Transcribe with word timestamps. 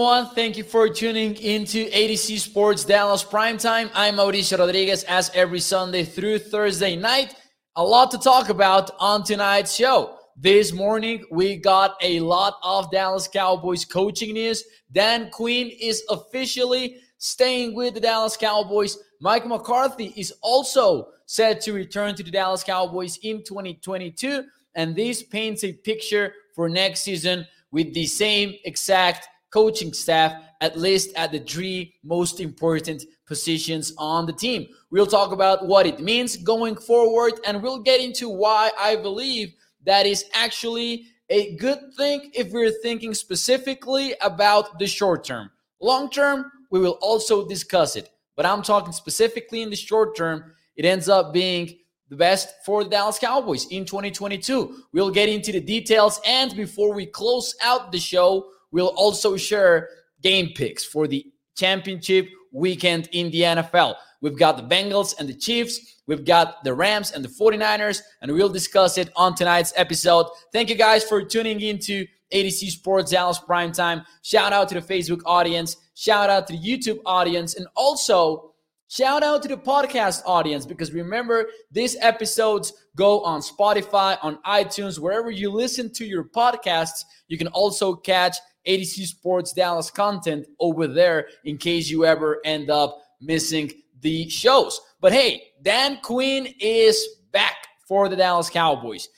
everyone. 0.00 0.34
Thank 0.34 0.56
you 0.56 0.64
for 0.64 0.88
tuning 0.88 1.36
into 1.36 1.84
AtoZ 1.90 2.38
Sports 2.38 2.86
Dallas 2.86 3.22
Primetime. 3.22 3.90
I'm 3.92 4.16
Mauricio 4.16 4.58
Rodriguez, 4.58 5.04
as 5.04 5.30
every 5.34 5.60
Sunday 5.60 6.04
through 6.04 6.38
Thursday 6.38 6.96
night. 6.96 7.34
A 7.76 7.84
lot 7.84 8.10
to 8.12 8.16
talk 8.16 8.48
about 8.48 8.90
on 8.98 9.24
tonight's 9.24 9.74
show. 9.74 10.16
This 10.38 10.72
morning, 10.72 11.22
we 11.30 11.56
got 11.56 11.96
a 12.00 12.18
lot 12.20 12.54
of 12.62 12.90
Dallas 12.90 13.28
Cowboys 13.28 13.84
coaching 13.84 14.32
news. 14.32 14.64
Dan 14.90 15.28
Quinn 15.30 15.70
is 15.78 16.02
officially 16.08 16.96
staying 17.18 17.74
with 17.74 17.92
the 17.92 18.00
Dallas 18.00 18.38
Cowboys. 18.38 18.96
Mike 19.20 19.46
McCarthy 19.46 20.14
is 20.16 20.32
also 20.40 21.08
set 21.26 21.60
to 21.60 21.74
return 21.74 22.14
to 22.14 22.22
the 22.22 22.30
Dallas 22.30 22.64
Cowboys 22.64 23.18
in 23.18 23.44
2022. 23.44 24.44
And 24.76 24.96
this 24.96 25.22
paints 25.22 25.62
a 25.62 25.74
picture 25.74 26.32
for 26.54 26.70
next 26.70 27.02
season 27.02 27.46
with 27.70 27.92
the 27.92 28.06
same 28.06 28.54
exact 28.64 29.28
coaching 29.50 29.92
staff, 29.92 30.34
at 30.60 30.78
least 30.78 31.10
at 31.16 31.32
the 31.32 31.40
three 31.40 31.94
most 32.02 32.40
important 32.40 33.04
positions 33.26 33.92
on 33.98 34.26
the 34.26 34.32
team. 34.32 34.66
We'll 34.90 35.06
talk 35.06 35.32
about 35.32 35.66
what 35.66 35.86
it 35.86 36.00
means 36.00 36.36
going 36.36 36.76
forward, 36.76 37.34
and 37.46 37.62
we'll 37.62 37.82
get 37.82 38.00
into 38.00 38.28
why 38.28 38.70
I 38.78 38.96
believe 38.96 39.54
that 39.84 40.06
is 40.06 40.24
actually 40.32 41.06
a 41.28 41.54
good 41.56 41.78
thing 41.96 42.30
if 42.34 42.50
we're 42.52 42.72
thinking 42.82 43.14
specifically 43.14 44.14
about 44.20 44.78
the 44.78 44.86
short 44.86 45.24
term. 45.24 45.50
Long 45.80 46.10
term, 46.10 46.50
we 46.70 46.80
will 46.80 46.98
also 47.00 47.46
discuss 47.46 47.96
it, 47.96 48.10
but 48.36 48.46
I'm 48.46 48.62
talking 48.62 48.92
specifically 48.92 49.62
in 49.62 49.70
the 49.70 49.76
short 49.76 50.16
term. 50.16 50.52
It 50.76 50.84
ends 50.84 51.08
up 51.08 51.32
being 51.32 51.78
the 52.08 52.16
best 52.16 52.54
for 52.66 52.82
the 52.82 52.90
Dallas 52.90 53.18
Cowboys 53.18 53.66
in 53.66 53.84
2022. 53.84 54.84
We'll 54.92 55.10
get 55.10 55.28
into 55.28 55.52
the 55.52 55.60
details, 55.60 56.20
and 56.26 56.54
before 56.56 56.92
we 56.92 57.06
close 57.06 57.54
out 57.62 57.92
the 57.92 57.98
show, 57.98 58.50
we'll 58.72 58.94
also 58.96 59.36
share 59.36 59.88
game 60.22 60.50
picks 60.54 60.84
for 60.84 61.06
the 61.06 61.26
championship 61.56 62.28
weekend 62.52 63.08
in 63.12 63.30
the 63.30 63.42
NFL. 63.42 63.96
We've 64.20 64.38
got 64.38 64.56
the 64.56 64.62
Bengals 64.62 65.14
and 65.18 65.28
the 65.28 65.34
Chiefs. 65.34 66.00
We've 66.06 66.24
got 66.24 66.62
the 66.64 66.74
Rams 66.74 67.12
and 67.12 67.24
the 67.24 67.28
49ers, 67.28 68.02
and 68.20 68.32
we'll 68.32 68.48
discuss 68.48 68.98
it 68.98 69.10
on 69.16 69.34
tonight's 69.34 69.72
episode. 69.76 70.26
Thank 70.52 70.68
you 70.68 70.74
guys 70.74 71.04
for 71.04 71.22
tuning 71.22 71.60
into 71.60 72.06
AtoZ 72.32 72.70
Sports 72.70 73.10
Dallas 73.10 73.38
Prime 73.38 73.72
Time. 73.72 74.02
Shout 74.22 74.52
out 74.52 74.68
to 74.68 74.74
the 74.74 74.80
Facebook 74.80 75.20
audience. 75.24 75.76
Shout 75.94 76.30
out 76.30 76.46
to 76.48 76.52
the 76.52 76.58
YouTube 76.58 77.00
audience. 77.06 77.54
And 77.56 77.66
also, 77.76 78.54
shout 78.88 79.22
out 79.22 79.42
to 79.42 79.48
the 79.48 79.56
podcast 79.56 80.22
audience 80.26 80.66
because 80.66 80.92
remember, 80.92 81.46
these 81.70 81.96
episodes 82.00 82.72
go 82.96 83.22
on 83.22 83.40
Spotify, 83.40 84.18
on 84.22 84.38
iTunes, 84.46 84.98
wherever 84.98 85.30
you 85.30 85.50
listen 85.50 85.92
to 85.94 86.04
your 86.04 86.24
podcasts. 86.24 87.04
You 87.28 87.38
can 87.38 87.48
also 87.48 87.94
catch 87.94 88.36
AtoZ 88.66 89.06
Sports 89.06 89.52
Dallas 89.52 89.90
content 89.90 90.46
over 90.58 90.86
there 90.86 91.28
in 91.44 91.58
case 91.58 91.90
you 91.90 92.04
ever 92.04 92.40
end 92.44 92.70
up 92.70 93.00
missing 93.20 93.70
the 94.00 94.28
shows. 94.28 94.80
But 95.00 95.12
hey, 95.12 95.52
Dan 95.62 95.98
Quinn 96.02 96.48
is 96.58 97.06
back 97.32 97.66
for 97.86 98.08
the 98.08 98.16
Dallas 98.16 98.50
Cowboys. 98.50 99.08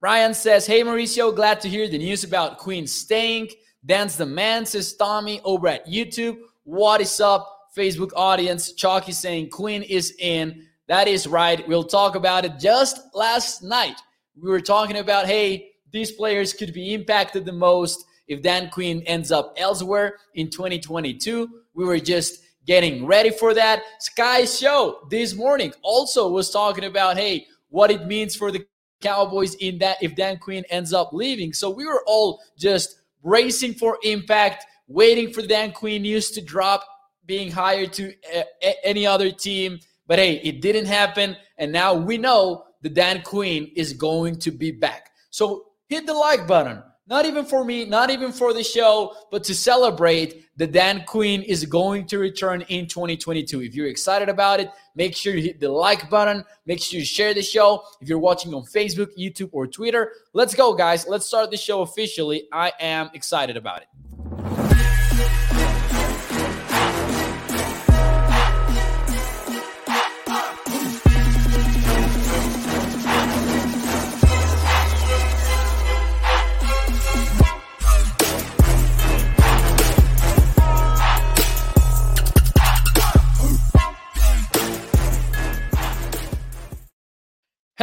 Ryan 0.00 0.34
says, 0.34 0.66
Hey 0.66 0.82
Mauricio, 0.82 1.34
glad 1.34 1.60
to 1.62 1.68
hear 1.68 1.88
the 1.88 1.98
news 1.98 2.24
about 2.24 2.58
Quinn 2.58 2.86
staying. 2.86 3.48
Dan's 3.86 4.16
the 4.16 4.26
man, 4.26 4.66
says 4.66 4.94
Tommy 4.94 5.40
over 5.44 5.68
at 5.68 5.86
YouTube. 5.86 6.38
What 6.64 7.00
is 7.00 7.20
up, 7.20 7.68
Facebook 7.76 8.10
audience? 8.16 8.72
Chalky 8.72 9.12
saying 9.12 9.50
Quinn 9.50 9.82
is 9.82 10.14
in. 10.18 10.66
That 10.88 11.08
is 11.08 11.26
right. 11.26 11.66
We'll 11.66 11.84
talk 11.84 12.14
about 12.14 12.44
it 12.44 12.58
just 12.58 13.00
last 13.14 13.62
night. 13.62 14.00
We 14.40 14.50
were 14.50 14.60
talking 14.60 14.98
about, 14.98 15.26
hey, 15.26 15.70
these 15.90 16.12
players 16.12 16.52
could 16.52 16.72
be 16.72 16.92
impacted 16.92 17.44
the 17.44 17.52
most 17.52 18.04
if 18.28 18.42
Dan 18.42 18.70
Quinn 18.70 19.02
ends 19.02 19.30
up 19.30 19.54
elsewhere 19.56 20.16
in 20.34 20.50
2022. 20.50 21.48
We 21.74 21.84
were 21.84 21.98
just 21.98 22.40
getting 22.66 23.06
ready 23.06 23.30
for 23.30 23.54
that. 23.54 23.82
Sky 23.98 24.44
Show 24.44 25.06
this 25.10 25.34
morning 25.34 25.72
also 25.82 26.30
was 26.30 26.50
talking 26.50 26.84
about, 26.84 27.16
hey, 27.16 27.46
what 27.68 27.90
it 27.90 28.06
means 28.06 28.34
for 28.36 28.50
the 28.50 28.66
Cowboys 29.00 29.54
in 29.56 29.78
that 29.78 29.98
if 30.02 30.14
Dan 30.14 30.38
Quinn 30.38 30.64
ends 30.70 30.92
up 30.92 31.12
leaving. 31.12 31.52
So 31.52 31.68
we 31.68 31.84
were 31.84 32.02
all 32.06 32.40
just 32.56 33.00
racing 33.22 33.74
for 33.74 33.98
impact, 34.02 34.64
waiting 34.88 35.32
for 35.32 35.42
Dan 35.42 35.72
Quinn 35.72 36.02
news 36.02 36.30
to 36.32 36.40
drop, 36.40 36.84
being 37.26 37.50
hired 37.50 37.92
to 37.94 38.14
uh, 38.34 38.42
a- 38.62 38.86
any 38.86 39.06
other 39.06 39.30
team. 39.30 39.78
But 40.06 40.18
hey, 40.18 40.36
it 40.36 40.60
didn't 40.60 40.86
happen. 40.86 41.36
And 41.58 41.72
now 41.72 41.94
we 41.94 42.16
know 42.16 42.64
the 42.82 42.88
Dan 42.88 43.22
Quinn 43.22 43.70
is 43.76 43.92
going 43.92 44.38
to 44.40 44.50
be 44.50 44.70
back. 44.70 45.10
So 45.30 45.66
hit 45.88 46.06
the 46.06 46.14
like 46.14 46.46
button 46.46 46.82
not 47.06 47.26
even 47.26 47.44
for 47.44 47.64
me, 47.64 47.84
not 47.84 48.10
even 48.10 48.32
for 48.32 48.54
the 48.54 48.62
show, 48.62 49.14
but 49.30 49.44
to 49.44 49.54
celebrate 49.54 50.46
the 50.56 50.66
Dan 50.66 51.04
Quinn 51.06 51.42
is 51.42 51.64
going 51.66 52.06
to 52.06 52.18
return 52.18 52.62
in 52.62 52.86
2022. 52.86 53.62
If 53.62 53.74
you're 53.74 53.88
excited 53.88 54.28
about 54.28 54.60
it, 54.60 54.70
make 54.94 55.14
sure 55.14 55.34
you 55.34 55.42
hit 55.42 55.60
the 55.60 55.68
like 55.68 56.08
button. 56.08 56.44
Make 56.64 56.80
sure 56.80 57.00
you 57.00 57.04
share 57.04 57.34
the 57.34 57.42
show. 57.42 57.82
If 58.00 58.08
you're 58.08 58.18
watching 58.18 58.54
on 58.54 58.62
Facebook, 58.62 59.08
YouTube, 59.18 59.50
or 59.52 59.66
Twitter, 59.66 60.12
let's 60.32 60.54
go, 60.54 60.72
guys. 60.72 61.06
Let's 61.06 61.26
start 61.26 61.50
the 61.50 61.56
show 61.56 61.82
officially. 61.82 62.48
I 62.52 62.72
am 62.80 63.10
excited 63.14 63.56
about 63.56 63.82
it. 63.82 63.88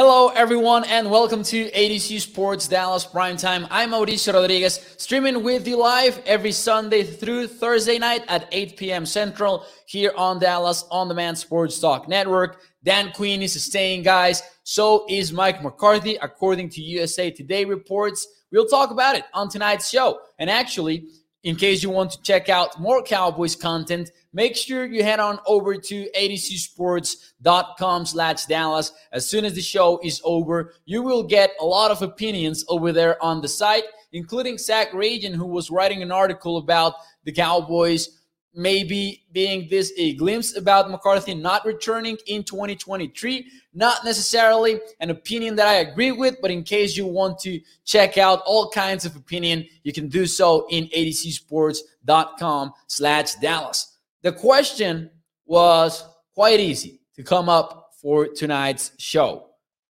Hello, 0.03 0.29
everyone, 0.29 0.83
and 0.85 1.11
welcome 1.11 1.43
to 1.43 1.69
AtoZ 1.69 2.21
Sports 2.21 2.67
Dallas 2.67 3.05
Primetime. 3.05 3.67
I'm 3.69 3.91
Mauricio 3.91 4.33
Rodriguez, 4.33 4.79
streaming 4.97 5.43
with 5.43 5.67
you 5.67 5.77
live 5.77 6.19
every 6.25 6.51
Sunday 6.51 7.03
through 7.03 7.45
Thursday 7.45 7.99
night 7.99 8.23
at 8.27 8.47
8 8.51 8.77
p.m. 8.77 9.05
Central 9.05 9.63
here 9.85 10.11
on 10.17 10.39
Dallas 10.39 10.85
On 10.89 11.07
Demand 11.07 11.37
Sports 11.37 11.79
Talk 11.79 12.07
Network. 12.07 12.63
Dan 12.83 13.11
Quinn 13.11 13.43
is 13.43 13.63
staying, 13.63 14.01
guys. 14.01 14.41
So 14.63 15.05
is 15.07 15.31
Mike 15.31 15.61
McCarthy, 15.61 16.15
according 16.15 16.69
to 16.69 16.81
USA 16.81 17.29
Today 17.29 17.63
reports. 17.63 18.25
We'll 18.51 18.65
talk 18.65 18.89
about 18.89 19.15
it 19.15 19.25
on 19.35 19.49
tonight's 19.49 19.87
show. 19.87 20.19
And 20.39 20.49
actually, 20.49 21.09
in 21.43 21.55
case 21.55 21.81
you 21.81 21.89
want 21.89 22.11
to 22.11 22.21
check 22.21 22.49
out 22.49 22.79
more 22.79 23.01
Cowboys 23.01 23.55
content, 23.55 24.11
make 24.31 24.55
sure 24.55 24.85
you 24.85 25.03
head 25.03 25.19
on 25.19 25.39
over 25.47 25.75
to 25.75 26.09
atozsports.com 26.15 28.05
slash 28.05 28.45
Dallas. 28.45 28.93
As 29.11 29.27
soon 29.27 29.45
as 29.45 29.53
the 29.53 29.61
show 29.61 29.99
is 30.03 30.21
over, 30.23 30.73
you 30.85 31.01
will 31.01 31.23
get 31.23 31.51
a 31.59 31.65
lot 31.65 31.91
of 31.91 32.01
opinions 32.01 32.63
over 32.67 32.91
there 32.91 33.21
on 33.23 33.41
the 33.41 33.47
site, 33.47 33.85
including 34.13 34.57
Zach 34.57 34.91
Ragan, 34.91 35.33
who 35.33 35.47
was 35.47 35.71
writing 35.71 36.01
an 36.01 36.11
article 36.11 36.57
about 36.57 36.93
the 37.23 37.31
Cowboys 37.31 38.20
maybe 38.53 39.23
being 39.31 39.67
this 39.69 39.93
a 39.97 40.13
glimpse 40.15 40.57
about 40.57 40.89
McCarthy 40.89 41.33
not 41.33 41.65
returning 41.65 42.17
in 42.27 42.43
2023. 42.43 43.45
Not 43.73 44.03
necessarily 44.03 44.79
an 44.99 45.09
opinion 45.09 45.55
that 45.55 45.67
I 45.67 45.75
agree 45.75 46.11
with, 46.11 46.37
but 46.41 46.51
in 46.51 46.63
case 46.63 46.97
you 46.97 47.05
want 47.05 47.39
to 47.39 47.59
check 47.85 48.17
out 48.17 48.41
all 48.45 48.69
kinds 48.69 49.05
of 49.05 49.15
opinion, 49.15 49.65
you 49.83 49.93
can 49.93 50.09
do 50.09 50.25
so 50.25 50.67
in 50.69 50.87
atozsports.com 50.87 52.73
slash 52.87 53.35
Dallas. 53.35 53.97
The 54.21 54.33
question 54.33 55.09
was 55.45 56.03
quite 56.33 56.59
easy 56.59 57.01
to 57.15 57.23
come 57.23 57.49
up 57.49 57.91
for 58.01 58.27
tonight's 58.27 58.91
show. 58.97 59.47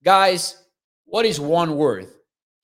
Guys, 0.04 0.62
what 1.04 1.24
is 1.24 1.38
one 1.40 1.76
word 1.76 2.08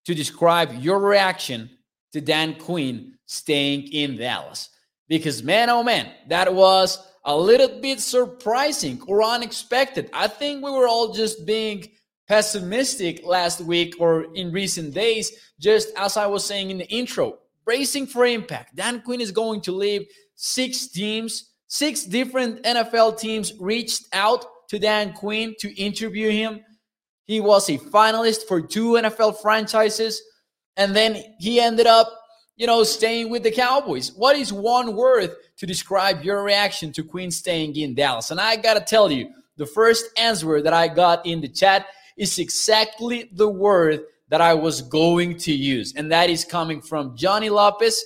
to 0.04 0.14
describe 0.14 0.72
your 0.82 0.98
reaction 0.98 1.70
to 2.12 2.20
Dan 2.20 2.54
Quinn 2.54 3.14
staying 3.26 3.88
in 3.92 4.16
Dallas? 4.16 4.70
Because 5.08 5.42
man, 5.42 5.70
oh 5.70 5.82
man, 5.82 6.10
that 6.28 6.52
was 6.52 6.98
a 7.24 7.36
little 7.36 7.80
bit 7.80 8.00
surprising 8.00 9.00
or 9.06 9.22
unexpected. 9.22 10.08
I 10.12 10.28
think 10.28 10.64
we 10.64 10.70
were 10.70 10.88
all 10.88 11.12
just 11.12 11.44
being 11.46 11.86
pessimistic 12.28 13.24
last 13.24 13.60
week 13.60 13.94
or 13.98 14.34
in 14.34 14.52
recent 14.52 14.94
days, 14.94 15.32
just 15.58 15.88
as 15.96 16.16
I 16.16 16.26
was 16.26 16.44
saying 16.44 16.70
in 16.70 16.78
the 16.78 16.88
intro, 16.88 17.38
bracing 17.64 18.06
for 18.06 18.26
impact. 18.26 18.76
Dan 18.76 19.00
Quinn 19.00 19.20
is 19.20 19.32
going 19.32 19.62
to 19.62 19.72
leave 19.72 20.06
six 20.36 20.88
teams, 20.88 21.52
six 21.66 22.04
different 22.04 22.62
NFL 22.62 23.18
teams 23.18 23.52
reached 23.58 24.06
out 24.12 24.44
to 24.68 24.78
Dan 24.78 25.12
Quinn 25.14 25.54
to 25.60 25.74
interview 25.80 26.30
him. 26.30 26.60
He 27.24 27.40
was 27.40 27.68
a 27.68 27.78
finalist 27.78 28.46
for 28.46 28.60
two 28.60 28.92
NFL 28.92 29.40
franchises, 29.40 30.22
and 30.76 30.94
then 30.94 31.22
he 31.38 31.60
ended 31.60 31.86
up 31.86 32.10
you 32.58 32.66
know, 32.66 32.82
staying 32.82 33.30
with 33.30 33.44
the 33.44 33.52
Cowboys. 33.52 34.12
What 34.12 34.36
is 34.36 34.52
one 34.52 34.96
word 34.96 35.30
to 35.56 35.66
describe 35.66 36.24
your 36.24 36.42
reaction 36.42 36.92
to 36.92 37.04
Quinn 37.04 37.30
staying 37.30 37.76
in 37.76 37.94
Dallas? 37.94 38.32
And 38.32 38.40
I 38.40 38.56
got 38.56 38.74
to 38.74 38.80
tell 38.80 39.10
you, 39.10 39.30
the 39.56 39.64
first 39.64 40.06
answer 40.18 40.60
that 40.60 40.72
I 40.72 40.88
got 40.88 41.24
in 41.24 41.40
the 41.40 41.48
chat 41.48 41.86
is 42.16 42.38
exactly 42.38 43.30
the 43.32 43.48
word 43.48 44.02
that 44.28 44.40
I 44.40 44.54
was 44.54 44.82
going 44.82 45.36
to 45.38 45.52
use. 45.52 45.94
And 45.96 46.10
that 46.10 46.30
is 46.30 46.44
coming 46.44 46.82
from 46.82 47.16
Johnny 47.16 47.48
Lopez. 47.48 48.04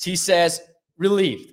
He 0.00 0.16
says, 0.16 0.60
relieved. 0.96 1.52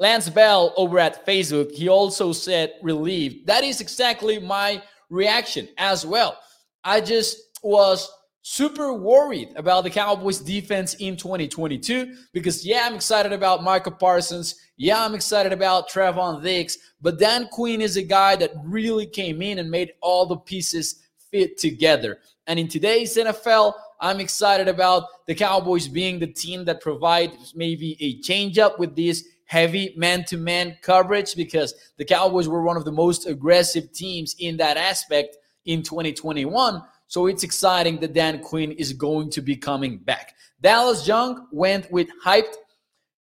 Lance 0.00 0.28
Bell 0.28 0.74
over 0.76 0.98
at 0.98 1.24
Facebook, 1.26 1.70
he 1.70 1.88
also 1.88 2.32
said 2.32 2.72
relieved. 2.82 3.46
That 3.46 3.62
is 3.62 3.80
exactly 3.80 4.40
my 4.40 4.82
reaction 5.10 5.68
as 5.78 6.04
well. 6.04 6.38
I 6.82 7.00
just 7.00 7.38
was 7.62 8.10
super 8.50 8.92
worried 8.92 9.52
about 9.54 9.84
the 9.84 9.90
Cowboys 9.90 10.40
defense 10.40 10.94
in 10.94 11.16
2022 11.16 12.16
because, 12.32 12.66
yeah, 12.66 12.82
I'm 12.84 12.96
excited 12.96 13.32
about 13.32 13.62
Micah 13.62 13.92
Parsons. 13.92 14.56
Yeah, 14.76 15.04
I'm 15.04 15.14
excited 15.14 15.52
about 15.52 15.88
Trevon 15.88 16.42
Diggs. 16.42 16.76
But 17.00 17.20
Dan 17.20 17.46
Quinn 17.52 17.80
is 17.80 17.96
a 17.96 18.02
guy 18.02 18.34
that 18.34 18.50
really 18.64 19.06
came 19.06 19.40
in 19.40 19.60
and 19.60 19.70
made 19.70 19.92
all 20.02 20.26
the 20.26 20.36
pieces 20.36 21.00
fit 21.30 21.58
together. 21.58 22.18
And 22.48 22.58
in 22.58 22.66
today's 22.66 23.16
NFL, 23.16 23.74
I'm 24.00 24.18
excited 24.18 24.66
about 24.66 25.04
the 25.28 25.34
Cowboys 25.36 25.86
being 25.86 26.18
the 26.18 26.26
team 26.26 26.64
that 26.64 26.80
provides 26.80 27.54
maybe 27.54 27.96
a 28.00 28.20
change 28.20 28.58
up 28.58 28.80
with 28.80 28.96
this 28.96 29.28
heavy 29.44 29.94
man 29.96 30.24
to 30.24 30.36
man 30.36 30.76
coverage 30.82 31.36
because 31.36 31.72
the 31.98 32.04
Cowboys 32.04 32.48
were 32.48 32.64
one 32.64 32.76
of 32.76 32.84
the 32.84 32.90
most 32.90 33.28
aggressive 33.28 33.92
teams 33.92 34.34
in 34.40 34.56
that 34.56 34.76
aspect 34.76 35.36
in 35.66 35.84
2021. 35.84 36.82
So 37.10 37.26
it's 37.26 37.42
exciting 37.42 37.98
that 38.00 38.12
Dan 38.12 38.38
Quinn 38.38 38.70
is 38.70 38.92
going 38.92 39.30
to 39.30 39.40
be 39.40 39.56
coming 39.56 39.98
back. 39.98 40.36
Dallas 40.60 41.08
Young 41.08 41.48
went 41.50 41.90
with 41.90 42.06
hyped. 42.24 42.54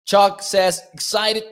Chuck 0.05 0.43
says 0.43 0.83
excited. 0.93 1.43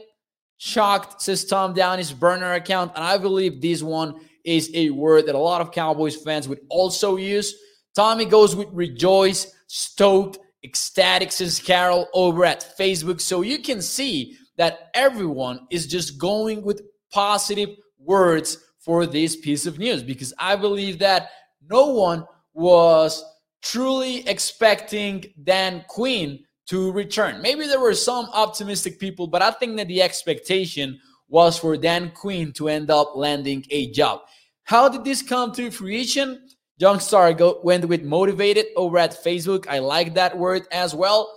Shocked, 0.59 1.23
says 1.23 1.47
Tom 1.47 1.73
down 1.73 1.97
his 1.97 2.13
burner 2.13 2.53
account. 2.53 2.93
And 2.95 3.03
I 3.03 3.17
believe 3.17 3.63
this 3.63 3.83
one 3.83 4.21
is 4.45 4.71
a 4.75 4.91
word 4.91 5.25
that 5.25 5.35
a 5.35 5.39
lot 5.39 5.63
of 5.63 5.73
Cowboys 5.73 6.15
fans 6.15 6.47
would 6.47 6.61
also 6.69 7.17
use. 7.17 7.55
Tommy 7.95 8.27
goes 8.27 8.55
with 8.55 8.69
rejoice, 8.71 9.51
stoked, 9.69 10.39
ecstatic, 10.63 11.33
says 11.33 11.59
Carol 11.59 12.07
over 12.13 12.45
at 12.45 12.77
Facebook. 12.79 13.23
So 13.23 13.41
you 13.41 13.61
can 13.61 13.81
see 13.81 14.37
that 14.59 14.91
everyone 14.93 15.67
is 15.71 15.87
just 15.87 16.19
going 16.19 16.63
with 16.63 16.83
positive 17.11 17.71
words 17.99 18.59
for 18.79 19.07
this 19.07 19.37
piece 19.37 19.65
of 19.65 19.79
news 19.79 20.03
because 20.03 20.35
I 20.39 20.55
believe 20.57 20.99
that 20.99 21.31
no 21.71 21.87
one 21.87 22.25
was 22.55 23.25
truly 23.63 24.27
expecting 24.29 25.25
Dan 25.43 25.85
Quinn 25.89 26.41
to 26.67 26.93
return. 26.93 27.41
Maybe 27.43 27.67
there 27.67 27.81
were 27.81 27.95
some 27.95 28.27
optimistic 28.33 28.99
people, 28.99 29.27
but 29.27 29.43
I 29.43 29.51
think 29.53 29.77
that 29.77 29.89
the 29.89 30.03
expectation 30.03 31.01
was 31.29 31.59
for 31.59 31.77
Dan 31.77 32.13
Quinn 32.15 32.53
to 32.53 32.69
end 32.69 32.91
up 32.91 33.13
landing 33.15 33.65
a 33.71 33.91
job. 33.91 34.21
How 34.65 34.89
did 34.89 35.05
this 35.05 35.23
come 35.23 35.53
to 35.53 35.71
fruition? 35.71 36.49
Young 36.79 36.99
Stargo 36.99 37.65
went 37.65 37.87
with 37.87 38.03
motivated 38.03 38.67
over 38.77 38.99
at 38.99 39.23
Facebook. 39.25 39.67
I 39.69 39.79
like 39.79 40.15
that 40.15 40.37
word 40.37 40.63
as 40.73 40.95
well. 40.95 41.33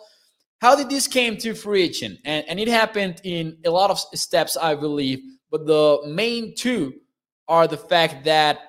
How 0.61 0.75
did 0.75 0.89
this 0.89 1.07
came 1.07 1.37
to 1.37 1.53
fruition? 1.53 2.17
And, 2.25 2.45
and 2.49 2.59
it 2.59 2.67
happened 2.67 3.21
in 3.23 3.57
a 3.65 3.69
lot 3.69 3.91
of 3.91 3.99
steps, 3.99 4.57
I 4.57 4.75
believe. 4.75 5.19
But 5.49 5.65
the 5.65 6.01
main 6.05 6.53
two 6.55 6.93
are 7.47 7.67
the 7.67 7.77
fact 7.77 8.25
that 8.25 8.59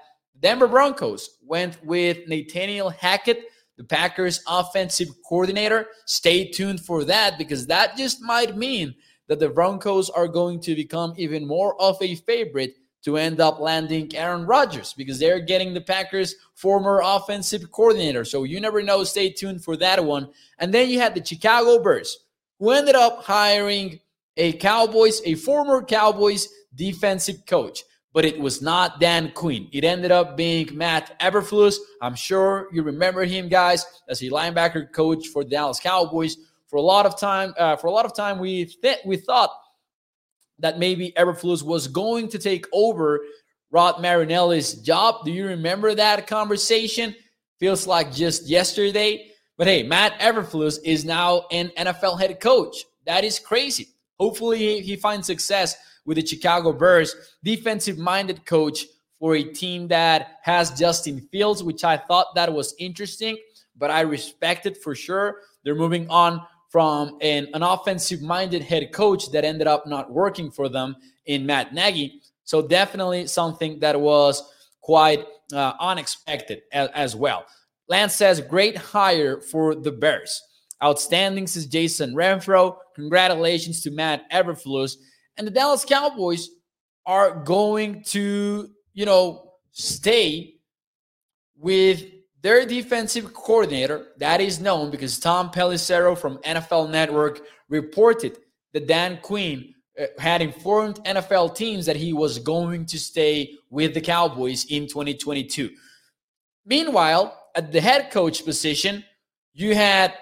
Denver 0.41 0.69
Broncos 0.69 1.39
went 1.43 1.83
with 1.85 2.27
Nathaniel 2.27 2.91
Hackett, 2.91 3.45
the 3.77 3.85
Packers 3.85 4.43
offensive 4.47 5.09
coordinator. 5.27 5.89
Stay 6.07 6.51
tuned 6.51 6.81
for 6.81 7.05
that 7.05 7.37
because 7.39 7.67
that 7.67 7.97
just 7.97 8.23
might 8.23 8.57
mean 8.57 8.95
that 9.29 9.39
the 9.39 9.49
Broncos 9.49 10.11
are 10.11 10.29
going 10.29 10.61
to 10.61 10.75
become 10.75 11.15
even 11.17 11.47
more 11.47 11.81
of 11.81 11.97
a 12.01 12.15
favorite 12.17 12.75
to 13.03 13.17
end 13.17 13.41
up 13.41 13.61
landing 13.61 14.11
Aaron 14.15 14.45
Rodgers 14.45 14.93
because 14.93 15.19
they're 15.19 15.41
getting 15.41 15.73
the 15.73 15.81
Packers' 15.81 16.35
former 16.55 17.01
offensive 17.03 17.71
coordinator. 17.71 18.25
So 18.25 18.45
you 18.45 18.61
never 18.61 18.83
know. 18.83 19.05
Stay 19.05 19.31
tuned 19.31 19.65
for 19.65 19.77
that 19.77 20.05
one. 20.05 20.29
And 20.59 20.73
then 20.73 20.91
you 20.91 20.99
had 21.01 21.15
the 21.15 21.25
Chicago 21.25 21.83
Bears, 21.83 22.27
who 22.59 22.71
ended 22.71 22.95
up 22.95 23.25
hiring 23.25 24.01
a 24.37 24.53
Cowboys, 24.55 25.23
a 25.25 25.35
former 25.35 25.83
Cowboys 25.83 26.49
defensive 26.75 27.47
coach 27.47 27.85
but 28.13 28.25
it 28.25 28.39
was 28.39 28.61
not 28.61 29.01
Dan 29.01 29.31
Quinn. 29.33 29.69
It 29.73 29.85
ended 29.85 30.11
up 30.11 30.37
being 30.37 30.77
Matt 30.77 31.19
Eberflus. 31.21 31.77
I'm 32.03 32.15
sure 32.15 32.69
you 32.73 32.83
remember 32.83 33.25
him, 33.25 33.49
guys, 33.49 33.87
as 34.09 34.21
a 34.23 34.31
linebacker 34.31 34.93
coach 34.93 35.29
for 35.29 35.45
the 35.45 35.51
Dallas 35.51 35.79
Cowboys. 35.81 36.37
For 36.69 36.77
a 36.77 36.83
lot 36.83 37.07
of 37.07 37.19
time, 37.19 37.53
uh, 37.59 37.77
for 37.77 37.89
a 37.89 37.91
lot 37.91 38.05
of 38.07 38.15
time, 38.15 38.39
we 38.39 38.65
th- 38.65 39.01
we 39.05 39.17
thought 39.17 39.51
that 40.61 40.79
maybe 40.79 41.13
Eberflus 41.17 41.63
was 41.63 41.89
going 41.89 42.29
to 42.29 42.39
take 42.39 42.67
over 42.73 43.21
Rod 43.71 43.97
Marinelli's 44.01 44.75
job. 44.75 45.25
Do 45.25 45.33
you 45.33 45.47
remember 45.47 45.95
that 45.95 46.27
conversation? 46.27 47.15
Feels 47.59 47.87
like 47.87 48.13
just 48.13 48.49
yesterday. 48.49 49.31
But 49.57 49.67
hey, 49.67 49.83
Matt 49.83 50.19
Eberflus 50.21 50.79
is 50.85 51.05
now 51.05 51.47
an 51.51 51.71
NFL 51.77 52.19
head 52.21 52.41
coach. 52.41 52.85
That 53.05 53.25
is 53.25 53.39
crazy. 53.39 53.89
Hopefully, 54.19 54.81
he 54.81 54.97
finds 54.97 55.27
success 55.27 55.77
with 56.07 56.17
the 56.17 56.27
Chicago 56.27 56.73
Bears, 56.73 57.15
defensive 57.43 57.99
minded 57.99 58.45
coach 58.47 58.87
for 59.19 59.35
a 59.35 59.43
team 59.43 59.87
that 59.89 60.39
has 60.43 60.71
Justin 60.79 61.21
Fields, 61.31 61.63
which 61.63 61.85
I 61.85 61.97
thought 61.97 62.35
that 62.35 62.53
was 62.53 62.75
interesting, 62.79 63.37
but 63.77 63.91
I 63.91 64.01
respect 64.01 64.67
it 64.67 64.83
for 64.83 64.95
sure. 64.95 65.41
They're 65.63 65.75
moving 65.75 66.09
on 66.09 66.43
from 66.71 67.19
an, 67.21 67.49
an 67.53 67.63
offensive 67.63 68.23
minded 68.23 68.63
head 68.63 68.93
coach 68.93 69.31
that 69.33 69.45
ended 69.45 69.67
up 69.67 69.87
not 69.87 70.11
working 70.11 70.51
for 70.51 70.69
them 70.69 70.97
in 71.27 71.45
Matt 71.45 71.75
Nagy. 71.75 72.23
So 72.45 72.63
definitely 72.67 73.27
something 73.27 73.79
that 73.81 74.01
was 74.01 74.43
quite 74.81 75.27
uh, 75.53 75.75
unexpected 75.81 76.63
as, 76.73 76.89
as 76.95 77.17
well. 77.17 77.45
Lance 77.89 78.15
says, 78.15 78.41
great 78.41 78.77
hire 78.77 79.41
for 79.41 79.75
the 79.75 79.93
Bears. 79.93 80.43
Outstanding, 80.83 81.47
says 81.47 81.67
Jason 81.67 82.15
Renfro. 82.15 82.77
Congratulations 82.95 83.83
to 83.83 83.91
Matt 83.91 84.31
Eberflus. 84.31 84.95
And 85.41 85.47
the 85.47 85.53
Dallas 85.53 85.87
Cowboys 85.87 86.51
are 87.07 87.43
going 87.43 88.03
to, 88.09 88.69
you 88.93 89.07
know, 89.07 89.55
stay 89.71 90.57
with 91.57 92.05
their 92.43 92.67
defensive 92.67 93.33
coordinator. 93.33 94.09
That 94.19 94.43
is 94.43 94.61
known 94.61 94.91
because 94.91 95.19
Tom 95.19 95.51
Pelissero 95.51 96.17
from 96.17 96.37
NFL 96.45 96.91
Network 96.91 97.41
reported 97.71 98.37
that 98.75 98.87
Dan 98.87 99.19
Quinn 99.23 99.73
uh, 99.99 100.09
had 100.19 100.43
informed 100.43 100.97
NFL 101.07 101.55
teams 101.55 101.87
that 101.87 101.97
he 101.97 102.13
was 102.13 102.39
going 102.39 102.85
to 102.85 102.99
stay 102.99 103.55
with 103.71 103.95
the 103.95 104.01
Cowboys 104.03 104.67
in 104.67 104.87
2022. 104.89 105.71
Meanwhile, 106.67 107.35
at 107.57 107.73
the 107.73 107.81
head 107.81 108.11
coach 108.11 108.45
position, 108.45 109.07
you 109.55 109.75
had 109.75 110.13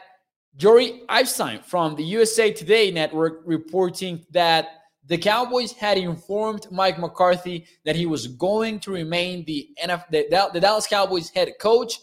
Jori 0.56 1.00
Epstein 1.08 1.60
from 1.64 1.96
the 1.96 2.04
USA 2.04 2.52
Today 2.52 2.92
network 2.92 3.42
reporting 3.44 4.24
that 4.30 4.77
the 5.08 5.18
Cowboys 5.18 5.72
had 5.72 5.96
informed 5.98 6.66
Mike 6.70 6.98
McCarthy 6.98 7.66
that 7.84 7.96
he 7.96 8.06
was 8.06 8.26
going 8.26 8.78
to 8.80 8.90
remain 8.92 9.44
the, 9.46 9.70
NF, 9.82 10.04
the, 10.10 10.26
the 10.52 10.60
Dallas 10.60 10.86
Cowboys 10.86 11.30
head 11.30 11.52
coach 11.58 11.98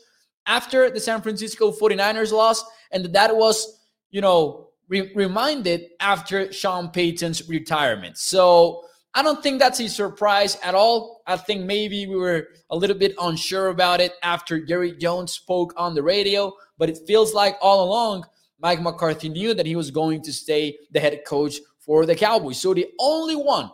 after 0.48 0.90
the 0.90 1.00
San 1.00 1.22
Francisco 1.22 1.72
49ers 1.72 2.32
loss, 2.32 2.64
and 2.92 3.06
that 3.14 3.36
was, 3.36 3.80
you 4.10 4.22
know, 4.22 4.70
re- 4.88 5.12
reminded 5.16 5.90
after 6.00 6.52
Sean 6.52 6.90
Payton's 6.90 7.48
retirement. 7.48 8.18
So 8.18 8.84
I 9.14 9.22
don't 9.22 9.42
think 9.42 9.60
that's 9.60 9.80
a 9.80 9.88
surprise 9.88 10.58
at 10.64 10.74
all. 10.74 11.22
I 11.28 11.38
think 11.38 11.64
maybe 11.64 12.08
we 12.08 12.16
were 12.16 12.48
a 12.72 12.76
little 12.76 12.98
bit 12.98 13.16
unsure 13.22 13.68
about 13.68 14.02
it 14.02 14.14
after 14.24 14.60
Jerry 14.60 14.92
Jones 14.98 15.32
spoke 15.32 15.74
on 15.78 15.94
the 15.94 16.04
radio, 16.04 16.54
but 16.78 16.90
it 16.90 17.00
feels 17.06 17.34
like 17.36 17.56
all 17.62 17.86
along 17.86 18.26
Mike 18.60 18.82
McCarthy 18.82 19.30
knew 19.30 19.54
that 19.54 19.66
he 19.66 19.76
was 19.76 19.92
going 19.92 20.24
to 20.24 20.34
stay 20.34 20.78
the 20.92 21.00
head 21.00 21.22
coach 21.26 21.60
for 21.86 22.06
the 22.06 22.16
Cowboys. 22.16 22.60
So 22.60 22.74
the 22.74 22.88
only 23.00 23.36
one 23.36 23.72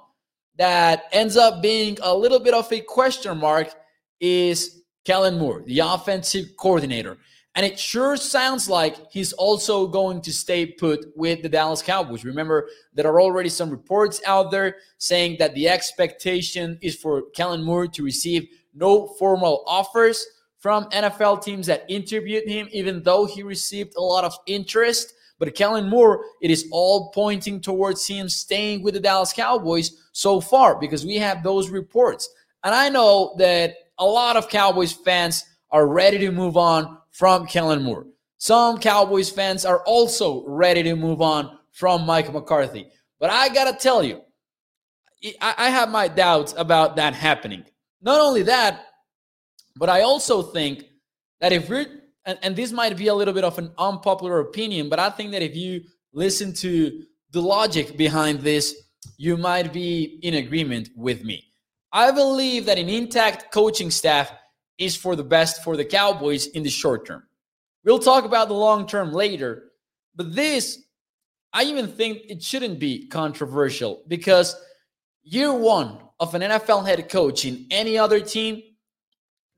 that 0.58 1.06
ends 1.12 1.38
up 1.38 1.62
being 1.62 1.98
a 2.02 2.16
little 2.16 2.40
bit 2.40 2.54
of 2.54 2.72
a 2.72 2.82
question 2.82 3.38
mark 3.38 3.74
is 4.20 4.84
Kellen 5.06 5.40
Moore, 5.40 5.64
the 5.66 5.80
offensive 5.80 6.46
coordinator. 6.58 7.18
And 7.56 7.66
it 7.66 7.78
sure 7.78 8.16
sounds 8.16 8.70
like 8.70 9.12
he's 9.12 9.34
also 9.34 9.86
going 9.88 10.22
to 10.22 10.32
stay 10.32 10.66
put 10.66 11.08
with 11.16 11.42
the 11.42 11.50
Dallas 11.50 11.82
Cowboys. 11.82 12.24
Remember, 12.24 12.70
there 12.94 13.08
are 13.08 13.20
already 13.20 13.50
some 13.50 13.70
reports 13.70 14.22
out 14.26 14.52
there 14.52 14.78
saying 15.00 15.36
that 15.40 15.54
the 15.54 15.68
expectation 15.68 16.78
is 16.82 16.96
for 16.96 17.24
Kellen 17.36 17.62
Moore 17.62 17.88
to 17.88 18.04
receive 18.04 18.48
no 18.74 19.08
formal 19.20 19.64
offers 19.68 20.26
from 20.60 20.86
NFL 20.92 21.44
teams 21.44 21.68
that 21.68 21.84
interviewed 21.90 22.48
him, 22.48 22.70
even 22.72 23.04
though 23.04 23.26
he 23.26 23.44
received 23.44 23.96
a 23.98 24.02
lot 24.02 24.24
of 24.24 24.34
interest. 24.46 25.14
But 25.42 25.56
Kellen 25.56 25.90
Moore, 25.90 26.24
it 26.40 26.52
is 26.52 26.68
all 26.72 27.10
pointing 27.10 27.62
towards 27.62 28.06
him 28.06 28.30
staying 28.30 28.84
with 28.84 28.94
the 28.94 29.00
Dallas 29.00 29.34
Cowboys 29.34 30.08
so 30.12 30.40
far 30.40 30.80
because 30.80 31.04
we 31.04 31.16
have 31.16 31.42
those 31.42 31.72
reports. 31.72 32.30
And 32.64 32.76
I 32.76 32.90
know 32.90 33.34
that 33.40 33.74
a 33.98 34.06
lot 34.06 34.38
of 34.38 34.50
Cowboys 34.50 34.92
fans 34.92 35.44
are 35.72 35.88
ready 35.88 36.20
to 36.20 36.32
move 36.32 36.58
on 36.58 37.00
from 37.10 37.48
Kellen 37.48 37.82
Moore. 37.82 38.06
Some 38.38 38.78
Cowboys 38.78 39.32
fans 39.32 39.66
are 39.66 39.84
also 39.86 40.46
ready 40.46 40.84
to 40.84 40.96
move 40.96 41.24
on 41.24 41.58
from 41.72 42.06
Mike 42.06 42.32
McCarthy. 42.32 42.92
But 43.20 43.32
I 43.32 43.50
got 43.50 43.72
to 43.72 43.84
tell 43.84 44.04
you, 44.04 44.22
I 45.42 45.72
have 45.72 45.90
my 45.90 46.08
doubts 46.08 46.54
about 46.56 46.98
that 46.98 47.16
happening. 47.16 47.66
Not 48.00 48.22
only 48.22 48.44
that, 48.44 48.86
but 49.76 49.90
I 49.90 50.02
also 50.02 50.44
think 50.44 50.86
that 51.40 51.52
if 51.52 51.68
we're 51.68 52.01
and, 52.26 52.38
and 52.42 52.56
this 52.56 52.72
might 52.72 52.96
be 52.98 53.08
a 53.08 53.16
little 53.16 53.34
bit 53.34 53.44
of 53.44 53.58
an 53.58 53.72
unpopular 53.78 54.40
opinion, 54.40 54.90
but 54.90 55.00
I 55.00 55.10
think 55.10 55.32
that 55.32 55.42
if 55.42 55.56
you 55.56 55.82
listen 56.14 56.54
to 56.54 57.04
the 57.32 57.42
logic 57.42 57.98
behind 57.98 58.42
this, 58.42 58.76
you 59.18 59.38
might 59.38 59.74
be 59.74 60.20
in 60.22 60.36
agreement 60.36 60.90
with 60.96 61.24
me. 61.24 61.46
I 61.92 62.12
believe 62.12 62.66
that 62.66 62.78
an 62.78 62.90
intact 62.90 63.52
coaching 63.52 63.92
staff 63.92 64.32
is 64.78 64.96
for 64.96 65.16
the 65.16 65.24
best 65.24 65.64
for 65.64 65.76
the 65.76 65.86
Cowboys 65.86 66.48
in 66.48 66.64
the 66.64 66.70
short 66.70 67.06
term. 67.06 67.24
We'll 67.84 68.00
talk 68.00 68.26
about 68.26 68.48
the 68.48 68.54
long 68.54 68.88
term 68.88 69.12
later, 69.12 69.72
but 70.16 70.36
this, 70.36 70.84
I 71.54 71.64
even 71.64 71.88
think 71.88 72.22
it 72.30 72.44
shouldn't 72.44 72.80
be 72.80 73.08
controversial 73.08 74.04
because 74.08 74.56
year 75.24 75.54
one 75.54 76.00
of 76.20 76.36
an 76.36 76.42
NFL 76.42 76.86
head 76.86 77.10
coach 77.10 77.46
in 77.46 77.66
any 77.72 77.98
other 77.98 78.20
team, 78.20 78.62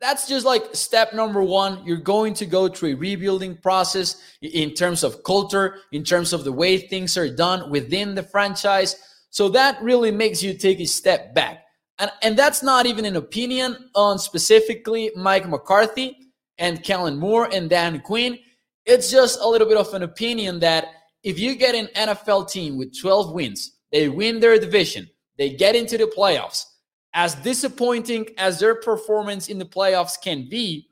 that's 0.03 0.27
just 0.27 0.45
like 0.45 0.75
step 0.75 1.13
number 1.13 1.41
one. 1.41 1.81
You're 1.85 1.95
going 1.95 2.33
to 2.33 2.45
go 2.45 2.67
through 2.67 2.89
a 2.89 2.95
rebuilding 2.95 3.55
process 3.55 4.21
in 4.41 4.73
terms 4.73 5.01
of 5.01 5.23
culture, 5.23 5.77
in 5.93 6.03
terms 6.03 6.33
of 6.33 6.43
the 6.43 6.51
way 6.51 6.77
things 6.77 7.15
are 7.15 7.33
done 7.33 7.69
within 7.69 8.13
the 8.13 8.23
franchise. 8.23 8.97
So 9.29 9.47
that 9.49 9.81
really 9.81 10.11
makes 10.11 10.43
you 10.43 10.55
take 10.55 10.81
a 10.81 10.85
step 10.85 11.33
back. 11.33 11.63
And, 11.99 12.11
and 12.21 12.37
that's 12.37 12.61
not 12.61 12.85
even 12.85 13.05
an 13.05 13.15
opinion 13.15 13.77
on 13.95 14.19
specifically 14.19 15.09
Mike 15.15 15.47
McCarthy 15.47 16.17
and 16.57 16.83
Kellen 16.83 17.17
Moore 17.17 17.47
and 17.53 17.69
Dan 17.69 18.01
Quinn. 18.01 18.37
It's 18.85 19.09
just 19.09 19.39
a 19.39 19.47
little 19.47 19.69
bit 19.69 19.77
of 19.77 19.93
an 19.93 20.03
opinion 20.03 20.59
that 20.59 20.87
if 21.23 21.39
you 21.39 21.55
get 21.55 21.75
an 21.75 21.87
NFL 21.95 22.51
team 22.51 22.77
with 22.77 22.99
12 22.99 23.31
wins, 23.31 23.77
they 23.93 24.09
win 24.09 24.41
their 24.41 24.59
division, 24.59 25.09
they 25.37 25.51
get 25.51 25.77
into 25.77 25.97
the 25.97 26.11
playoffs. 26.17 26.65
As 27.13 27.35
disappointing 27.35 28.27
as 28.37 28.59
their 28.59 28.75
performance 28.75 29.47
in 29.47 29.59
the 29.59 29.65
playoffs 29.65 30.19
can 30.19 30.49
be, 30.49 30.89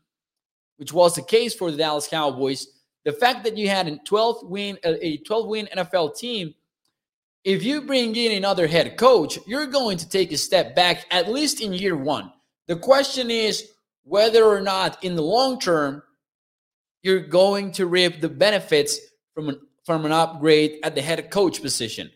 which 0.78 0.94
was 0.94 1.16
the 1.16 1.24
case 1.24 1.56
for 1.56 1.72
the 1.72 1.78
Dallas 1.78 2.08
Cowboys, 2.08 2.68
the 3.06 3.12
fact 3.12 3.44
that 3.44 3.58
you 3.58 3.68
had 3.70 3.88
a 3.88 3.98
12 3.98 4.44
win 4.44 4.78
a 4.84 5.18
12 5.18 5.48
win 5.48 5.70
NFL 5.76 6.16
team, 6.16 6.54
if 7.44 7.64
you 7.64 7.82
bring 7.82 8.16
in 8.16 8.34
another 8.34 8.68
head 8.68 8.98
coach, 8.98 9.40
you're 9.48 9.66
going 9.66 9.98
to 9.98 10.08
take 10.08 10.32
a 10.32 10.38
step 10.38 10.76
back 10.76 11.06
at 11.10 11.32
least 11.32 11.62
in 11.62 11.74
year 11.74 11.98
1. 11.98 12.32
The 12.68 12.76
question 12.76 13.32
is 13.32 13.72
whether 14.04 14.44
or 14.44 14.62
not 14.62 15.04
in 15.04 15.16
the 15.16 15.24
long 15.24 15.60
term 15.60 16.04
you're 17.02 17.20
going 17.20 17.72
to 17.72 17.88
reap 17.88 18.22
the 18.22 18.30
benefits 18.30 19.00
from 19.34 19.50
an 19.50 19.60
from 19.86 20.06
an 20.06 20.12
upgrade 20.12 20.80
at 20.84 20.96
the 20.96 21.02
head 21.02 21.32
coach 21.32 21.62
position. 21.62 22.12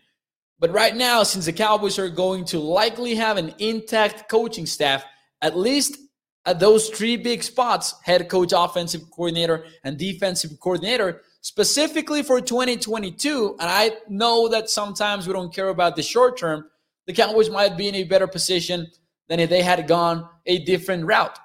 But 0.59 0.71
right 0.71 0.95
now, 0.95 1.23
since 1.23 1.45
the 1.45 1.53
Cowboys 1.53 1.99
are 1.99 2.09
going 2.09 2.45
to 2.45 2.59
likely 2.59 3.15
have 3.15 3.37
an 3.37 3.53
intact 3.59 4.29
coaching 4.29 4.65
staff, 4.65 5.03
at 5.41 5.57
least 5.57 5.97
at 6.45 6.59
those 6.59 6.89
three 6.89 7.17
big 7.17 7.43
spots 7.43 7.95
head 8.03 8.29
coach, 8.29 8.53
offensive 8.55 9.01
coordinator, 9.11 9.65
and 9.83 9.97
defensive 9.97 10.51
coordinator 10.59 11.21
specifically 11.41 12.23
for 12.23 12.39
2022. 12.41 13.55
And 13.59 13.69
I 13.69 13.91
know 14.09 14.47
that 14.49 14.69
sometimes 14.69 15.27
we 15.27 15.33
don't 15.33 15.53
care 15.53 15.69
about 15.69 15.95
the 15.95 16.03
short 16.03 16.37
term. 16.37 16.65
The 17.07 17.13
Cowboys 17.13 17.49
might 17.49 17.77
be 17.77 17.87
in 17.87 17.95
a 17.95 18.03
better 18.03 18.27
position 18.27 18.87
than 19.27 19.39
if 19.39 19.49
they 19.49 19.61
had 19.61 19.87
gone 19.87 20.27
a 20.45 20.63
different 20.65 21.05
route. 21.05 21.37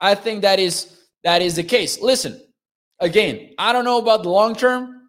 I 0.00 0.14
think 0.14 0.42
that 0.42 0.58
is 0.58 1.00
that 1.22 1.42
is 1.42 1.56
the 1.56 1.62
case. 1.62 2.00
Listen, 2.00 2.40
again, 3.00 3.50
I 3.58 3.72
don't 3.72 3.84
know 3.84 3.98
about 3.98 4.22
the 4.22 4.30
long 4.30 4.54
term, 4.54 5.03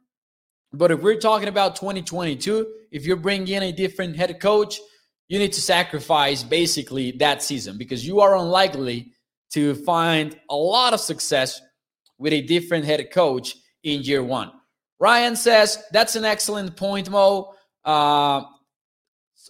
but 0.77 0.91
if 0.91 1.01
we're 1.01 1.19
talking 1.19 1.47
about 1.47 1.75
2022, 1.75 2.67
if 2.91 3.05
you're 3.05 3.15
bringing 3.15 3.47
in 3.47 3.63
a 3.63 3.71
different 3.71 4.15
head 4.15 4.39
coach, 4.39 4.79
you 5.27 5.39
need 5.39 5.53
to 5.53 5.61
sacrifice 5.61 6.43
basically 6.43 7.11
that 7.13 7.41
season 7.41 7.77
because 7.77 8.05
you 8.05 8.19
are 8.19 8.37
unlikely 8.37 9.11
to 9.51 9.75
find 9.75 10.37
a 10.49 10.55
lot 10.55 10.93
of 10.93 10.99
success 10.99 11.59
with 12.17 12.33
a 12.33 12.41
different 12.41 12.85
head 12.85 13.05
coach 13.11 13.55
in 13.83 14.01
year 14.03 14.23
one. 14.23 14.51
Ryan 14.99 15.35
says, 15.35 15.83
That's 15.91 16.15
an 16.15 16.25
excellent 16.25 16.77
point, 16.77 17.09
Mo. 17.09 17.53
Uh, 17.83 18.43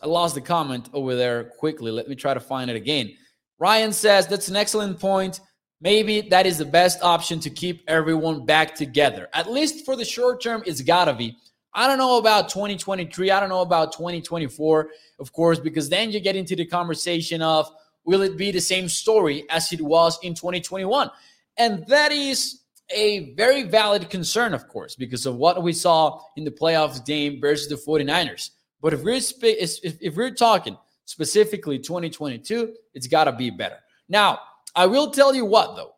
I 0.03 0.07
lost 0.07 0.35
the 0.35 0.41
comment 0.41 0.89
over 0.93 1.15
there 1.15 1.45
quickly. 1.57 1.91
Let 1.91 2.07
me 2.07 2.15
try 2.15 2.33
to 2.33 2.39
find 2.39 2.69
it 2.69 2.75
again. 2.75 3.13
Ryan 3.59 3.93
says 3.93 4.27
that's 4.27 4.49
an 4.49 4.55
excellent 4.55 4.99
point. 4.99 5.39
Maybe 5.81 6.21
that 6.21 6.45
is 6.45 6.57
the 6.57 6.65
best 6.65 7.03
option 7.03 7.39
to 7.41 7.49
keep 7.49 7.83
everyone 7.87 8.45
back 8.45 8.75
together. 8.75 9.27
At 9.33 9.51
least 9.51 9.85
for 9.85 9.95
the 9.95 10.05
short 10.05 10.41
term, 10.41 10.63
it's 10.65 10.81
gotta 10.81 11.13
be. 11.13 11.37
I 11.73 11.87
don't 11.87 11.97
know 11.97 12.17
about 12.17 12.47
2023. 12.47 13.31
I 13.31 13.39
don't 13.39 13.49
know 13.49 13.61
about 13.61 13.91
2024, 13.91 14.89
of 15.19 15.33
course, 15.33 15.59
because 15.59 15.89
then 15.89 16.09
you 16.11 16.21
get 16.21 16.37
into 16.37 16.55
the 16.55 16.65
conversation 16.65 17.41
of 17.41 17.69
will 18.05 18.21
it 18.21 18.37
be 18.37 18.51
the 18.51 18.61
same 18.61 18.87
story 18.87 19.45
as 19.49 19.73
it 19.73 19.81
was 19.81 20.17
in 20.23 20.33
2021? 20.33 21.11
And 21.57 21.85
that 21.87 22.13
is 22.13 22.61
a 22.89 23.33
very 23.33 23.63
valid 23.63 24.09
concern, 24.09 24.53
of 24.53 24.67
course, 24.69 24.95
because 24.95 25.25
of 25.25 25.35
what 25.35 25.61
we 25.61 25.73
saw 25.73 26.21
in 26.37 26.45
the 26.45 26.51
playoffs 26.51 27.05
game 27.05 27.41
versus 27.41 27.67
the 27.67 27.75
49ers. 27.75 28.51
But 28.81 28.93
if 28.93 29.03
we're, 29.03 29.19
if, 29.41 30.01
if 30.01 30.15
we're 30.15 30.31
talking 30.31 30.77
specifically 31.05 31.79
2022, 31.79 32.73
it's 32.93 33.07
got 33.07 33.25
to 33.25 33.31
be 33.31 33.49
better. 33.49 33.77
Now, 34.07 34.39
I 34.75 34.87
will 34.87 35.11
tell 35.11 35.33
you 35.33 35.45
what, 35.45 35.75
though. 35.75 35.93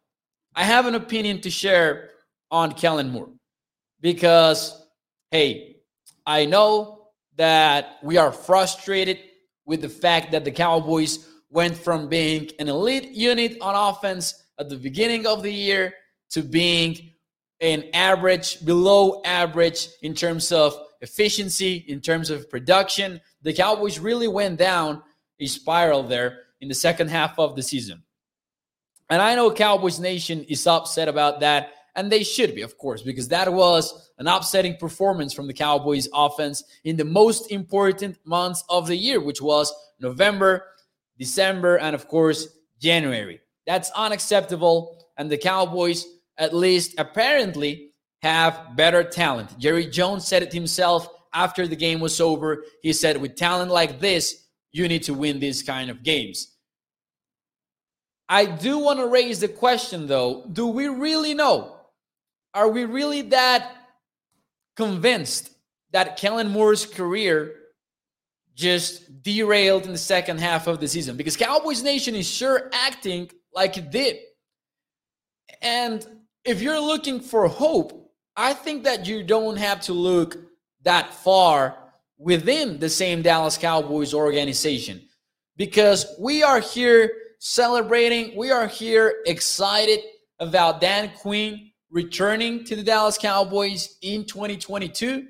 I 0.56 0.64
have 0.64 0.86
an 0.86 0.96
opinion 0.96 1.42
to 1.42 1.50
share 1.50 2.12
on 2.52 2.74
Kellen 2.74 3.10
Moore 3.10 3.30
because, 4.02 4.88
hey, 5.32 5.78
I 6.26 6.46
know 6.46 7.10
that 7.36 7.98
we 8.04 8.18
are 8.18 8.32
frustrated 8.32 9.20
with 9.66 9.82
the 9.82 9.90
fact 9.90 10.32
that 10.32 10.46
the 10.46 10.52
Cowboys 10.52 11.28
went 11.50 11.76
from 11.76 12.08
being 12.08 12.50
an 12.60 12.68
elite 12.68 13.12
unit 13.12 13.58
on 13.62 13.76
offense 13.76 14.44
at 14.60 14.70
the 14.70 14.76
beginning 14.76 15.26
of 15.26 15.44
the 15.44 15.54
year 15.54 15.94
to 16.32 16.42
being 16.42 17.12
an 17.62 17.86
average, 17.94 18.64
below 18.66 19.22
average 19.26 19.88
in 20.02 20.14
terms 20.14 20.52
of 20.52 20.76
efficiency, 21.02 21.86
in 21.88 22.02
terms 22.02 22.30
of 22.30 22.50
production. 22.50 23.22
The 23.42 23.54
Cowboys 23.54 24.00
really 24.00 24.28
went 24.28 24.60
down 24.60 25.02
a 25.40 25.46
spiral 25.46 26.04
there 26.04 26.40
in 26.62 26.68
the 26.68 26.76
second 26.76 27.10
half 27.10 27.38
of 27.40 27.56
the 27.56 27.64
season. 27.64 28.04
And 29.10 29.22
I 29.22 29.36
know 29.36 29.52
Cowboys 29.52 30.00
Nation 30.00 30.44
is 30.44 30.68
upset 30.68 31.08
about 31.08 31.40
that, 31.40 31.72
and 31.96 32.12
they 32.12 32.24
should 32.24 32.54
be, 32.54 32.62
of 32.62 32.78
course, 32.78 33.02
because 33.02 33.28
that 33.30 33.52
was 33.52 34.12
an 34.18 34.28
upsetting 34.28 34.76
performance 34.78 35.34
from 35.34 35.48
the 35.48 35.54
Cowboys 35.54 36.08
offense 36.14 36.64
in 36.84 36.98
the 36.98 37.06
most 37.06 37.52
important 37.52 38.18
months 38.26 38.64
of 38.70 38.88
the 38.88 38.96
year, 38.96 39.22
which 39.22 39.42
was 39.42 39.74
November, 40.00 40.66
December, 41.18 41.78
and 41.78 41.96
of 41.96 42.08
course, 42.08 42.48
January. 42.82 43.40
That's 43.66 43.92
unacceptable. 43.92 45.06
And 45.18 45.32
the 45.32 45.38
Cowboys, 45.38 46.06
at 46.38 46.54
least 46.54 46.96
apparently, 47.00 47.92
have 48.22 48.76
better 48.76 49.04
talent. 49.04 49.58
Jerry 49.58 49.88
Jones 49.88 50.28
said 50.28 50.44
it 50.44 50.54
himself 50.54 51.08
after 51.34 51.68
the 51.68 51.76
game 51.76 52.00
was 52.00 52.20
over. 52.20 52.64
He 52.82 52.94
said, 52.94 53.18
with 53.18 53.36
talent 53.36 53.72
like 53.72 54.00
this, 54.00 54.48
you 54.72 54.88
need 54.88 55.04
to 55.04 55.14
win 55.14 55.40
these 55.40 55.64
kind 55.64 55.90
of 55.90 56.04
games. 56.04 56.57
I 58.30 58.46
do 58.46 58.80
want 58.80 59.00
to 59.00 59.08
raise 59.08 59.40
the 59.40 59.48
question 59.48 60.08
though 60.08 60.46
do 60.52 60.68
we 60.68 60.88
really 60.88 61.34
know? 61.34 61.76
Are 62.54 62.70
we 62.70 62.86
really 62.86 63.22
that 63.24 63.76
convinced 64.76 65.52
that 65.92 66.18
Kellen 66.18 66.50
Moore's 66.50 66.86
career 66.86 67.54
just 68.56 69.22
derailed 69.22 69.86
in 69.86 69.92
the 69.92 69.98
second 69.98 70.40
half 70.40 70.68
of 70.68 70.80
the 70.80 70.88
season? 70.88 71.18
Because 71.18 71.38
Cowboys 71.38 71.84
Nation 71.84 72.16
is 72.16 72.28
sure 72.28 72.70
acting 72.74 73.30
like 73.54 73.78
it 73.78 73.92
did. 73.92 74.18
And 75.62 76.06
if 76.44 76.62
you're 76.62 76.80
looking 76.80 77.20
for 77.20 77.48
hope, 77.48 78.12
I 78.36 78.54
think 78.54 78.84
that 78.84 79.08
you 79.08 79.24
don't 79.24 79.58
have 79.58 79.82
to 79.82 79.94
look 79.94 80.38
that 80.84 81.14
far 81.14 81.78
within 82.18 82.80
the 82.80 82.90
same 82.90 83.22
Dallas 83.22 83.58
Cowboys 83.58 84.14
organization 84.14 85.02
because 85.58 86.06
we 86.20 86.44
are 86.44 86.60
here 86.60 87.12
celebrating, 87.40 88.36
we 88.36 88.52
are 88.52 88.68
here 88.68 89.22
excited 89.26 90.00
about 90.40 90.82
Dan 90.82 91.12
Quinn 91.20 91.72
returning 91.90 92.64
to 92.66 92.76
the 92.76 92.84
Dallas 92.84 93.18
Cowboys 93.18 93.98
in 94.02 94.26
2022. 94.26 95.28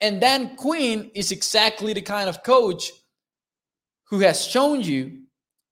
And 0.00 0.20
Dan 0.20 0.56
Quinn 0.56 1.10
is 1.14 1.32
exactly 1.32 1.92
the 1.92 2.02
kind 2.02 2.28
of 2.28 2.42
coach 2.42 2.90
who 4.08 4.20
has 4.20 4.44
shown 4.44 4.82
you 4.82 5.22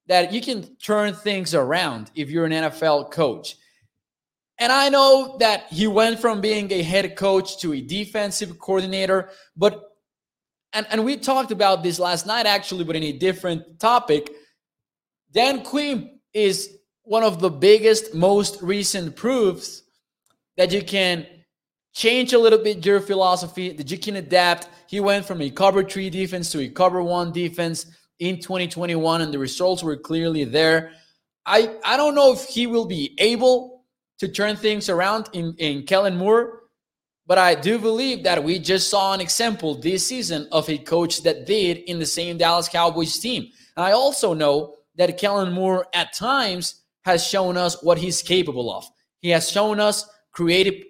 that 0.07 0.33
you 0.33 0.41
can 0.41 0.77
turn 0.77 1.15
things 1.15 1.55
around 1.55 2.11
if 2.15 2.31
you're 2.31 2.45
an 2.45 2.53
NFL 2.53 3.11
coach. 3.11 3.57
And 4.59 4.71
I 4.71 4.89
know 4.89 5.37
that 5.41 5.67
he 5.71 5.87
went 5.87 6.21
from 6.21 6.41
being 6.41 6.71
a 6.73 6.83
head 6.83 7.17
coach 7.17 7.59
to 7.59 7.73
a 7.73 7.81
defensive 7.81 8.59
coordinator, 8.59 9.31
but 9.57 9.91
and, 10.73 10.87
and 10.91 11.05
we 11.05 11.17
talked 11.17 11.53
about 11.53 11.83
this 11.83 11.99
last 11.99 12.27
night 12.27 12.47
actually, 12.47 12.85
but 12.85 12.97
in 12.97 13.05
a 13.05 13.13
different 13.13 13.79
topic. 13.79 14.33
Dan 15.35 15.65
Quinn 15.65 16.21
is 16.33 16.79
one 17.03 17.25
of 17.25 17.41
the 17.41 17.51
biggest, 17.51 18.15
most 18.15 18.63
recent 18.63 19.17
proofs 19.17 19.83
that 20.57 20.73
you 20.73 20.83
can 20.83 21.27
change 21.93 22.33
a 22.33 22.39
little 22.39 22.61
bit 22.61 22.87
your 22.87 23.01
philosophy, 23.01 23.73
that 23.73 23.91
you 23.91 23.99
can 23.99 24.17
adapt. 24.17 24.69
He 24.89 25.01
went 25.01 25.27
from 25.27 25.43
a 25.43 25.51
cover 25.51 25.83
three 25.83 26.09
defense 26.09 26.53
to 26.53 26.61
a 26.61 26.69
cover 26.69 27.03
one 27.03 27.33
defense 27.33 27.87
in 28.21 28.37
2021, 28.37 29.23
and 29.23 29.35
the 29.35 29.39
results 29.39 29.83
were 29.83 29.97
clearly 29.97 30.45
there. 30.45 30.93
I, 31.45 31.77
I 31.85 31.97
don't 31.97 32.15
know 32.15 32.33
if 32.33 32.45
he 32.45 32.69
will 32.69 32.87
be 32.87 33.15
able 33.19 33.85
to 34.19 34.29
turn 34.29 34.55
things 34.55 34.89
around 34.89 35.29
in, 35.33 35.57
in 35.59 35.83
Kellen 35.83 36.17
Moore, 36.17 36.63
But 37.27 37.39
I 37.39 37.57
do 37.57 37.79
believe 37.79 38.23
that 38.25 38.45
we 38.45 38.61
just 38.61 38.89
saw 38.89 39.15
an 39.15 39.21
example 39.21 39.75
this 39.75 40.07
season 40.07 40.47
of 40.53 40.69
a 40.69 40.79
coach 40.79 41.23
that 41.23 41.47
did 41.47 41.79
in 41.79 41.99
the 41.99 42.07
same 42.07 42.39
Dallas 42.39 42.69
Cowboys 42.69 43.19
team. 43.19 43.51
And 43.77 43.85
I 43.85 43.93
also 43.93 44.33
know 44.35 44.77
that 44.97 45.19
Kellen 45.19 45.53
Moore 45.53 45.87
at 45.95 46.13
times 46.13 46.83
has 47.05 47.27
shown 47.27 47.57
us 47.57 47.83
what 47.83 47.99
he's 47.99 48.23
capable 48.23 48.73
of. 48.73 48.85
He 49.21 49.31
has 49.31 49.51
shown 49.51 49.81
us 49.81 50.09
creative 50.33 50.83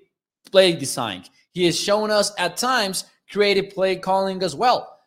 play 0.50 0.74
design. 0.74 1.24
He 1.52 1.64
has 1.66 1.78
shown 1.78 2.10
us 2.10 2.32
at 2.38 2.56
times 2.56 3.04
creative 3.30 3.70
play 3.70 3.96
calling 3.96 4.42
as 4.42 4.54
well. 4.54 4.98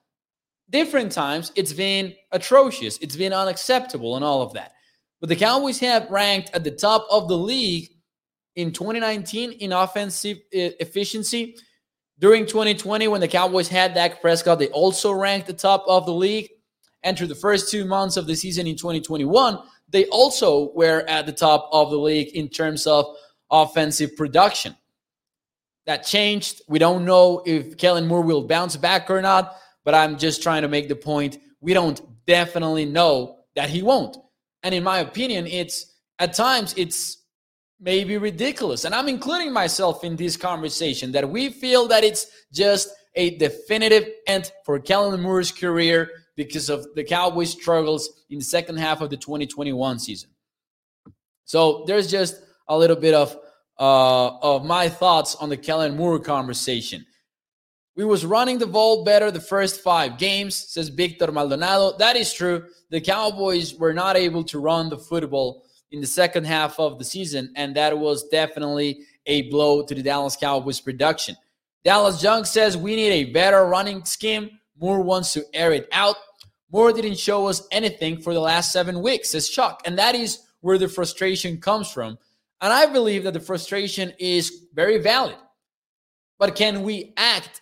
Different 0.70 1.12
times 1.12 1.52
it's 1.56 1.74
been 1.74 2.14
atrocious, 2.32 2.98
it's 2.98 3.16
been 3.16 3.34
unacceptable, 3.34 4.16
and 4.16 4.26
all 4.26 4.42
of 4.42 4.54
that. 4.54 4.74
But 5.20 5.30
the 5.30 5.36
Cowboys 5.36 5.80
have 5.80 6.10
ranked 6.10 6.52
at 6.54 6.64
the 6.64 6.72
top 6.72 7.08
of 7.10 7.28
the 7.28 7.38
league 7.38 7.90
in 8.56 8.72
2019 8.72 9.54
in 9.54 9.72
offensive 9.72 10.40
efficiency. 10.52 11.58
During 12.20 12.46
2020, 12.46 13.08
when 13.08 13.22
the 13.22 13.28
Cowboys 13.28 13.68
had 13.68 13.94
Dak 13.94 14.22
Prescott, 14.22 14.60
they 14.60 14.70
also 14.70 15.12
ranked 15.12 15.48
the 15.48 15.54
top 15.54 15.86
of 15.88 16.06
the 16.06 16.14
league. 16.14 16.50
Through 17.16 17.28
the 17.28 17.36
first 17.36 17.72
two 17.72 17.86
months 17.86 18.18
of 18.18 18.28
the 18.28 18.36
season 18.36 18.68
in 18.68 18.76
2021, 18.76 19.60
they 19.90 20.06
also 20.08 20.72
were 20.74 21.06
at 21.08 21.26
the 21.26 21.32
top 21.32 21.70
of 21.72 21.90
the 21.90 21.98
league 21.98 22.36
in 22.36 22.50
terms 22.50 22.86
of 22.88 23.06
offensive 23.50 24.16
production. 24.16 24.76
That 25.86 26.06
changed. 26.06 26.62
We 26.68 26.80
don't 26.80 27.06
know 27.06 27.42
if 27.46 27.78
Kellen 27.78 28.08
Moore 28.08 28.22
will 28.22 28.44
bounce 28.44 28.76
back 28.76 29.10
or 29.10 29.22
not, 29.22 29.56
but 29.86 29.96
I'm 29.96 30.18
just 30.18 30.44
trying 30.44 30.64
to 30.64 30.68
make 30.68 30.90
the 30.90 30.96
point. 30.96 31.38
We 31.62 31.74
don't 31.74 32.02
definitely 32.26 32.86
know 32.86 33.38
that 33.56 33.70
he 33.70 33.82
won't. 33.82 34.18
And 34.64 34.76
in 34.76 34.84
my 34.84 35.00
opinion, 35.00 35.48
it's 35.48 35.96
at 36.20 36.34
times 36.34 36.74
it's 36.76 37.24
maybe 37.80 38.18
ridiculous. 38.18 38.84
And 38.84 38.94
I'm 38.94 39.08
including 39.08 39.54
myself 39.54 40.04
in 40.04 40.16
this 40.16 40.36
conversation 40.36 41.12
that 41.14 41.30
we 41.30 41.50
feel 41.50 41.88
that 41.88 42.04
it's 42.04 42.28
just 42.52 42.90
a 43.16 43.38
definitive 43.38 44.10
end 44.28 44.52
for 44.66 44.80
Kellen 44.80 45.22
Moore's 45.22 45.52
career 45.52 46.12
because 46.38 46.70
of 46.70 46.88
the 46.96 47.04
Cowboys' 47.04 47.52
struggles 47.52 48.24
in 48.30 48.38
the 48.38 48.46
second 48.46 48.78
half 48.78 49.02
of 49.02 49.10
the 49.10 49.18
2021 49.18 50.00
season. 50.00 50.30
So 51.44 51.84
there's 51.88 52.10
just 52.10 52.42
a 52.70 52.78
little 52.78 52.96
bit 52.96 53.14
of 53.14 53.38
uh, 53.80 54.38
of 54.40 54.66
my 54.66 54.90
thoughts 54.90 55.36
on 55.36 55.50
the 55.50 55.58
Kellen 55.58 55.98
Moore 55.98 56.20
conversation. 56.20 57.06
We 57.96 58.06
was 58.06 58.26
running 58.26 58.60
the 58.60 58.68
ball 58.68 59.04
better 59.04 59.32
the 59.32 59.40
first 59.40 59.82
five 59.82 60.18
games, 60.18 60.56
says 60.56 60.90
Victor 60.90 61.32
Maldonado. 61.32 61.98
That 61.98 62.16
is 62.16 62.32
true. 62.34 62.66
The 62.92 63.02
Cowboys 63.02 63.74
were 63.76 63.94
not 63.94 64.16
able 64.16 64.44
to 64.46 64.60
run 64.60 64.90
the 64.90 64.98
football 64.98 65.66
in 65.92 66.02
the 66.02 66.08
second 66.08 66.46
half 66.46 66.80
of 66.80 67.00
the 67.00 67.06
season, 67.06 67.52
and 67.56 67.76
that 67.76 67.98
was 67.98 68.28
definitely 68.30 69.02
a 69.26 69.50
blow 69.50 69.84
to 69.84 69.96
the 69.96 70.04
Dallas 70.04 70.36
Cowboys 70.36 70.80
production. 70.80 71.36
Dallas 71.84 72.22
Young 72.22 72.46
says 72.46 72.78
we 72.78 72.96
need 72.96 73.12
a 73.12 73.32
better 73.32 73.66
running 73.66 74.04
scheme. 74.06 74.52
Moore 74.80 75.02
wants 75.02 75.34
to 75.34 75.44
air 75.54 75.72
it 75.72 75.88
out. 75.92 76.18
Moore 76.72 76.92
didn't 76.92 77.18
show 77.18 77.48
us 77.48 77.68
anything 77.72 78.22
for 78.22 78.34
the 78.34 78.40
last 78.40 78.72
seven 78.72 79.02
weeks, 79.02 79.30
says 79.30 79.50
Chuck. 79.50 79.82
And 79.86 79.98
that 79.98 80.16
is 80.16 80.40
where 80.62 80.78
the 80.78 80.88
frustration 80.88 81.60
comes 81.60 81.92
from. 81.92 82.18
And 82.62 82.74
I 82.74 82.88
believe 82.88 83.24
that 83.24 83.34
the 83.34 83.40
frustration 83.40 84.14
is 84.20 84.68
very 84.74 84.98
valid. 84.98 85.38
But 86.40 86.56
can 86.56 86.84
we 86.84 87.14
act 87.18 87.62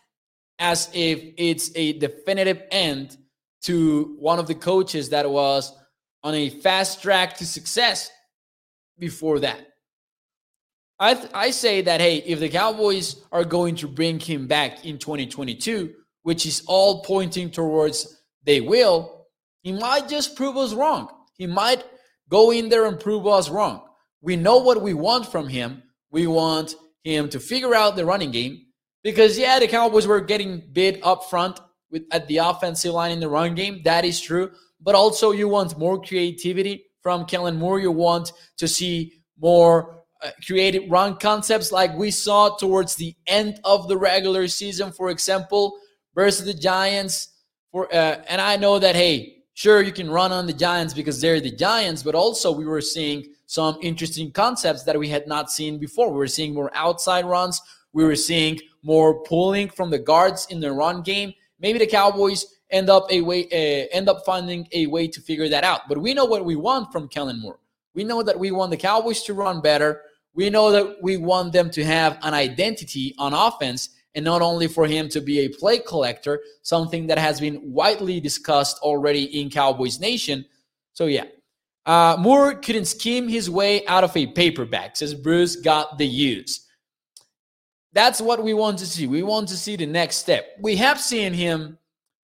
as 0.60 0.90
if 0.94 1.22
it's 1.38 1.72
a 1.76 1.94
definitive 2.00 2.64
end 2.72 3.18
to 3.64 4.16
one 4.20 4.40
of 4.40 4.48
the 4.48 4.56
coaches 4.56 5.10
that 5.10 5.30
was 5.30 5.74
on 6.24 6.34
a 6.34 6.50
fast 6.50 7.02
track 7.02 7.38
to 7.38 7.46
success 7.46 8.10
before 8.98 9.40
that? 9.40 9.60
I, 10.98 11.14
th- 11.14 11.30
I 11.34 11.52
say 11.52 11.82
that, 11.82 12.00
hey, 12.00 12.18
if 12.18 12.40
the 12.40 12.50
Cowboys 12.50 13.22
are 13.32 13.44
going 13.44 13.76
to 13.78 13.88
bring 13.88 14.20
him 14.20 14.48
back 14.48 14.86
in 14.86 14.98
2022, 14.98 15.94
which 16.24 16.46
is 16.46 16.64
all 16.68 17.04
pointing 17.04 17.52
towards 17.52 18.24
they 18.46 18.62
will, 18.62 19.28
he 19.62 19.72
might 19.72 20.08
just 20.08 20.36
prove 20.36 20.58
us 20.58 20.74
wrong. 20.74 21.10
He 21.38 21.48
might 21.48 21.84
go 22.30 22.52
in 22.52 22.70
there 22.70 22.86
and 22.86 23.00
prove 23.00 23.28
us 23.28 23.50
wrong. 23.50 23.82
We 24.22 24.36
know 24.36 24.58
what 24.58 24.82
we 24.82 24.94
want 24.94 25.32
from 25.32 25.48
him. 25.48 25.84
We 26.12 26.28
want 26.28 26.76
him 27.04 27.30
to 27.30 27.40
figure 27.40 27.76
out 27.76 27.96
the 27.96 28.06
running 28.06 28.32
game 28.32 28.66
because, 29.04 29.38
yeah, 29.38 29.60
the 29.60 29.68
Cowboys 29.68 30.08
were 30.08 30.22
getting 30.22 30.64
bit 30.72 31.00
up 31.04 31.26
front 31.30 31.60
with 31.92 32.04
at 32.12 32.28
the 32.28 32.38
offensive 32.38 32.94
line 32.94 33.12
in 33.12 33.20
the 33.20 33.30
run 33.30 33.56
game. 33.56 33.82
That 33.84 34.06
is 34.06 34.20
true. 34.20 34.52
But 34.82 34.96
also, 34.96 35.32
you 35.32 35.48
want 35.48 35.78
more 35.78 36.02
creativity 36.02 36.86
from 37.02 37.26
Kellen 37.26 37.58
Moore. 37.58 37.80
You 37.80 37.92
want 37.92 38.32
to 38.58 38.68
see 38.68 39.14
more 39.40 40.04
uh, 40.24 40.32
creative 40.46 40.90
run 40.90 41.18
concepts 41.18 41.72
like 41.72 41.96
we 41.96 42.10
saw 42.12 42.56
towards 42.58 42.96
the 42.96 43.16
end 43.28 43.60
of 43.64 43.88
the 43.88 43.98
regular 43.98 44.48
season, 44.48 44.92
for 44.92 45.10
example, 45.10 45.78
versus 46.16 46.46
the 46.46 46.54
Giants. 46.54 47.30
For 47.76 47.94
uh, 47.94 48.24
and 48.30 48.40
I 48.40 48.56
know 48.56 48.80
that 48.80 48.96
hey, 48.96 49.44
sure 49.54 49.82
you 49.82 49.92
can 49.92 50.10
run 50.10 50.32
on 50.32 50.48
the 50.48 50.54
Giants 50.54 50.94
because 50.94 51.20
they're 51.20 51.42
the 51.42 51.52
Giants, 51.52 52.04
but 52.04 52.16
also 52.16 52.50
we 52.50 52.64
were 52.64 52.80
seeing 52.80 53.26
some 53.48 53.78
interesting 53.82 54.32
concepts 54.32 54.84
that 54.84 54.98
we 54.98 55.10
had 55.10 55.28
not 55.28 55.52
seen 55.52 55.78
before. 55.78 56.10
We 56.10 56.20
were 56.20 56.28
seeing 56.28 56.54
more 56.54 56.72
outside 56.74 57.26
runs. 57.26 57.62
We 57.92 58.06
were 58.06 58.16
seeing 58.16 58.62
more 58.82 59.22
pulling 59.26 59.68
from 59.68 59.90
the 59.90 60.00
guards 60.00 60.48
in 60.50 60.62
the 60.62 60.72
run 60.72 61.02
game. 61.02 61.34
Maybe 61.60 61.78
the 61.78 61.86
Cowboys 61.86 62.46
end 62.70 62.90
up 62.90 63.12
a 63.12 63.20
way 63.20 63.44
uh, 63.52 63.88
end 63.92 64.08
up 64.08 64.24
finding 64.26 64.66
a 64.72 64.88
way 64.88 65.10
to 65.10 65.20
figure 65.20 65.50
that 65.50 65.66
out. 65.66 65.82
But 65.90 65.98
we 65.98 66.14
know 66.14 66.24
what 66.24 66.46
we 66.46 66.56
want 66.56 66.94
from 66.94 67.10
Kellen 67.10 67.42
Moore. 67.42 67.60
We 67.94 68.06
know 68.06 68.24
that 68.24 68.40
we 68.40 68.52
want 68.52 68.72
the 68.72 68.78
Cowboys 68.78 69.22
to 69.24 69.34
run 69.34 69.60
better. 69.60 70.02
We 70.34 70.50
know 70.50 70.72
that 70.72 71.04
we 71.04 71.18
want 71.18 71.52
them 71.52 71.70
to 71.72 71.84
have 71.84 72.20
an 72.22 72.34
identity 72.34 73.14
on 73.18 73.34
offense 73.34 73.90
and 74.16 74.24
not 74.24 74.42
only 74.42 74.68
for 74.68 74.88
him 74.88 75.10
to 75.10 75.22
be 75.22 75.40
a 75.40 75.50
play 75.50 75.80
collector, 75.80 76.42
something 76.62 77.08
that 77.08 77.18
has 77.18 77.40
been 77.40 77.60
widely 77.64 78.20
discussed 78.20 78.80
already 78.80 79.42
in 79.42 79.50
Cowboys 79.50 80.00
Nation. 80.00 80.46
So, 80.94 81.06
yeah. 81.06 81.26
Uh, 81.86 82.16
Moore 82.18 82.56
couldn't 82.56 82.86
scheme 82.86 83.28
his 83.28 83.50
way 83.50 83.86
out 83.86 84.04
of 84.04 84.16
a 84.18 84.26
paperback, 84.28 84.96
says 84.96 85.14
Bruce 85.14 85.56
got 85.56 85.98
the 85.98 86.08
use. 86.08 86.66
That's 87.94 88.20
what 88.20 88.44
we 88.44 88.54
want 88.54 88.80
to 88.80 88.88
see. 88.88 89.06
We 89.06 89.22
want 89.22 89.50
to 89.50 89.58
see 89.58 89.76
the 89.76 89.86
next 89.86 90.18
step. 90.18 90.48
We 90.60 90.78
have 90.78 91.00
seen 91.00 91.34
him 91.34 91.78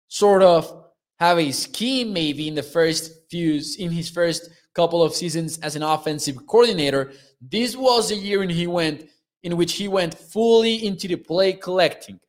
sort 0.10 0.43
of 0.43 0.86
have 1.19 1.39
a 1.39 1.52
scheme 1.52 2.13
maybe 2.13 2.47
in 2.47 2.56
the 2.56 2.63
first 2.63 3.12
few, 3.30 3.62
in 3.80 3.91
his 3.91 4.10
first 4.10 4.50
couple 4.73 5.02
of 5.02 5.13
seasons 5.15 5.58
as 5.60 5.76
an 5.76 5.84
offensive 5.84 6.45
coordinator. 6.45 7.12
This 7.41 7.76
was 7.76 8.12
a 8.12 8.15
year 8.15 8.39
when 8.39 8.50
he 8.50 8.67
went 8.67 9.10
in 9.43 9.58
which 9.58 9.73
he 9.73 9.88
went 9.88 10.13
fully 10.13 10.86
into 10.86 11.08
the 11.08 11.15
play 11.15 11.54
collecting. 11.54 12.19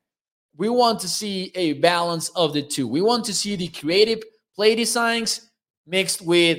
We 0.57 0.68
want 0.68 1.01
to 1.01 1.09
see 1.09 1.53
a 1.55 1.75
balance 1.75 2.31
of 2.31 2.53
the 2.53 2.62
two. 2.62 2.88
We 2.88 3.01
want 3.01 3.25
to 3.27 3.35
see 3.35 3.57
the 3.57 3.68
creative 3.68 4.23
play 4.55 4.75
designs 4.75 5.51
mixed 5.87 6.21
with 6.21 6.59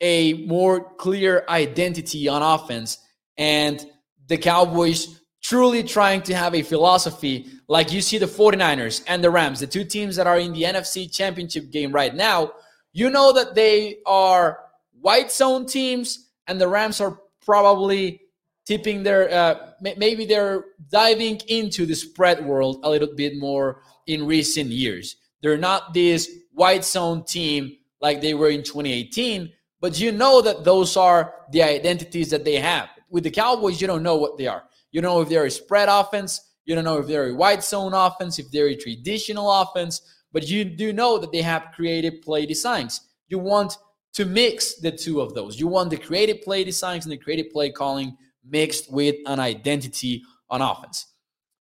a 0.00 0.34
more 0.46 0.94
clear 0.94 1.44
identity 1.48 2.28
on 2.28 2.42
offense 2.42 2.98
and 3.36 3.84
the 4.28 4.38
Cowboys 4.38 5.20
truly 5.42 5.82
trying 5.82 6.22
to 6.22 6.34
have 6.34 6.54
a 6.54 6.62
philosophy 6.62 7.46
like 7.68 7.92
you 7.92 8.00
see 8.00 8.18
the 8.18 8.26
49ers 8.26 9.04
and 9.06 9.22
the 9.22 9.30
Rams, 9.30 9.60
the 9.60 9.66
two 9.66 9.84
teams 9.84 10.16
that 10.16 10.26
are 10.26 10.38
in 10.38 10.52
the 10.52 10.62
NFC 10.62 11.12
championship 11.12 11.70
game 11.70 11.92
right 11.92 12.14
now. 12.14 12.52
You 12.92 13.10
know 13.10 13.32
that 13.32 13.54
they 13.54 13.98
are 14.06 14.60
wide 15.00 15.30
zone 15.30 15.66
teams 15.66 16.30
and 16.46 16.60
the 16.60 16.68
Rams 16.68 17.00
are 17.00 17.18
probably 17.44 18.22
tipping 18.64 19.02
their 19.02 19.30
uh, 19.30 19.72
maybe 19.96 20.24
they're 20.24 20.64
diving 20.90 21.40
into 21.48 21.86
the 21.86 21.94
spread 21.94 22.44
world 22.44 22.80
a 22.82 22.90
little 22.90 23.14
bit 23.14 23.36
more 23.36 23.82
in 24.06 24.26
recent 24.26 24.70
years. 24.70 25.16
They're 25.42 25.58
not 25.58 25.92
this 25.92 26.30
wide 26.52 26.84
zone 26.84 27.24
team 27.24 27.76
like 28.00 28.20
they 28.20 28.34
were 28.34 28.48
in 28.48 28.62
2018, 28.62 29.52
but 29.80 30.00
you 30.00 30.12
know 30.12 30.40
that 30.40 30.64
those 30.64 30.96
are 30.96 31.34
the 31.52 31.62
identities 31.62 32.30
that 32.30 32.44
they 32.44 32.56
have. 32.56 32.88
With 33.10 33.24
the 33.24 33.30
Cowboys, 33.30 33.80
you 33.80 33.86
don't 33.86 34.02
know 34.02 34.16
what 34.16 34.38
they 34.38 34.46
are. 34.46 34.64
You 34.90 35.02
know 35.02 35.20
if 35.20 35.28
they're 35.28 35.46
a 35.46 35.50
spread 35.50 35.88
offense, 35.88 36.40
you 36.64 36.74
don't 36.74 36.84
know 36.84 36.98
if 36.98 37.06
they're 37.06 37.28
a 37.28 37.34
wide 37.34 37.62
zone 37.62 37.92
offense, 37.92 38.38
if 38.38 38.50
they're 38.50 38.68
a 38.68 38.76
traditional 38.76 39.50
offense, 39.50 40.00
but 40.32 40.48
you 40.48 40.64
do 40.64 40.92
know 40.92 41.18
that 41.18 41.30
they 41.30 41.42
have 41.42 41.72
creative 41.74 42.22
play 42.22 42.46
designs. 42.46 43.02
You 43.28 43.38
want 43.38 43.76
to 44.14 44.24
mix 44.24 44.76
the 44.76 44.92
two 44.92 45.20
of 45.20 45.34
those. 45.34 45.60
You 45.60 45.66
want 45.66 45.90
the 45.90 45.96
creative 45.96 46.42
play 46.42 46.64
designs 46.64 47.04
and 47.04 47.12
the 47.12 47.18
creative 47.18 47.50
play 47.52 47.70
calling 47.70 48.16
mixed 48.46 48.92
with 48.92 49.16
an 49.26 49.40
identity 49.40 50.22
on 50.50 50.62
offense. 50.62 51.06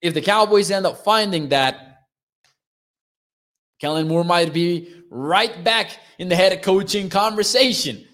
If 0.01 0.13
the 0.13 0.21
Cowboys 0.21 0.71
end 0.71 0.85
up 0.85 1.03
finding 1.03 1.49
that, 1.49 2.05
Kellen 3.79 4.07
Moore 4.07 4.23
might 4.23 4.53
be 4.53 4.93
right 5.09 5.63
back 5.63 5.97
in 6.17 6.29
the 6.29 6.35
head 6.35 6.53
of 6.53 6.61
coaching 6.61 7.09
conversation. 7.09 8.05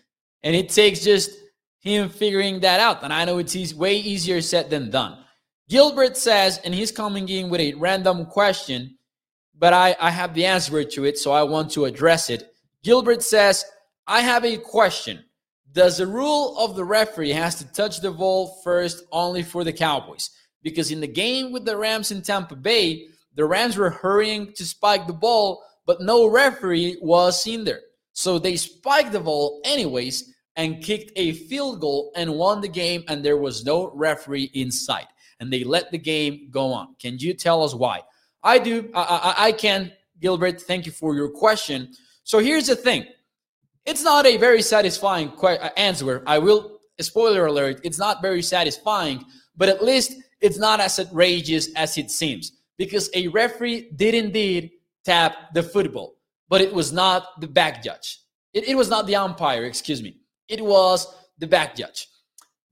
And 0.44 0.56
it 0.56 0.70
takes 0.70 1.00
just 1.00 1.32
him 1.80 2.10
figuring 2.10 2.60
that 2.62 2.80
out. 2.80 3.04
And 3.04 3.12
I 3.12 3.26
know 3.26 3.40
it's 3.40 3.74
way 3.74 3.96
easier 3.96 4.42
said 4.42 4.70
than 4.70 4.92
done. 4.92 5.18
Gilbert 5.70 6.16
says, 6.16 6.60
and 6.64 6.74
he's 6.74 6.92
coming 6.92 7.28
in 7.30 7.50
with 7.50 7.62
a 7.62 7.74
random 7.74 8.26
question, 8.28 8.98
but 9.58 9.74
I, 9.74 9.96
I 10.00 10.12
have 10.12 10.34
the 10.34 10.46
answer 10.46 10.84
to 10.84 11.06
it, 11.06 11.18
so 11.18 11.32
I 11.32 11.42
want 11.44 11.72
to 11.72 11.86
address 11.86 12.30
it. 12.30 12.54
Gilbert 12.84 13.24
says, 13.24 13.66
I 14.06 14.22
have 14.22 14.46
a 14.46 14.58
question. 14.58 15.24
Does 15.76 15.98
the 15.98 16.08
rule 16.08 16.58
of 16.58 16.76
the 16.76 16.84
referee 16.84 17.34
has 17.34 17.56
to 17.56 17.72
touch 17.74 18.02
the 18.02 18.10
ball 18.10 18.60
first 18.64 19.04
only 19.12 19.44
for 19.44 19.64
the 19.64 19.74
Cowboys? 19.74 20.32
because 20.66 20.90
in 20.90 21.00
the 21.00 21.08
game 21.08 21.52
with 21.52 21.64
the 21.64 21.78
Rams 21.78 22.12
in 22.12 22.24
Tampa 22.24 22.56
Bay, 22.56 23.08
the 23.36 23.46
Rams 23.46 23.78
were 23.78 23.92
hurrying 23.92 24.52
to 24.54 24.66
spike 24.66 25.06
the 25.06 25.14
ball, 25.14 25.62
but 25.86 26.02
no 26.02 26.26
referee 26.26 26.98
was 27.02 27.46
in 27.46 27.64
there. 27.64 27.82
So 28.14 28.40
they 28.40 28.56
spiked 28.56 29.12
the 29.12 29.20
ball 29.20 29.62
anyways 29.64 30.34
and 30.56 30.84
kicked 30.84 31.12
a 31.18 31.34
field 31.34 31.82
goal 31.82 32.12
and 32.16 32.34
won 32.34 32.62
the 32.62 32.68
game, 32.68 33.04
and 33.08 33.24
there 33.24 33.38
was 33.38 33.64
no 33.64 33.92
referee 33.94 34.50
in 34.56 34.72
sight. 34.72 35.06
And 35.40 35.54
they 35.54 35.64
let 35.64 35.92
the 35.92 36.00
game 36.00 36.48
go 36.50 36.74
on. 36.74 36.96
Can 37.00 37.20
you 37.20 37.36
tell 37.36 37.64
us 37.64 37.76
why? 37.76 38.02
I 38.42 38.58
do. 38.58 38.90
I, 38.96 39.36
I, 39.38 39.46
I 39.48 39.52
can, 39.52 39.92
Gilbert. 40.20 40.62
Thank 40.62 40.88
you 40.88 40.92
for 40.92 41.14
your 41.14 41.30
question. 41.30 41.94
So 42.24 42.40
here's 42.40 42.68
the 42.68 42.76
thing 42.76 43.06
it's 43.86 44.04
not 44.04 44.26
a 44.26 44.38
very 44.38 44.62
satisfying 44.62 45.32
uh, 45.42 45.70
answer. 45.78 46.24
I 46.26 46.40
will, 46.40 46.80
spoiler 47.00 47.46
alert, 47.46 47.82
it's 47.84 48.00
not 48.00 48.22
very 48.22 48.42
satisfying, 48.42 49.24
but 49.56 49.70
at 49.70 49.84
least 49.84 50.14
it's 50.42 50.58
not 50.58 50.80
as 50.80 51.00
outrageous 51.00 51.74
as 51.76 51.98
it 51.98 52.12
seems 52.12 52.52
because 52.78 53.10
a 53.14 53.28
referee 53.30 53.92
did 53.96 54.16
indeed 54.16 54.72
tap 55.06 55.54
the 55.54 55.64
football, 55.64 56.18
but 56.50 56.62
it 56.62 56.74
was 56.74 56.92
not 56.92 57.40
the 57.40 57.48
back 57.48 57.84
judge. 57.84 58.20
It, 58.54 58.68
it 58.68 58.76
was 58.76 58.90
not 58.90 59.08
the 59.08 59.16
umpire, 59.16 59.66
excuse 59.66 60.02
me. 60.02 60.18
It 60.48 60.64
was 60.64 61.08
the 61.38 61.48
back 61.48 61.76
judge. 61.76 62.08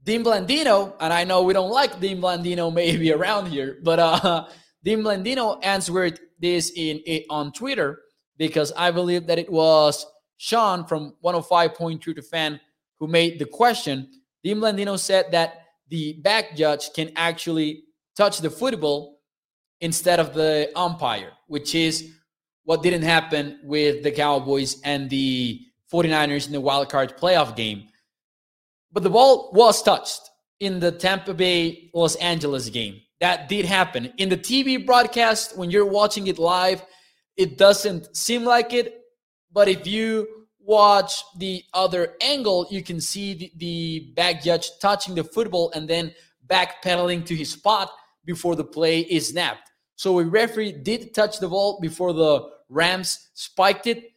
Dean 0.04 0.23
Blandino, 0.23 0.95
and 0.99 1.13
I 1.13 1.23
know 1.23 1.43
we 1.43 1.54
don't 1.54 1.71
like 1.71 1.99
Dean 1.99 2.19
Blandino 2.19 2.73
maybe 2.73 3.12
around 3.17 3.47
here, 3.47 3.80
but 3.84 3.99
uh, 3.99 4.47
Dean 4.84 4.99
Blandino 4.99 5.60
answered 5.63 6.19
this 6.39 6.71
in, 6.76 6.97
in 7.06 7.23
on 7.30 7.54
Twitter 7.54 8.02
because 8.38 8.73
I 8.76 8.91
believe 8.91 9.28
that 9.28 9.39
it 9.39 9.49
was 9.49 10.06
Sean 10.38 10.86
from 10.86 11.15
105.2 11.24 12.02
to 12.02 12.22
fan 12.22 12.60
who 13.00 13.08
made 13.08 13.39
the 13.39 13.46
question. 13.46 14.10
Dean 14.43 14.58
Blandino 14.58 14.98
said 15.00 15.32
that 15.32 15.62
the 15.89 16.13
back 16.22 16.56
judge 16.56 16.91
can 16.93 17.12
actually 17.15 17.84
touch 18.15 18.39
the 18.39 18.50
football 18.50 19.19
instead 19.82 20.19
of 20.19 20.34
the 20.34 20.72
umpire, 20.76 21.32
which 21.48 21.76
is 21.76 22.12
what 22.63 22.82
didn't 22.82 23.02
happen 23.02 23.60
with 23.63 24.04
the 24.04 24.12
Cowboys 24.12 24.80
and 24.84 25.10
the 25.10 25.62
49ers 25.91 26.48
in 26.48 26.54
the 26.54 26.62
wild 26.62 26.89
card 26.89 27.17
playoff 27.17 27.56
game. 27.56 27.84
But 28.91 29.04
the 29.04 29.10
ball 29.10 29.52
was 29.54 29.84
touched 29.84 30.22
in 30.60 30.80
the 30.80 30.91
Tampa 30.91 31.34
Bay 31.34 31.89
Los 31.93 32.15
Angeles 32.15 32.69
game. 32.69 33.02
That 33.19 33.50
did 33.50 33.65
happen. 33.65 34.13
In 34.17 34.30
the 34.30 34.38
TV 34.38 34.86
broadcast, 34.86 35.58
when 35.58 35.72
you're 35.72 35.86
watching 35.86 36.28
it 36.28 36.39
live, 36.39 36.86
it 37.38 37.58
doesn't 37.58 38.15
seem 38.15 38.43
like 38.43 38.74
it. 38.74 39.03
But 39.54 39.70
if 39.70 39.86
you 39.88 40.28
watch 40.60 41.24
the 41.38 41.63
other 41.74 42.16
angle, 42.22 42.68
you 42.72 42.82
can 42.82 43.00
see 43.00 43.34
the, 43.34 43.52
the 43.58 44.13
back 44.16 44.42
judge 44.42 44.72
touching 44.82 45.16
the 45.16 45.24
football 45.24 45.72
and 45.76 45.88
then 45.88 46.13
backpedaling 46.48 47.26
to 47.28 47.36
his 47.36 47.52
spot 47.52 47.92
before 48.26 48.56
the 48.56 48.63
play 48.63 49.02
is 49.02 49.30
snapped. 49.30 49.70
So 49.96 50.20
a 50.20 50.26
referee 50.26 50.72
did 50.72 51.13
touch 51.13 51.39
the 51.39 51.48
ball 51.48 51.80
before 51.80 52.13
the 52.13 52.50
Rams 52.70 53.30
spiked 53.34 53.88
it, 53.88 54.12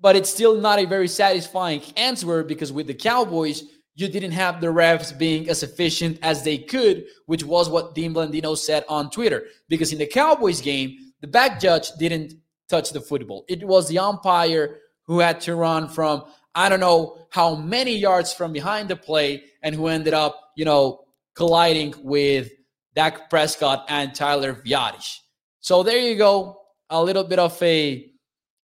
but 0.00 0.16
it's 0.16 0.30
still 0.30 0.60
not 0.60 0.78
a 0.78 0.86
very 0.86 1.08
satisfying 1.08 1.82
answer 1.96 2.42
because 2.42 2.72
with 2.72 2.86
the 2.86 2.94
Cowboys, 2.94 3.64
you 3.94 4.08
didn't 4.08 4.32
have 4.32 4.60
the 4.60 4.68
refs 4.68 5.16
being 5.16 5.50
as 5.50 5.62
efficient 5.62 6.18
as 6.22 6.42
they 6.42 6.56
could, 6.56 7.04
which 7.26 7.44
was 7.44 7.68
what 7.68 7.94
Dean 7.94 8.14
Blandino 8.14 8.56
said 8.56 8.84
on 8.88 9.10
Twitter. 9.10 9.44
Because 9.68 9.92
in 9.92 9.98
the 9.98 10.06
Cowboys 10.06 10.62
game, 10.62 10.96
the 11.20 11.26
back 11.26 11.60
judge 11.60 11.92
didn't 11.98 12.34
touch 12.68 12.90
the 12.90 13.00
football. 13.00 13.44
It 13.48 13.64
was 13.64 13.88
the 13.88 13.98
umpire 13.98 14.78
who 15.06 15.18
had 15.18 15.40
to 15.42 15.54
run 15.54 15.88
from 15.88 16.24
I 16.54 16.68
don't 16.68 16.80
know 16.80 17.26
how 17.30 17.54
many 17.54 17.96
yards 17.96 18.32
from 18.32 18.52
behind 18.52 18.88
the 18.88 18.96
play 18.96 19.44
and 19.62 19.74
who 19.74 19.86
ended 19.86 20.12
up, 20.12 20.52
you 20.54 20.64
know, 20.64 21.04
colliding 21.34 21.94
with 22.02 22.50
Dak 22.94 23.30
Prescott 23.30 23.86
and 23.88 24.14
Tyler 24.14 24.54
Biadasz. 24.54 25.18
So 25.60 25.82
there 25.82 25.98
you 25.98 26.16
go. 26.16 26.60
A 26.90 27.02
little 27.02 27.24
bit 27.24 27.38
of 27.38 27.60
a 27.62 28.10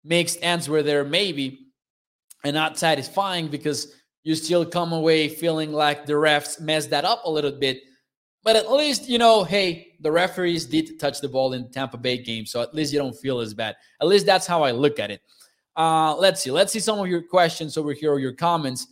mixed 0.04 0.42
answer 0.42 0.82
there, 0.82 1.04
maybe, 1.04 1.70
and 2.44 2.54
not 2.54 2.78
satisfying 2.78 3.48
because 3.48 3.94
you 4.22 4.34
still 4.34 4.66
come 4.66 4.92
away 4.92 5.28
feeling 5.28 5.72
like 5.72 6.04
the 6.04 6.12
refs 6.12 6.61
messed 6.61 6.90
that 6.90 7.06
up 7.06 7.22
a 7.24 7.30
little 7.30 7.52
bit. 7.52 7.78
But 8.44 8.57
at 8.57 8.70
least, 8.70 9.09
you 9.09 9.18
know, 9.18 9.44
hey, 9.44 9.96
the 10.01 10.12
referees 10.12 10.64
did 10.64 10.98
touch 10.98 11.20
the 11.20 11.29
ball 11.29 11.53
in 11.53 11.64
the 11.64 11.68
Tampa 11.68 11.98
Bay 11.98 12.18
game. 12.18 12.46
So 12.46 12.62
at 12.62 12.74
least 12.74 12.92
you 12.92 12.98
don't 12.98 13.16
feel 13.16 13.40
as 13.40 13.53
bad. 13.53 13.77
At 14.01 14.07
least 14.07 14.27
that's 14.27 14.46
how 14.46 14.62
I 14.62 14.70
look 14.70 14.98
at 14.98 15.11
it. 15.11 15.20
Uh, 15.77 16.16
let's 16.16 16.42
see. 16.42 16.51
Let's 16.51 16.72
see 16.72 16.81
some 16.81 16.98
of 16.98 17.07
your 17.09 17.22
questions 17.22 17.77
over 17.77 17.92
here 17.92 18.12
or 18.12 18.18
your 18.18 18.33
comments. 18.33 18.87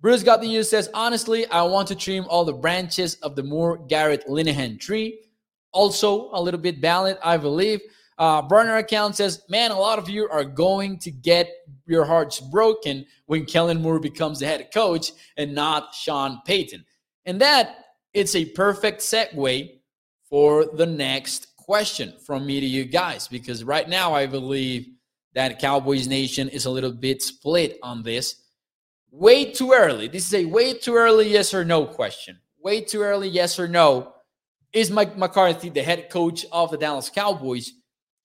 Bruce 0.00 0.22
got 0.22 0.40
the 0.40 0.48
news 0.48 0.70
says, 0.70 0.88
honestly, 0.94 1.46
I 1.46 1.62
want 1.62 1.88
to 1.88 1.94
trim 1.94 2.24
all 2.28 2.44
the 2.44 2.52
branches 2.54 3.16
of 3.16 3.36
the 3.36 3.42
Moore 3.42 3.78
Garrett 3.88 4.26
Linehan 4.26 4.80
tree. 4.80 5.20
Also, 5.72 6.30
a 6.32 6.40
little 6.40 6.60
bit 6.60 6.78
valid, 6.78 7.18
I 7.22 7.36
believe. 7.36 7.80
Uh, 8.16 8.42
burner 8.42 8.76
account 8.76 9.16
says, 9.16 9.42
man, 9.48 9.70
a 9.70 9.78
lot 9.78 9.98
of 9.98 10.08
you 10.08 10.28
are 10.30 10.44
going 10.44 10.98
to 10.98 11.10
get 11.10 11.50
your 11.86 12.04
hearts 12.04 12.40
broken 12.40 13.04
when 13.26 13.46
Kellen 13.46 13.80
Moore 13.80 14.00
becomes 14.00 14.40
the 14.40 14.46
head 14.46 14.68
coach 14.72 15.12
and 15.36 15.54
not 15.54 15.94
Sean 15.94 16.40
Payton. 16.44 16.84
And 17.24 17.40
that 17.40 17.76
it's 18.12 18.34
a 18.34 18.44
perfect 18.44 19.00
segue 19.00 19.70
for 20.28 20.66
the 20.74 20.86
next 20.86 21.56
question 21.56 22.14
from 22.24 22.46
me 22.46 22.60
to 22.60 22.66
you 22.66 22.84
guys, 22.84 23.28
because 23.28 23.64
right 23.64 23.88
now 23.88 24.12
I 24.14 24.26
believe 24.26 24.88
that 25.34 25.60
Cowboys 25.60 26.08
Nation 26.08 26.48
is 26.48 26.64
a 26.64 26.70
little 26.70 26.92
bit 26.92 27.22
split 27.22 27.78
on 27.82 28.02
this. 28.02 28.42
Way 29.12 29.52
too 29.52 29.72
early. 29.72 30.08
This 30.08 30.26
is 30.26 30.34
a 30.34 30.44
way 30.44 30.74
too 30.74 30.94
early 30.94 31.28
yes 31.28 31.54
or 31.54 31.64
no 31.64 31.84
question. 31.84 32.38
Way 32.58 32.80
too 32.80 33.02
early 33.02 33.28
yes 33.28 33.58
or 33.58 33.68
no. 33.68 34.14
Is 34.72 34.90
Mike 34.90 35.16
McCarthy 35.16 35.68
the 35.68 35.82
head 35.82 36.10
coach 36.10 36.46
of 36.52 36.70
the 36.70 36.76
Dallas 36.76 37.10
Cowboys 37.10 37.72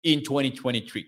in 0.04 0.24
2023? 0.24 1.06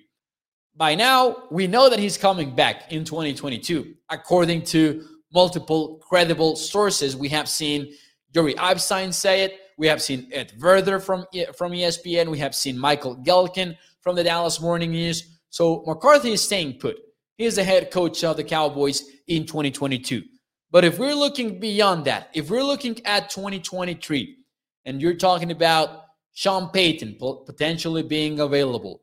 By 0.75 0.95
now, 0.95 1.43
we 1.49 1.67
know 1.67 1.89
that 1.89 1.99
he's 1.99 2.17
coming 2.17 2.55
back 2.55 2.91
in 2.91 3.03
2022. 3.03 3.95
According 4.09 4.63
to 4.65 5.03
multiple 5.33 5.99
credible 6.07 6.55
sources, 6.55 7.15
we 7.15 7.29
have 7.29 7.49
seen 7.49 7.93
Joey 8.37 8.55
Epstein 8.55 9.11
say 9.11 9.45
it. 9.45 9.61
We 9.79 9.87
have 9.87 9.99
seen 9.99 10.29
Ed 10.31 10.53
Werder 10.59 10.99
from, 10.99 11.25
from 11.57 11.71
ESPN. 11.71 12.29
We 12.29 12.37
have 12.37 12.53
seen 12.53 12.77
Michael 12.77 13.15
Gehlken 13.15 13.75
from 14.01 14.15
the 14.15 14.23
Dallas 14.23 14.61
Morning 14.61 14.91
News. 14.91 15.39
So 15.49 15.83
McCarthy 15.87 16.33
is 16.33 16.43
staying 16.43 16.77
put. 16.77 16.97
He 17.39 17.45
is 17.45 17.55
the 17.55 17.63
head 17.63 17.89
coach 17.89 18.23
of 18.23 18.37
the 18.37 18.43
Cowboys 18.43 19.05
in 19.27 19.47
2022. 19.47 20.21
But 20.69 20.85
if 20.85 20.99
we're 20.99 21.15
looking 21.15 21.59
beyond 21.59 22.05
that, 22.05 22.29
if 22.35 22.51
we're 22.51 22.61
looking 22.61 23.03
at 23.07 23.31
2023, 23.31 24.37
and 24.85 25.01
you're 25.01 25.15
talking 25.15 25.49
about 25.49 26.03
Sean 26.33 26.69
Payton 26.69 27.17
potentially 27.47 28.03
being 28.03 28.39
available, 28.39 29.01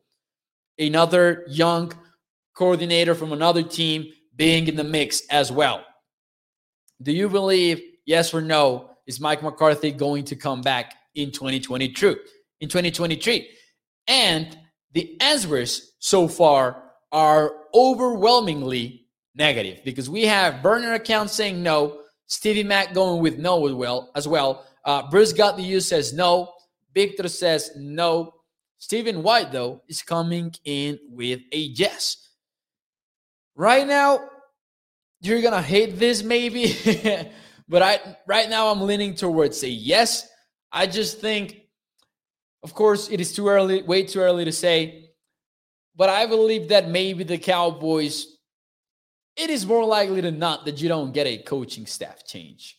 another 0.78 1.44
young 1.48 1.92
coordinator 2.54 3.16
from 3.16 3.32
another 3.32 3.64
team 3.64 4.12
being 4.36 4.68
in 4.68 4.76
the 4.76 4.84
mix 4.84 5.26
as 5.28 5.50
well. 5.50 5.84
Do 7.02 7.10
you 7.10 7.28
believe, 7.28 7.82
yes 8.06 8.32
or 8.32 8.40
no, 8.40 8.93
is 9.06 9.20
Mike 9.20 9.42
McCarthy 9.42 9.90
going 9.90 10.24
to 10.24 10.36
come 10.36 10.60
back 10.60 10.94
in 11.14 11.30
2022? 11.30 12.16
In 12.60 12.68
2023? 12.68 13.48
And 14.08 14.58
the 14.92 15.20
answers 15.20 15.92
so 15.98 16.28
far 16.28 16.92
are 17.12 17.52
overwhelmingly 17.74 19.06
negative 19.34 19.80
because 19.84 20.08
we 20.08 20.22
have 20.22 20.62
burner 20.62 20.94
accounts 20.94 21.32
saying 21.32 21.62
no, 21.62 22.00
Stevie 22.26 22.64
Mack 22.64 22.94
going 22.94 23.22
with 23.22 23.38
no 23.38 23.66
as 23.66 23.72
well. 23.72 24.10
As 24.14 24.28
well, 24.28 24.64
uh, 24.84 25.08
Bruce 25.10 25.32
got 25.32 25.56
the 25.56 25.62
use 25.62 25.88
says 25.88 26.12
no, 26.12 26.52
Victor 26.94 27.28
says 27.28 27.70
no. 27.76 28.32
Stephen 28.78 29.22
White 29.22 29.52
though 29.52 29.82
is 29.88 30.02
coming 30.02 30.54
in 30.64 30.98
with 31.08 31.40
a 31.52 31.58
yes. 31.58 32.28
Right 33.56 33.86
now, 33.86 34.28
you're 35.20 35.42
gonna 35.42 35.62
hate 35.62 35.98
this 35.98 36.22
maybe, 36.22 36.66
but 37.68 37.83
I 37.83 38.16
right 38.27 38.48
now 38.48 38.68
I'm 38.68 38.83
leaning 38.83 39.14
towards 39.14 39.62
a 39.62 39.68
yes. 39.68 40.29
I 40.72 40.87
just 40.87 41.20
think 41.20 41.64
of 42.64 42.72
course, 42.72 43.11
it 43.11 43.20
is 43.20 43.35
too 43.35 43.46
early, 43.48 43.83
way 43.83 44.05
too 44.05 44.20
early 44.20 44.46
to 44.46 44.53
say. 44.53 45.11
But 45.94 46.09
I 46.09 46.24
believe 46.24 46.70
that 46.70 46.88
maybe 46.88 47.22
the 47.22 47.37
Cowboys, 47.37 48.27
it 49.37 49.50
is 49.50 49.66
more 49.66 49.85
likely 49.85 50.22
than 50.22 50.38
not 50.38 50.64
that 50.64 50.81
you 50.81 50.88
don't 50.88 51.12
get 51.12 51.27
a 51.27 51.37
coaching 51.37 51.85
staff 51.85 52.27
change. 52.27 52.79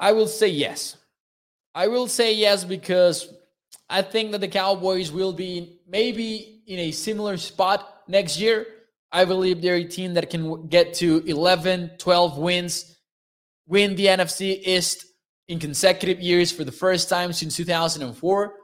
I 0.00 0.12
will 0.12 0.26
say 0.26 0.48
yes. 0.48 0.96
I 1.76 1.86
will 1.86 2.08
say 2.08 2.34
yes 2.34 2.64
because 2.64 3.32
I 3.88 4.02
think 4.02 4.32
that 4.32 4.40
the 4.40 4.48
Cowboys 4.48 5.12
will 5.12 5.32
be 5.32 5.78
maybe 5.86 6.64
in 6.66 6.80
a 6.80 6.90
similar 6.90 7.36
spot 7.36 8.02
next 8.08 8.40
year. 8.40 8.66
I 9.12 9.24
believe 9.24 9.62
they're 9.62 9.76
a 9.76 9.84
team 9.84 10.14
that 10.14 10.30
can 10.30 10.66
get 10.66 10.94
to 10.94 11.22
11, 11.26 11.92
12 11.98 12.38
wins, 12.38 12.98
win 13.66 13.94
the 13.94 14.06
NFC 14.06 14.60
East 14.66 15.06
in 15.48 15.58
consecutive 15.58 16.20
years 16.20 16.50
for 16.50 16.64
the 16.64 16.72
first 16.72 17.08
time 17.08 17.32
since 17.32 17.56
2004. 17.56 18.54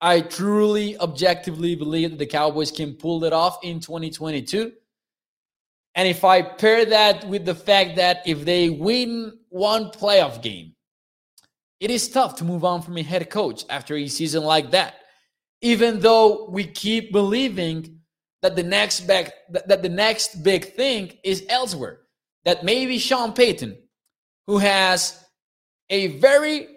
I 0.00 0.20
truly, 0.20 0.98
objectively 0.98 1.74
believe 1.76 2.10
that 2.10 2.18
the 2.18 2.26
Cowboys 2.26 2.70
can 2.70 2.94
pull 2.94 3.24
it 3.24 3.32
off 3.32 3.58
in 3.62 3.80
2022. 3.80 4.72
And 5.94 6.08
if 6.08 6.24
I 6.24 6.42
pair 6.42 6.84
that 6.86 7.26
with 7.28 7.44
the 7.44 7.54
fact 7.54 7.96
that 7.96 8.22
if 8.26 8.44
they 8.44 8.70
win 8.70 9.38
one 9.50 9.90
playoff 9.90 10.42
game 10.42 10.74
it 11.84 11.90
is 11.90 12.08
tough 12.08 12.36
to 12.36 12.44
move 12.44 12.64
on 12.64 12.80
from 12.80 12.96
a 12.96 13.02
head 13.02 13.28
coach 13.28 13.64
after 13.68 13.94
a 13.94 14.08
season 14.08 14.42
like 14.42 14.70
that. 14.70 14.94
Even 15.60 16.00
though 16.00 16.48
we 16.48 16.64
keep 16.64 17.12
believing 17.12 18.00
that 18.44 18.56
the 18.56 18.62
next 18.62 19.06
big, 19.06 19.30
that 19.48 19.82
the 19.82 19.88
next 19.88 20.42
big 20.42 20.74
thing 20.74 21.16
is 21.24 21.46
elsewhere, 21.48 22.00
that 22.44 22.62
maybe 22.62 22.98
Sean 22.98 23.32
Payton, 23.32 23.74
who 24.46 24.58
has 24.58 25.24
a 25.88 26.18
very, 26.18 26.68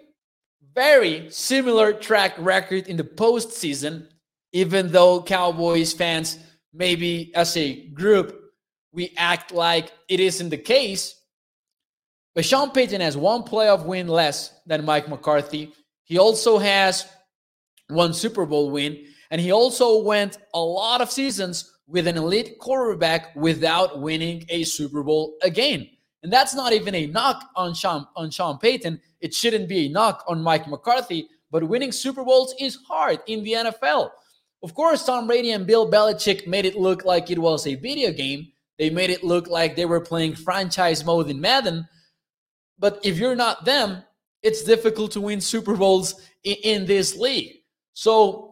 very 0.74 1.30
similar 1.30 1.92
track 1.92 2.32
record 2.38 2.88
in 2.88 2.96
the 2.96 3.04
postseason, 3.04 4.08
even 4.52 4.90
though 4.90 5.22
Cowboys 5.22 5.92
fans 5.92 6.38
maybe 6.72 7.34
as 7.34 7.54
a 7.58 7.86
group 7.88 8.40
we 8.94 9.12
act 9.18 9.52
like 9.52 9.92
it 10.08 10.20
isn't 10.20 10.48
the 10.48 10.56
case. 10.56 11.20
But 12.34 12.46
Sean 12.46 12.70
Payton 12.70 13.02
has 13.02 13.14
one 13.14 13.42
playoff 13.42 13.84
win 13.84 14.08
less 14.08 14.54
than 14.64 14.86
Mike 14.86 15.06
McCarthy. 15.06 15.74
He 16.04 16.18
also 16.18 16.56
has 16.56 17.04
one 17.88 18.14
Super 18.14 18.46
Bowl 18.46 18.70
win, 18.70 19.04
and 19.30 19.40
he 19.40 19.52
also 19.52 20.02
went 20.02 20.38
a 20.54 20.60
lot 20.60 21.00
of 21.00 21.10
seasons 21.10 21.78
with 21.86 22.06
an 22.06 22.16
elite 22.16 22.58
quarterback 22.58 23.34
without 23.34 24.00
winning 24.00 24.44
a 24.48 24.64
Super 24.64 25.02
Bowl 25.02 25.36
again. 25.42 25.88
And 26.22 26.32
that's 26.32 26.54
not 26.54 26.72
even 26.72 26.94
a 26.94 27.06
knock 27.06 27.48
on 27.56 27.74
Sean, 27.74 28.06
on 28.16 28.30
Sean 28.30 28.58
Payton. 28.58 29.00
It 29.20 29.32
shouldn't 29.34 29.68
be 29.68 29.86
a 29.86 29.88
knock 29.88 30.24
on 30.26 30.42
Mike 30.42 30.68
McCarthy, 30.68 31.28
but 31.50 31.68
winning 31.68 31.92
Super 31.92 32.24
Bowls 32.24 32.54
is 32.58 32.78
hard 32.88 33.20
in 33.26 33.42
the 33.42 33.52
NFL. 33.52 34.10
Of 34.62 34.74
course, 34.74 35.04
Tom 35.06 35.26
Brady 35.26 35.52
and 35.52 35.66
Bill 35.66 35.90
Belichick 35.90 36.46
made 36.46 36.66
it 36.66 36.76
look 36.76 37.04
like 37.04 37.30
it 37.30 37.38
was 37.38 37.66
a 37.66 37.76
video 37.76 38.12
game. 38.12 38.48
They 38.78 38.90
made 38.90 39.10
it 39.10 39.24
look 39.24 39.48
like 39.48 39.76
they 39.76 39.86
were 39.86 40.00
playing 40.00 40.34
franchise 40.34 41.04
mode 41.04 41.30
in 41.30 41.40
Madden. 41.40 41.88
But 42.78 43.00
if 43.04 43.18
you're 43.18 43.36
not 43.36 43.64
them, 43.64 44.02
it's 44.42 44.64
difficult 44.64 45.12
to 45.12 45.20
win 45.20 45.40
Super 45.40 45.74
Bowls 45.74 46.20
in, 46.44 46.56
in 46.64 46.86
this 46.86 47.16
league. 47.16 47.56
So 47.94 48.47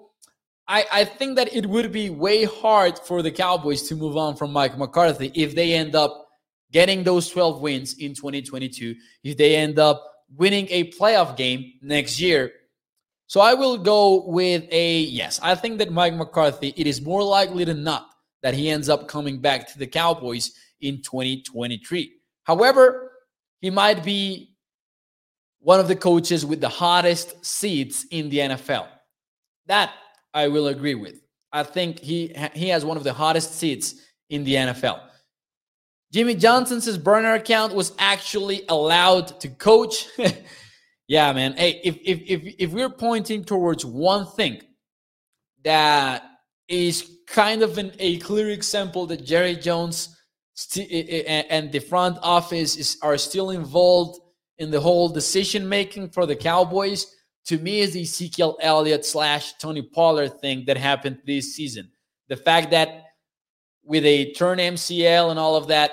I, 0.68 0.85
I 0.92 1.05
think 1.05 1.37
that 1.37 1.55
it 1.55 1.66
would 1.66 1.92
be 1.92 2.11
way 2.11 2.44
hard 2.44 2.98
for 2.98 3.22
the 3.22 3.31
Cowboys 3.31 3.83
to 3.88 3.94
move 3.94 4.16
on 4.16 4.37
from 4.37 4.52
Mike 4.52 4.76
McCarthy 4.76 5.31
if 5.35 5.55
they 5.55 5.74
end 5.74 5.94
up 5.94 6.26
getting 6.72 7.05
those 7.05 7.31
12 7.31 7.61
wins 7.61 7.94
in 7.98 8.14
2022, 8.14 8.94
if 9.22 9.37
they 9.37 9.55
end 9.57 9.79
up 9.79 10.05
winning 10.37 10.66
a 10.70 10.90
playoff 10.90 11.37
game 11.37 11.72
next 11.83 12.20
year 12.20 12.52
so 13.29 13.40
I 13.40 13.55
will 13.55 13.76
go 13.76 14.24
with 14.26 14.64
a 14.70 15.00
yes. 15.00 15.40
I 15.42 15.55
think 15.57 15.79
that 15.79 15.90
Mike 15.90 16.14
McCarthy, 16.14 16.72
it 16.76 16.87
is 16.87 17.02
more 17.02 17.22
likely 17.22 17.64
than 17.64 17.83
not 17.83 18.09
that 18.42 18.55
he 18.55 18.70
ends 18.70 18.88
up 18.88 19.09
coming 19.09 19.40
back 19.40 19.66
to 19.72 19.79
the 19.79 19.87
Cowboys 19.87 20.52
in 20.81 21.02
2023. 21.02 22.12
However, 22.44 23.12
he 23.61 23.70
might 23.70 24.05
be 24.05 24.55
one 25.59 25.81
of 25.81 25.88
the 25.88 25.96
coaches 25.96 26.46
with 26.46 26.61
the 26.61 26.68
hottest 26.68 27.44
seats 27.44 28.07
in 28.12 28.29
the 28.29 28.38
NFL. 28.38 28.87
That 29.66 29.92
I 30.37 30.49
will 30.49 30.68
agree 30.68 30.94
with. 30.94 31.20
I 31.53 31.62
think 31.62 31.99
he 31.99 32.33
he 32.55 32.68
has 32.68 32.85
one 32.85 32.96
of 32.96 33.05
the 33.05 33.12
hottest 33.12 33.55
seats 33.55 33.94
in 34.29 34.44
the 34.44 34.55
NFL. 34.55 35.01
Jimmy 36.12 36.35
Johnson's 36.35 36.99
burner 36.99 37.35
account 37.35 37.75
was 37.75 37.92
actually 37.99 38.62
allowed 38.68 39.40
to 39.40 39.49
coach. 39.49 40.07
Yeah, 41.09 41.33
man. 41.33 41.55
Hey, 41.57 41.81
if 41.85 41.99
if 42.05 42.20
if 42.27 42.55
if 42.59 42.72
we're 42.72 42.90
pointing 42.90 43.44
towards 43.44 43.85
one 43.85 44.27
thing 44.27 44.61
that 45.62 46.25
is 46.68 47.18
kind 47.29 47.62
of 47.62 47.79
an, 47.79 47.92
a 48.01 48.18
clear 48.18 48.51
example 48.51 49.07
that 49.07 49.25
Jerry 49.25 49.55
Jones 49.55 50.16
and 50.77 51.70
the 51.70 51.79
front 51.79 52.18
office 52.22 52.77
is, 52.77 52.99
are 53.03 53.18
still 53.18 53.51
involved 53.51 54.20
in 54.59 54.70
the 54.70 54.81
whole 54.81 55.09
decision 55.09 55.68
making 55.68 56.09
for 56.09 56.27
the 56.27 56.35
Cowboys, 56.35 57.07
to 57.46 57.59
me 57.59 57.80
is 57.80 57.92
the 57.92 58.02
Ezekiel 58.02 58.59
Elliott 58.61 59.04
slash 59.04 59.54
Tony 59.54 59.82
Pollard 59.82 60.40
thing 60.40 60.64
that 60.66 60.76
happened 60.76 61.18
this 61.26 61.54
season. 61.54 61.90
The 62.28 62.37
fact 62.37 62.70
that 62.72 63.04
with 63.85 64.04
a 64.04 64.32
turn 64.32 64.59
MCL 64.59 65.30
and 65.30 65.38
all 65.38 65.54
of 65.54 65.68
that, 65.68 65.92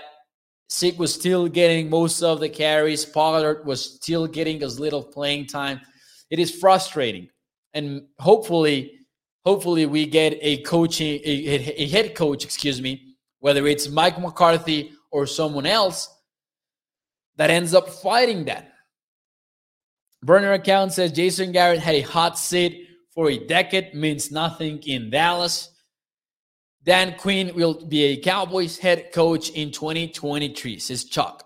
Zeke 0.72 0.98
was 0.98 1.14
still 1.14 1.48
getting 1.48 1.90
most 1.90 2.24
of 2.24 2.40
the 2.40 2.50
carries. 2.50 3.06
Pollard 3.06 3.66
was 3.66 3.96
still 3.96 4.26
getting 4.26 4.64
as 4.64 4.80
little 4.80 5.04
playing 5.04 5.46
time. 5.46 5.80
It 6.32 6.40
is 6.40 6.50
frustrating, 6.50 7.30
and 7.76 8.08
hopefully, 8.18 9.00
hopefully 9.46 9.86
we 9.86 10.08
get 10.08 10.40
a 10.42 10.64
coaching 10.64 11.22
a, 11.24 11.82
a 11.84 11.88
head 11.90 12.16
coach, 12.16 12.44
excuse 12.44 12.82
me, 12.82 13.16
whether 13.40 13.68
it's 13.68 13.88
Mike 13.90 14.20
McCarthy 14.20 14.94
or 15.12 15.28
someone 15.28 15.68
else 15.68 16.10
that 17.36 17.52
ends 17.52 17.76
up 17.76 17.90
fighting 17.90 18.46
that. 18.46 18.73
Burner 20.24 20.54
account 20.54 20.94
says 20.94 21.12
Jason 21.12 21.52
Garrett 21.52 21.80
had 21.80 21.96
a 21.96 22.02
hot 22.02 22.40
seat 22.40 22.88
for 23.14 23.30
a 23.30 23.38
decade, 23.38 23.94
means 23.94 24.32
nothing 24.32 24.82
in 24.86 25.10
Dallas. 25.10 25.70
Dan 26.84 27.16
Quinn 27.18 27.54
will 27.56 27.86
be 27.86 28.04
a 28.04 28.18
Cowboys 28.18 28.78
head 28.78 29.12
coach 29.14 29.50
in 29.52 29.72
2023, 29.72 30.80
says 30.80 31.06
Chuck. 31.06 31.46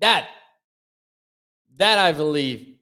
That, 0.00 0.28
that 1.76 1.98
I 1.98 2.12
believe 2.12 2.76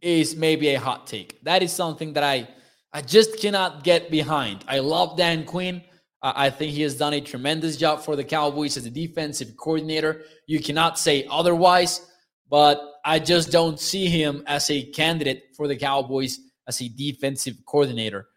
is 0.00 0.36
maybe 0.36 0.68
a 0.68 0.80
hot 0.80 1.06
take. 1.06 1.42
That 1.42 1.62
is 1.62 1.72
something 1.72 2.12
that 2.14 2.24
I, 2.24 2.48
I 2.92 3.02
just 3.02 3.38
cannot 3.40 3.84
get 3.84 4.10
behind. 4.10 4.64
I 4.66 4.78
love 4.78 5.16
Dan 5.16 5.44
Quinn. 5.44 5.82
I 6.22 6.50
think 6.50 6.72
he 6.72 6.82
has 6.82 6.96
done 6.96 7.14
a 7.14 7.20
tremendous 7.20 7.76
job 7.76 8.02
for 8.02 8.14
the 8.14 8.24
Cowboys 8.24 8.76
as 8.76 8.84
a 8.84 8.90
defensive 8.90 9.56
coordinator. 9.56 10.22
You 10.46 10.60
cannot 10.60 10.98
say 10.98 11.26
otherwise, 11.30 12.06
but 12.50 12.89
I 13.04 13.18
just 13.18 13.50
don't 13.50 13.78
see 13.78 14.06
him 14.06 14.42
as 14.46 14.70
a 14.70 14.82
candidate 14.82 15.54
for 15.56 15.68
the 15.68 15.76
Cowboys 15.76 16.38
as 16.66 16.80
a 16.80 16.88
defensive 16.88 17.56
coordinator. 17.66 18.28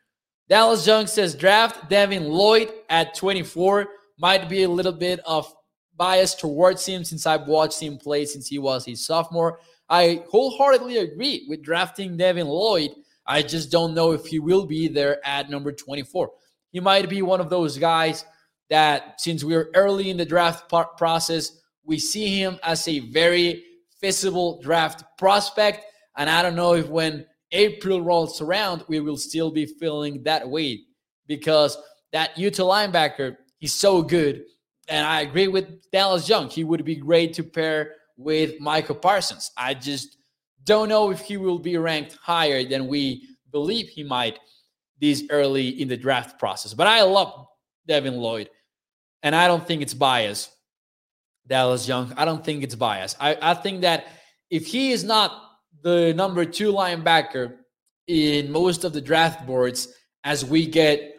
Dallas 0.49 0.86
Young 0.86 1.08
says 1.08 1.36
draft 1.36 1.89
Devin 1.89 2.26
Lloyd 2.30 2.71
at 2.89 3.15
24. 3.15 3.88
Might 4.19 4.49
be 4.49 4.63
a 4.63 4.69
little 4.69 4.91
bit 4.91 5.19
of 5.26 5.54
bias 5.95 6.36
towards 6.36 6.86
him 6.86 7.04
since 7.04 7.26
I've 7.26 7.47
watched 7.47 7.82
him 7.82 7.97
play 7.97 8.26
since 8.26 8.47
he 8.47 8.60
was 8.60 8.88
a 8.88 8.95
sophomore. 8.95 9.60
I 9.89 10.23
wholeheartedly 10.30 10.97
agree 10.97 11.45
with 11.49 11.63
drafting 11.63 12.17
Devin 12.17 12.47
Lloyd. 12.47 12.91
I 13.26 13.41
just 13.41 13.71
don't 13.71 13.93
know 13.93 14.12
if 14.12 14.26
he 14.26 14.39
will 14.39 14.65
be 14.65 14.88
there 14.88 15.26
at 15.26 15.49
number 15.49 15.71
24. 15.71 16.32
He 16.71 16.80
might 16.80 17.10
be 17.10 17.21
one 17.21 17.39
of 17.39 17.49
those 17.49 17.78
guys 17.78 18.26
that, 18.69 19.21
since 19.21 19.43
we're 19.43 19.69
early 19.76 20.10
in 20.10 20.17
the 20.17 20.26
draft 20.26 20.67
process, 20.97 21.52
we 21.86 21.99
see 21.99 22.39
him 22.39 22.60
as 22.63 22.88
a 22.88 22.99
very 22.99 23.63
feasible 24.04 24.62
draft 24.62 25.06
prospect. 25.18 25.86
And 26.18 26.30
I 26.30 26.42
don't 26.42 26.58
know 26.58 26.74
if 26.74 26.89
when 26.89 27.26
April 27.54 28.02
rolls 28.02 28.42
around, 28.42 28.84
we 28.89 29.00
will 29.00 29.16
still 29.16 29.50
be 29.50 29.66
feeling 29.66 30.22
that 30.24 30.48
way 30.48 30.82
because 31.26 31.78
that 32.12 32.38
Utah 32.38 32.70
linebacker, 32.70 33.38
he's 33.60 33.74
so 33.74 34.04
good. 34.04 34.44
And 34.89 35.08
I 35.08 35.22
agree 35.22 35.48
with 35.48 35.89
Dallas 35.92 36.28
Young. 36.28 36.50
He 36.50 36.66
would 36.66 36.84
be 36.84 36.98
great 36.98 37.34
to 37.36 37.44
pair 37.44 37.94
with 38.18 38.60
Micah 38.60 38.94
Parsons. 38.94 39.52
I 39.56 39.74
just 39.74 40.18
don't 40.66 40.89
know 40.89 41.10
if 41.10 41.22
he 41.22 41.38
will 41.38 41.60
be 41.60 41.78
ranked 41.78 42.18
higher 42.22 42.66
than 42.66 42.88
we 42.88 43.30
believe 43.52 43.88
he 43.88 44.04
might 44.04 44.38
this 45.00 45.24
early 45.30 45.82
in 45.82 45.88
the 45.88 45.98
draft 45.98 46.38
process. 46.38 46.74
But 46.74 46.88
I 46.88 47.04
love 47.04 47.48
Devin 47.88 48.18
Lloyd, 48.18 48.50
and 49.24 49.34
I 49.34 49.48
don't 49.48 49.66
think 49.66 49.82
it's 49.82 49.94
bias. 49.94 50.53
Dallas 51.47 51.88
Young, 51.88 52.13
I 52.17 52.25
don't 52.25 52.43
think 52.43 52.63
it's 52.63 52.75
bias. 52.75 53.15
I, 53.19 53.38
I 53.41 53.53
think 53.53 53.82
that 53.82 54.08
if 54.49 54.65
he 54.65 54.91
is 54.91 55.03
not 55.03 55.41
the 55.84 56.13
number 56.13 56.45
two 56.45 56.71
linebacker 56.71 57.56
in 58.08 58.51
most 58.51 58.84
of 58.84 58.93
the 58.93 59.01
draft 59.01 59.45
boards 59.45 59.88
as 60.23 60.45
we 60.45 60.65
get 60.65 61.13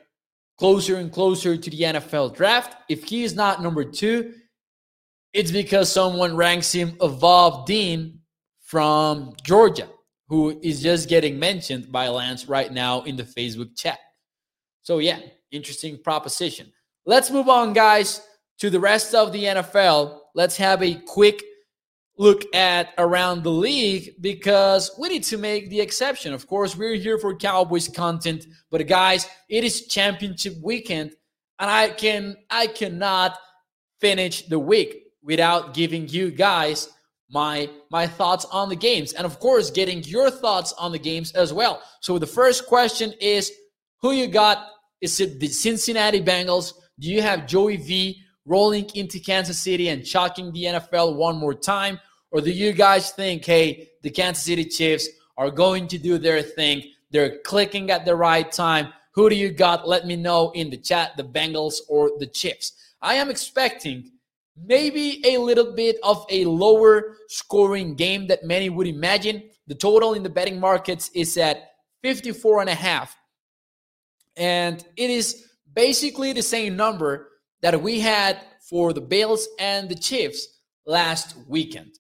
closer 0.59 0.97
and 0.97 1.13
closer 1.13 1.57
to 1.57 1.71
the 1.71 1.81
NFL 1.81 2.35
draft. 2.35 2.77
If 2.89 3.05
he 3.05 3.25
is 3.25 3.35
not 3.35 3.63
number 3.63 3.85
two, 3.85 4.33
it's 5.33 5.51
because 5.51 5.91
someone 5.91 6.37
ranks 6.37 6.73
him 6.73 6.97
above 7.01 7.67
Dean 7.67 8.21
from 8.63 9.35
Georgia, 9.43 9.89
who 10.29 10.59
is 10.63 10.83
just 10.83 11.09
getting 11.09 11.39
mentioned 11.39 11.91
by 11.91 12.09
Lance 12.09 12.49
right 12.49 12.73
now 12.73 13.03
in 13.03 13.17
the 13.17 13.25
Facebook 13.25 13.77
chat. 13.77 13.99
So, 14.83 14.99
yeah, 14.99 15.19
interesting 15.51 15.99
proposition. 16.03 16.73
Let's 17.05 17.31
move 17.31 17.49
on, 17.49 17.73
guys, 17.73 18.21
to 18.59 18.71
the 18.71 18.81
rest 18.81 19.15
of 19.15 19.33
the 19.33 19.45
NFL. 19.45 20.19
Let's 20.35 20.57
have 20.57 20.83
a 20.83 20.95
quick 21.07 21.43
look 22.17 22.43
at 22.55 22.91
around 22.99 23.43
the 23.43 23.51
league 23.51 24.15
because 24.21 24.91
we 24.99 25.09
need 25.09 25.25
to 25.25 25.37
make 25.37 25.71
the 25.71 25.81
exception. 25.81 26.33
Of 26.33 26.47
course, 26.47 26.77
we're 26.77 26.95
here 26.95 27.19
for 27.19 27.35
Cowboys 27.37 27.89
content, 27.89 28.47
but 28.71 28.87
guys, 28.87 29.29
it 29.49 29.65
is 29.65 29.87
championship 29.87 30.55
weekend 30.63 31.13
and 31.59 31.71
I 31.71 31.91
can 31.91 32.37
I 32.51 32.67
cannot 32.67 33.39
finish 34.01 34.47
the 34.47 34.59
week 34.59 35.05
without 35.23 35.75
giving 35.75 36.09
you 36.09 36.31
guys 36.31 36.89
my 37.31 37.71
my 37.91 38.07
thoughts 38.07 38.45
on 38.47 38.69
the 38.69 38.77
games 38.77 39.13
and 39.13 39.25
of 39.25 39.39
course 39.41 39.71
getting 39.71 40.03
your 40.05 40.31
thoughts 40.31 40.73
on 40.75 40.93
the 40.93 40.99
games 40.99 41.33
as 41.33 41.53
well. 41.53 41.83
So 42.01 42.19
the 42.19 42.27
first 42.27 42.67
question 42.67 43.13
is 43.21 43.53
who 44.01 44.13
you 44.13 44.27
got 44.27 44.67
is 45.01 45.21
it 45.21 45.41
the 45.41 45.49
Cincinnati 45.49 46.21
Bengals? 46.21 46.73
Do 47.01 47.11
you 47.11 47.23
have 47.23 47.47
Joey 47.47 47.77
B 47.77 48.21
rolling 48.47 48.89
into 48.95 49.19
Kansas 49.19 49.59
City 49.59 49.89
and 49.89 50.07
shocking 50.07 50.53
the 50.53 50.65
NFL 50.65 51.17
one 51.17 51.37
more 51.37 51.55
time? 51.55 52.01
Or 52.31 52.41
do 52.41 52.51
you 52.51 52.73
guys 52.73 53.11
think, 53.11 53.45
hey, 53.45 53.91
the 54.03 54.11
Kansas 54.11 54.45
City 54.45 54.65
Chiefs 54.65 55.09
are 55.37 55.51
going 55.51 55.89
to 55.89 55.99
do 55.99 56.19
their 56.19 56.43
thing? 56.43 56.83
They're 57.11 57.39
clicking 57.45 57.91
at 57.91 58.05
the 58.05 58.17
right 58.17 58.51
time. 58.51 58.93
Who 59.13 59.31
do 59.31 59.37
you 59.37 59.51
got? 59.53 59.87
Let 59.87 60.07
me 60.07 60.17
know 60.17 60.51
in 60.51 60.71
the 60.71 60.77
chat, 60.77 61.17
the 61.17 61.23
Bengals 61.23 61.77
or 61.89 62.11
the 62.19 62.27
Chiefs. 62.27 62.73
I 63.01 63.15
am 63.15 63.31
expecting 63.31 64.11
maybe 64.57 65.23
a 65.27 65.39
little 65.39 65.73
bit 65.73 65.97
of 66.03 66.27
a 66.31 66.45
lower 66.45 67.17
scoring 67.29 67.95
game 67.95 68.27
that 68.27 68.45
many 68.45 68.69
would 68.69 68.87
imagine. 68.87 69.43
The 69.67 69.75
total 69.75 70.15
in 70.15 70.23
the 70.23 70.29
betting 70.29 70.61
markets 70.61 71.11
is 71.15 71.37
at 71.37 71.71
54 72.03 72.63
and 72.63 72.71
a 72.71 72.75
half. 72.75 73.17
And 74.37 74.85
it 74.97 75.11
is 75.11 75.47
basically 75.75 76.33
the 76.33 76.43
same 76.43 76.77
number 76.77 77.29
that 77.65 77.81
we 77.81 77.99
had 77.99 78.39
for 78.61 78.93
the 78.93 79.01
Bills 79.01 79.49
and 79.59 79.89
the 79.89 79.95
Chiefs 79.95 80.61
last 80.85 81.35
weekend. 81.49 81.93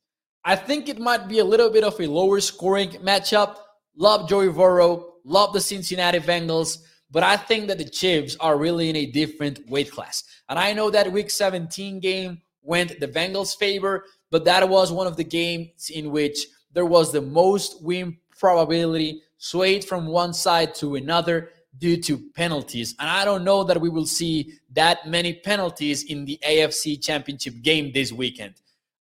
I 0.44 0.56
think 0.56 0.90
it 0.90 0.98
might 0.98 1.26
be 1.26 1.38
a 1.38 1.44
little 1.44 1.70
bit 1.70 1.84
of 1.84 1.98
a 1.98 2.06
lower 2.06 2.38
scoring 2.40 2.90
matchup. 3.02 3.56
Love 3.96 4.28
Joey 4.28 4.50
Burrow, 4.50 5.14
love 5.24 5.54
the 5.54 5.62
Cincinnati 5.62 6.18
Bengals, 6.18 6.82
but 7.10 7.22
I 7.22 7.38
think 7.38 7.68
that 7.68 7.78
the 7.78 7.88
Chiefs 7.88 8.36
are 8.40 8.58
really 8.58 8.90
in 8.90 8.96
a 8.96 9.06
different 9.06 9.66
weight 9.66 9.90
class. 9.90 10.22
And 10.50 10.58
I 10.58 10.74
know 10.74 10.90
that 10.90 11.10
week 11.10 11.30
17 11.30 11.98
game 11.98 12.42
went 12.60 13.00
the 13.00 13.08
Bengals' 13.08 13.56
favor, 13.56 14.04
but 14.30 14.44
that 14.44 14.68
was 14.68 14.92
one 14.92 15.06
of 15.06 15.16
the 15.16 15.24
games 15.24 15.88
in 15.88 16.10
which 16.10 16.46
there 16.74 16.84
was 16.84 17.10
the 17.10 17.22
most 17.22 17.82
win 17.82 18.18
probability 18.38 19.22
swayed 19.38 19.82
from 19.82 20.08
one 20.08 20.34
side 20.34 20.74
to 20.74 20.96
another 20.96 21.52
due 21.78 21.96
to 21.96 22.18
penalties. 22.34 22.94
And 22.98 23.08
I 23.08 23.24
don't 23.24 23.44
know 23.44 23.64
that 23.64 23.80
we 23.80 23.88
will 23.88 24.06
see 24.06 24.54
that 24.72 25.08
many 25.08 25.34
penalties 25.34 26.04
in 26.04 26.24
the 26.24 26.38
AFC 26.46 27.02
Championship 27.02 27.54
game 27.62 27.90
this 27.92 28.12
weekend. 28.12 28.54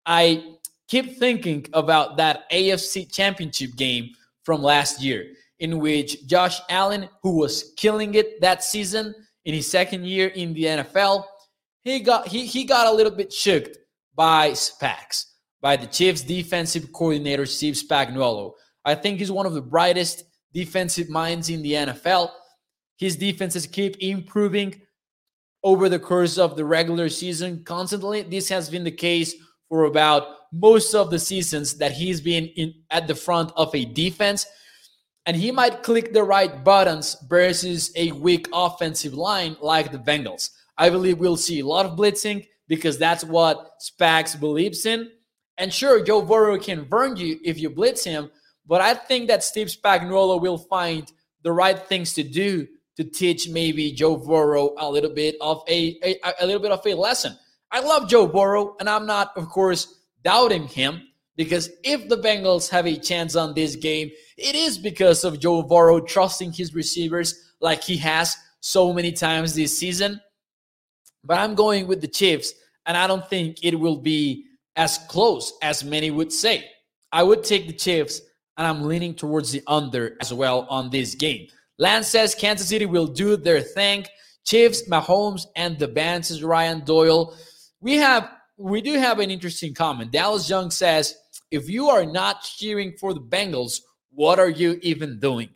I 0.07 0.57
keep 0.89 1.19
thinking 1.19 1.67
about 1.73 2.17
that 2.17 2.51
AFC 2.51 3.13
Championship 3.13 3.77
game 3.77 4.11
from 4.43 4.63
last 4.63 5.03
year, 5.03 5.27
in 5.61 5.79
which 5.79 6.27
Josh 6.27 6.61
Allen, 6.69 7.09
who 7.23 7.37
was 7.39 7.73
killing 7.77 8.15
it 8.15 8.41
that 8.41 8.65
season 8.65 9.15
in 9.45 9.55
his 9.55 9.71
second 9.71 10.07
year 10.07 10.29
in 10.29 10.53
the 10.55 10.65
NFL, 10.65 11.25
he 11.83 12.01
got 12.01 12.29
he, 12.29 12.47
he 12.47 12.65
got 12.65 12.87
a 12.87 12.93
little 12.93 13.13
bit 13.13 13.33
shook 13.33 13.69
by 14.15 14.51
Spags, 14.51 15.27
by 15.61 15.77
the 15.77 15.87
Chiefs 15.87 16.23
defensive 16.23 16.93
coordinator 16.93 17.47
Steve 17.47 17.75
Spagnuolo. 17.75 18.53
I 18.85 18.95
think 18.95 19.19
he's 19.19 19.31
one 19.31 19.47
of 19.47 19.55
the 19.55 19.63
brightest 19.63 20.25
defensive 20.53 21.09
minds 21.09 21.49
in 21.49 21.63
the 21.63 21.73
NFL. 21.73 22.31
His 22.97 23.17
defenses 23.17 23.67
keep 23.67 23.97
improving 24.01 24.81
over 25.65 25.89
the 25.89 25.99
course 25.99 26.39
of 26.39 26.57
the 26.57 26.65
regular 26.65 27.09
season 27.09 27.65
constantly. 27.65 28.23
This 28.23 28.49
has 28.49 28.69
been 28.69 28.85
the 28.85 28.91
case 28.91 29.35
for 29.69 29.85
about 29.85 30.27
most 30.53 30.95
of 30.95 31.11
the 31.11 31.19
seasons 31.19 31.79
that 31.79 31.93
he's 31.93 32.21
been 32.21 32.47
in 32.57 32.75
at 32.91 33.07
the 33.07 33.15
front 33.15 33.53
of 33.57 33.75
a 33.75 33.85
defense. 33.85 34.47
And 35.25 35.37
he 35.37 35.53
might 35.53 35.83
click 35.83 36.13
the 36.13 36.25
right 36.25 36.65
buttons 36.65 37.17
versus 37.29 37.93
a 37.97 38.13
weak 38.13 38.49
offensive 38.53 39.15
line 39.15 39.57
like 39.61 39.93
the 39.93 39.99
Bengals. 39.99 40.51
I 40.77 40.91
believe 40.91 41.19
we'll 41.19 41.37
see 41.37 41.61
a 41.61 41.67
lot 41.67 41.87
of 41.87 41.97
blitzing 41.97 42.47
because 42.67 42.99
that's 42.99 43.25
what 43.25 43.71
Spags 43.81 44.39
believes 44.39 44.85
in. 44.85 45.11
And 45.59 45.73
sure, 45.73 46.03
Joe 46.03 46.23
Burrow 46.23 46.59
can 46.59 46.85
burn 46.85 47.17
you 47.17 47.39
if 47.45 47.59
you 47.61 47.71
blitz 47.71 48.03
him, 48.03 48.31
but 48.67 48.81
I 48.81 48.95
think 48.95 49.29
that 49.29 49.45
Steve 49.45 49.69
Spagnuolo 49.69 50.41
will 50.41 50.59
find 50.59 51.11
the 51.43 51.53
right 51.53 51.79
things 51.79 52.15
to 52.15 52.23
do 52.23 52.67
to 52.97 53.05
teach 53.05 53.49
maybe 53.49 53.93
Joe 53.93 54.17
Burrow 54.17 54.75
a 54.79 54.91
little 54.91 55.11
bit 55.11 55.37
of 55.41 55.63
a, 55.69 55.99
a, 56.03 56.21
a 56.41 56.47
little 56.47 56.61
bit 56.61 56.73
of 56.73 56.87
a 56.87 56.95
lesson. 56.95 57.37
I 57.71 57.81
love 57.81 58.09
Joe 58.09 58.27
Burrow, 58.27 58.77
and 58.81 58.89
I'm 58.89 59.07
not, 59.07 59.37
of 59.37 59.49
course, 59.49 60.01
doubting 60.23 60.69
him 60.69 61.03
because 61.37 61.71
if 61.83 62.09
the 62.09 62.19
Bengals 62.19 62.69
have 62.69 62.87
a 62.87 62.97
chance 62.97 63.35
on 63.37 63.55
this 63.55 63.77
game, 63.77 64.11
it 64.37 64.55
is 64.55 64.77
because 64.77 65.25
of 65.25 65.41
Joe 65.41 65.63
Burrow 65.63 66.01
trusting 66.01 66.53
his 66.53 66.75
receivers 66.75 67.55
like 67.61 67.83
he 67.83 67.97
has 67.97 68.37
so 68.61 68.93
many 68.93 69.13
times 69.13 69.55
this 69.55 69.77
season. 69.79 70.21
But 71.25 71.39
I'm 71.39 71.55
going 71.55 71.87
with 71.87 72.01
the 72.01 72.09
Chiefs, 72.09 72.53
and 72.87 72.97
I 72.97 73.07
don't 73.07 73.29
think 73.29 73.65
it 73.65 73.79
will 73.79 73.99
be 73.99 74.47
as 74.77 74.99
close 75.09 75.53
as 75.63 75.85
many 75.85 76.11
would 76.11 76.33
say. 76.33 76.69
I 77.11 77.23
would 77.23 77.45
take 77.45 77.67
the 77.67 77.73
Chiefs, 77.73 78.21
and 78.57 78.67
I'm 78.67 78.85
leaning 78.85 79.15
towards 79.15 79.53
the 79.53 79.63
under 79.67 80.17
as 80.21 80.33
well 80.33 80.67
on 80.69 80.91
this 80.91 81.15
game. 81.15 81.47
Lance 81.83 82.07
says 82.07 82.37
Kansas 82.37 82.69
City 82.69 82.87
will 82.87 83.09
do 83.09 83.37
their 83.37 83.61
thing. 83.61 84.07
Chiefs, 84.45 84.89
Mahomes, 84.89 85.47
and 85.57 85.77
the 85.81 85.89
band 85.89 86.25
says 86.25 86.41
Ryan 86.41 86.85
Doyle. 86.85 87.37
We 87.81 87.97
have 87.97 88.31
we 88.57 88.81
do 88.81 88.93
have 89.01 89.19
an 89.19 89.33
interesting 89.33 89.75
comment. 89.75 90.13
Dallas 90.13 90.49
Young 90.49 90.71
says, 90.71 91.17
if 91.51 91.69
you 91.69 91.89
are 91.89 92.07
not 92.07 92.45
cheering 92.45 92.93
for 93.01 93.13
the 93.13 93.21
Bengals, 93.21 93.81
what 94.13 94.39
are 94.39 94.49
you 94.49 94.79
even 94.83 95.19
doing? 95.19 95.49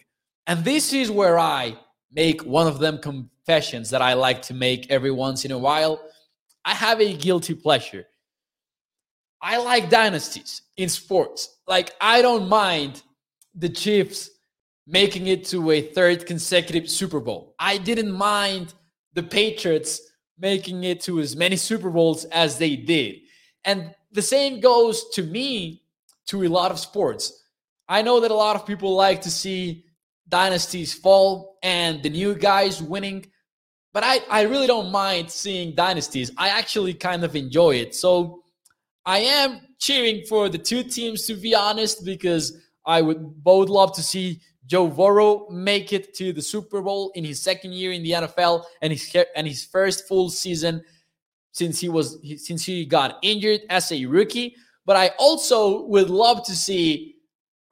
And 0.49 0.65
this 0.65 0.93
is 0.93 1.13
where 1.13 1.39
I 1.39 1.77
make 2.11 2.45
one 2.45 2.67
of 2.67 2.81
them 2.81 2.99
confessions 2.99 3.91
that 3.91 4.03
I 4.03 4.15
like 4.15 4.43
to 4.43 4.55
make 4.55 4.91
every 4.91 5.13
once 5.13 5.45
in 5.45 5.53
a 5.53 5.59
while. 5.59 6.01
I 6.65 6.75
have 6.75 7.01
a 7.01 7.15
guilty 7.15 7.55
pleasure. 7.55 8.05
I 9.41 9.59
like 9.59 9.91
dynasties 9.91 10.63
in 10.77 10.89
sports. 10.89 11.57
Like, 11.69 11.95
I 12.01 12.21
don't 12.21 12.49
mind 12.49 13.05
the 13.55 13.69
Chiefs 13.69 14.31
making 14.87 15.27
it 15.27 15.45
to 15.47 15.71
a 15.71 15.81
third 15.83 16.27
consecutive 16.27 16.89
Super 16.89 17.21
Bowl. 17.21 17.55
I 17.59 17.79
didn't 17.79 18.13
mind 18.13 18.75
the 19.15 19.23
Patriots 19.23 20.01
making 20.39 20.85
it 20.85 21.01
to 21.03 21.21
as 21.21 21.35
many 21.35 21.57
Super 21.57 21.91
Bowls 21.91 22.25
as 22.27 22.59
they 22.59 22.77
did. 22.77 23.17
And 23.65 23.95
the 24.13 24.23
same 24.23 24.61
goes 24.61 25.09
to 25.11 25.23
me 25.23 25.83
to 26.27 26.45
a 26.45 26.49
lot 26.49 26.71
of 26.71 26.79
sports. 26.79 27.45
I 27.89 28.03
know 28.03 28.21
that 28.21 28.31
a 28.31 28.35
lot 28.35 28.57
of 28.57 28.67
people 28.67 28.95
like 28.95 29.23
to 29.23 29.31
see 29.31 29.85
dynasties 30.29 30.93
fall 30.93 31.59
and 31.63 32.03
the 32.03 32.11
new 32.11 32.35
guys 32.35 32.83
winning, 32.83 33.27
but 33.93 34.05
I, 34.05 34.21
I 34.29 34.43
really 34.43 34.67
don't 34.67 34.93
mind 34.93 35.31
seeing 35.31 35.75
dynasties. 35.75 36.31
I 36.37 36.49
actually 36.49 36.95
kind 36.95 37.25
of 37.25 37.35
enjoy 37.35 37.77
it. 37.77 37.95
So 37.95 38.43
I 39.05 39.21
am 39.21 39.61
cheering 39.79 40.25
for 40.27 40.49
the 40.49 40.59
two 40.59 40.83
teams, 40.83 41.27
to 41.27 41.35
be 41.35 41.55
honest, 41.55 42.05
because 42.05 42.59
I 42.85 43.03
would 43.03 43.43
both 43.43 43.69
love 43.69 43.95
to 43.95 44.03
see 44.03 44.41
Joe 44.67 44.89
Burrow 44.89 45.49
make 45.51 45.93
it 45.93 46.15
to 46.15 46.33
the 46.33 46.43
Super 46.43 46.83
Bowl 46.83 47.13
in 47.15 47.25
his 47.25 47.41
second 47.41 47.73
year 47.73 47.93
in 47.93 48.03
the 48.03 48.13
NFL 48.13 48.65
and 48.83 48.93
his 48.93 49.17
and 49.37 49.47
his 49.47 49.65
first 49.65 50.09
full 50.09 50.29
season 50.29 50.83
since 51.53 51.81
he 51.81 51.89
was 51.89 52.19
since 52.37 52.65
he 52.65 52.85
got 52.85 53.19
injured 53.23 53.61
as 53.71 53.91
a 53.93 54.05
rookie. 54.07 54.57
But 54.85 54.97
I 54.97 55.13
also 55.19 55.85
would 55.87 56.11
love 56.11 56.45
to 56.47 56.55
see, 56.55 57.17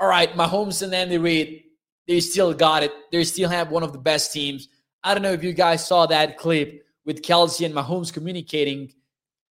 all 0.00 0.08
right, 0.08 0.32
Mahomes 0.34 0.82
and 0.82 0.94
Andy 0.94 1.18
Reid, 1.18 1.64
they 2.08 2.20
still 2.20 2.52
got 2.52 2.82
it. 2.82 2.92
They 3.12 3.22
still 3.24 3.48
have 3.48 3.70
one 3.70 3.82
of 3.82 3.92
the 3.92 3.98
best 3.98 4.32
teams. 4.32 4.68
I 5.02 5.14
don't 5.14 5.22
know 5.22 5.32
if 5.32 5.44
you 5.44 5.52
guys 5.52 5.86
saw 5.86 6.06
that 6.06 6.38
clip 6.38 6.84
with 7.04 7.22
Kelce 7.22 7.64
and 7.64 7.74
Mahomes 7.74 8.12
communicating 8.12 8.92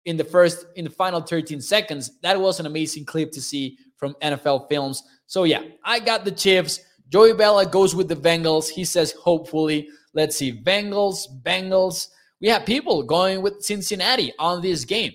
in 0.04 0.16
the 0.16 0.24
first 0.24 0.66
in 0.76 0.84
the 0.84 0.90
final 0.90 1.20
13 1.20 1.60
seconds. 1.60 2.18
That 2.20 2.40
was 2.40 2.60
an 2.60 2.66
amazing 2.66 3.04
clip 3.04 3.32
to 3.32 3.40
see 3.40 3.78
from 3.96 4.14
NFL 4.22 4.68
films. 4.68 5.02
So 5.26 5.44
yeah, 5.44 5.62
I 5.84 6.00
got 6.00 6.24
the 6.24 6.32
Chiefs. 6.32 6.80
Joey 7.08 7.34
Bella 7.34 7.66
goes 7.66 7.94
with 7.94 8.08
the 8.08 8.16
Bengals. 8.16 8.68
He 8.68 8.84
says, 8.84 9.12
hopefully. 9.12 9.88
Let's 10.14 10.36
see. 10.36 10.52
Bengals, 10.52 11.26
Bengals. 11.42 12.08
We 12.40 12.48
have 12.48 12.66
people 12.66 13.02
going 13.02 13.42
with 13.42 13.62
Cincinnati 13.62 14.32
on 14.38 14.62
this 14.62 14.84
game. 14.84 15.12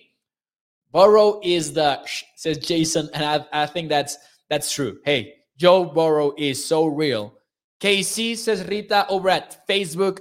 Burrow 0.91 1.39
is 1.43 1.73
the 1.73 2.01
says 2.36 2.58
Jason, 2.58 3.10
and 3.13 3.23
I, 3.23 3.63
I 3.63 3.65
think 3.65 3.89
that's 3.89 4.17
that's 4.49 4.73
true. 4.73 4.99
Hey, 5.06 5.36
Joe 5.58 5.86
Burrow 5.86 6.34
is 6.38 6.63
so 6.63 6.86
real. 6.86 7.34
KC 7.80 8.38
says 8.38 8.67
Rita 8.67 9.08
over 9.08 9.30
at 9.30 9.65
Facebook. 9.67 10.19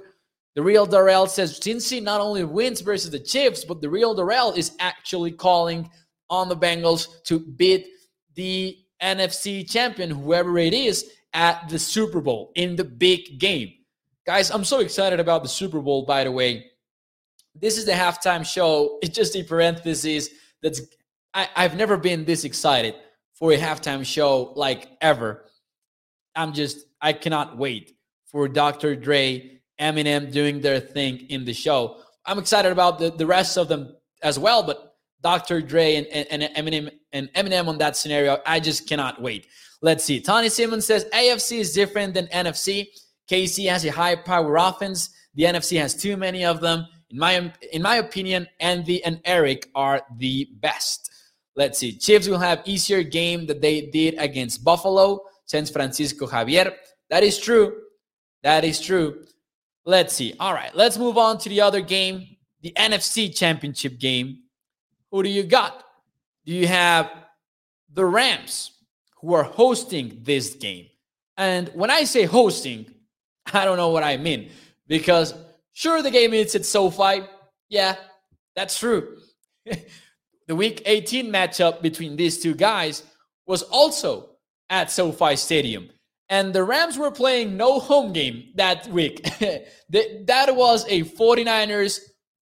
The 0.55 0.63
real 0.63 0.85
Darrell 0.85 1.27
says 1.27 1.59
Cincy 1.59 2.01
not 2.01 2.19
only 2.19 2.43
wins 2.43 2.81
versus 2.81 3.11
the 3.11 3.19
Chiefs, 3.19 3.63
but 3.63 3.81
the 3.81 3.89
real 3.89 4.13
Darrell 4.13 4.51
is 4.53 4.75
actually 4.79 5.31
calling 5.31 5.89
on 6.29 6.49
the 6.49 6.57
Bengals 6.57 7.07
to 7.23 7.39
beat 7.39 7.87
the 8.35 8.77
NFC 9.01 9.69
champion, 9.69 10.09
whoever 10.09 10.57
it 10.57 10.73
is, 10.73 11.09
at 11.33 11.69
the 11.69 11.79
Super 11.79 12.21
Bowl 12.21 12.51
in 12.55 12.75
the 12.75 12.83
big 12.83 13.39
game. 13.39 13.73
Guys, 14.25 14.51
I'm 14.51 14.63
so 14.63 14.79
excited 14.79 15.19
about 15.19 15.43
the 15.43 15.49
Super 15.49 15.79
Bowl, 15.79 16.05
by 16.05 16.23
the 16.23 16.31
way. 16.31 16.65
This 17.55 17.77
is 17.77 17.85
the 17.85 17.93
halftime 17.93 18.45
show. 18.45 18.99
It's 19.03 19.15
just 19.15 19.35
a 19.35 19.43
parenthesis 19.43 20.29
that's 20.61 20.81
I, 21.33 21.47
I've 21.55 21.75
never 21.75 21.97
been 21.97 22.25
this 22.25 22.43
excited 22.43 22.95
for 23.33 23.51
a 23.53 23.57
halftime 23.57 24.05
show 24.05 24.53
like 24.55 24.89
ever. 25.01 25.45
I'm 26.35 26.53
just 26.53 26.85
I 27.01 27.13
cannot 27.13 27.57
wait 27.57 27.93
for 28.25 28.47
Dr. 28.47 28.95
Dre, 28.95 29.59
Eminem 29.79 30.31
doing 30.31 30.61
their 30.61 30.79
thing 30.79 31.17
in 31.29 31.45
the 31.45 31.53
show. 31.53 31.97
I'm 32.25 32.37
excited 32.37 32.71
about 32.71 32.99
the, 32.99 33.09
the 33.09 33.25
rest 33.25 33.57
of 33.57 33.67
them 33.67 33.95
as 34.21 34.37
well, 34.37 34.63
but 34.63 34.95
Dr. 35.21 35.61
Dre 35.61 35.95
and, 35.95 36.07
and, 36.07 36.43
and 36.43 36.55
Eminem 36.55 36.91
and 37.13 37.33
Eminem 37.33 37.67
on 37.67 37.77
that 37.79 37.97
scenario, 37.97 38.39
I 38.45 38.59
just 38.59 38.87
cannot 38.87 39.21
wait. 39.21 39.47
Let's 39.81 40.03
see. 40.03 40.21
Tony 40.21 40.49
Simmons 40.49 40.85
says 40.85 41.05
AFC 41.13 41.59
is 41.59 41.73
different 41.73 42.13
than 42.13 42.27
NFC. 42.27 42.87
KC 43.29 43.69
has 43.69 43.83
a 43.85 43.91
high 43.91 44.15
power 44.15 44.57
offense. 44.57 45.09
The 45.35 45.43
NFC 45.43 45.79
has 45.79 45.95
too 45.95 46.17
many 46.17 46.45
of 46.45 46.61
them. 46.61 46.85
In 47.09 47.17
my 47.17 47.51
in 47.73 47.81
my 47.81 47.95
opinion, 47.95 48.47
Andy 48.59 49.03
and 49.03 49.19
Eric 49.25 49.69
are 49.73 50.01
the 50.17 50.47
best. 50.61 51.09
Let's 51.55 51.79
see. 51.79 51.97
Chiefs 51.97 52.27
will 52.27 52.39
have 52.39 52.61
easier 52.65 53.03
game 53.03 53.45
that 53.47 53.61
they 53.61 53.87
did 53.87 54.15
against 54.17 54.63
Buffalo, 54.63 55.21
since 55.45 55.69
Francisco 55.69 56.27
Javier. 56.27 56.73
That 57.09 57.23
is 57.23 57.37
true. 57.37 57.75
That 58.43 58.63
is 58.63 58.79
true. 58.79 59.25
Let's 59.85 60.13
see. 60.13 60.33
All 60.39 60.53
right, 60.53 60.73
let's 60.75 60.97
move 60.97 61.17
on 61.17 61.37
to 61.39 61.49
the 61.49 61.61
other 61.61 61.81
game, 61.81 62.37
the 62.61 62.71
NFC 62.77 63.35
Championship 63.35 63.99
game. 63.99 64.43
Who 65.11 65.23
do 65.23 65.29
you 65.29 65.43
got? 65.43 65.83
Do 66.45 66.53
you 66.53 66.67
have 66.67 67.11
the 67.91 68.05
Rams 68.05 68.71
who 69.21 69.33
are 69.33 69.43
hosting 69.43 70.19
this 70.23 70.55
game? 70.55 70.87
And 71.37 71.69
when 71.69 71.89
I 71.89 72.03
say 72.03 72.25
hosting, 72.25 72.93
I 73.53 73.65
don't 73.65 73.77
know 73.77 73.89
what 73.89 74.03
I 74.03 74.17
mean 74.17 74.49
because 74.87 75.33
sure 75.73 76.01
the 76.01 76.11
game 76.11 76.33
is 76.33 76.55
at 76.55 76.65
SoFi. 76.65 77.21
Yeah, 77.69 77.95
that's 78.55 78.77
true. 78.77 79.17
the 80.47 80.55
week 80.55 80.81
18 80.85 81.31
matchup 81.31 81.81
between 81.81 82.15
these 82.15 82.41
two 82.41 82.53
guys 82.53 83.03
was 83.45 83.63
also 83.63 84.31
at 84.69 84.91
SoFi 84.91 85.35
Stadium. 85.35 85.89
And 86.29 86.53
the 86.53 86.63
Rams 86.63 86.97
were 86.97 87.11
playing 87.11 87.57
no 87.57 87.79
home 87.79 88.13
game 88.13 88.53
that 88.55 88.87
week. 88.87 89.23
that 89.89 90.55
was 90.55 90.85
a 90.87 91.03
49ers 91.03 91.99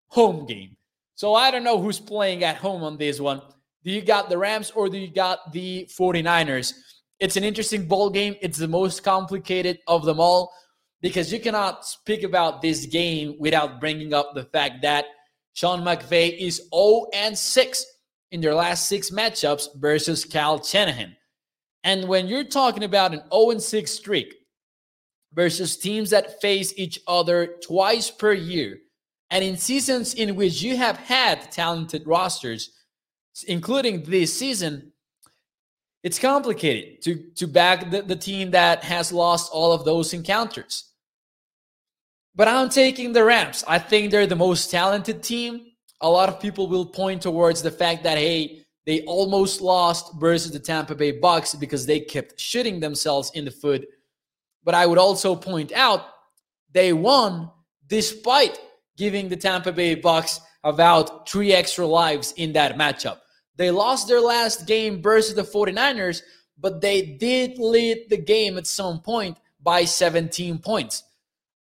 home 0.10 0.46
game. 0.46 0.78
So 1.16 1.34
I 1.34 1.52
don't 1.52 1.64
know 1.64 1.82
who's 1.82 2.00
playing 2.00 2.44
at 2.44 2.58
home 2.58 2.84
on 2.84 2.98
this 2.98 3.20
one. 3.20 3.42
Do 3.90 3.96
you 3.96 4.04
got 4.04 4.30
the 4.30 4.38
Rams 4.38 4.70
or 4.70 4.88
do 4.88 5.00
you 5.00 5.12
got 5.12 5.52
the 5.52 5.90
49ers? 5.98 6.76
It's 7.20 7.38
an 7.38 7.44
interesting 7.44 7.88
ball 7.88 8.12
game. 8.12 8.36
It's 8.40 8.60
the 8.60 8.68
most 8.68 9.04
complicated 9.04 9.80
of 9.88 10.06
them 10.06 10.20
all 10.20 10.54
because 11.02 11.34
you 11.34 11.40
cannot 11.40 11.88
speak 11.88 12.22
about 12.22 12.62
this 12.62 12.86
game 12.86 13.36
without 13.40 13.80
bringing 13.80 14.14
up 14.14 14.36
the 14.36 14.44
fact 14.44 14.84
that 14.84 15.06
Sean 15.54 15.82
McVay 15.82 16.38
is 16.38 16.62
0 16.72 17.08
and 17.16 17.36
6 17.36 17.86
in 18.32 18.42
their 18.42 18.54
last 18.54 18.88
six 18.88 19.10
matchups 19.10 19.76
versus 19.78 20.24
Kyle 20.24 20.62
Shanahan. 20.62 21.16
And 21.84 22.08
when 22.08 22.28
you're 22.28 22.44
talking 22.44 22.84
about 22.84 23.16
an 23.16 23.24
0 23.34 23.50
and 23.50 23.60
6 23.60 23.90
streak 23.90 24.36
versus 25.34 25.78
teams 25.78 26.12
that 26.12 26.40
face 26.42 26.76
each 26.78 27.00
other 27.08 27.56
twice 27.64 28.12
per 28.12 28.34
year, 28.34 28.82
and 29.32 29.44
in 29.44 29.58
seasons 29.58 30.14
in 30.14 30.36
which 30.36 30.62
you 30.62 30.78
have 30.78 30.98
had 30.98 31.52
talented 31.52 32.06
rosters, 32.06 32.76
including 33.44 34.04
this 34.04 34.38
season, 34.38 34.92
it's 36.04 36.20
complicated 36.20 37.02
to, 37.04 37.16
to 37.36 37.48
back 37.48 37.92
the, 37.92 38.02
the 38.02 38.16
team 38.16 38.52
that 38.52 38.84
has 38.84 39.12
lost 39.12 39.52
all 39.52 39.74
of 39.74 39.86
those 39.86 40.14
encounters. 40.14 40.86
But 42.36 42.48
I'm 42.48 42.70
taking 42.70 43.12
the 43.12 43.24
Rams. 43.24 43.66
I 43.68 43.80
think 43.80 44.12
they're 44.12 44.28
the 44.28 44.36
most 44.36 44.72
talented 44.72 45.22
team. 45.22 45.66
A 46.02 46.10
lot 46.10 46.30
of 46.30 46.40
people 46.40 46.68
will 46.68 46.86
point 46.86 47.22
towards 47.22 47.62
the 47.62 47.72
fact 47.72 48.04
that, 48.04 48.18
hey, 48.18 48.66
they 48.86 49.02
almost 49.02 49.60
lost 49.60 50.14
versus 50.20 50.52
the 50.52 50.60
Tampa 50.60 50.96
Bay 50.96 51.12
Bucks 51.12 51.54
because 51.54 51.86
they 51.86 52.00
kept 52.00 52.40
shooting 52.40 52.80
themselves 52.80 53.32
in 53.36 53.44
the 53.44 53.52
foot. 53.52 53.86
But 54.64 54.74
I 54.74 54.86
would 54.86 54.98
also 54.98 55.36
point 55.36 55.74
out 55.74 56.06
they 56.72 56.94
won 56.94 57.52
despite 57.88 58.60
giving 58.96 59.28
the 59.28 59.36
Tampa 59.36 59.72
Bay 59.72 59.96
Bucks 59.96 60.40
about 60.64 61.28
three 61.28 61.54
extra 61.54 61.86
lives 61.86 62.34
in 62.38 62.54
that 62.54 62.78
matchup. 62.78 63.20
They 63.60 63.72
lost 63.72 64.08
their 64.08 64.22
last 64.22 64.66
game 64.66 65.02
versus 65.02 65.36
the 65.36 65.42
49ers, 65.42 66.22
but 66.58 66.80
they 66.80 67.02
did 67.02 67.60
lead 67.60 68.06
the 68.10 68.16
game 68.16 68.58
at 68.58 68.66
some 68.66 69.02
point 69.02 69.38
by 69.62 69.84
17 69.84 70.60
points. 70.60 71.04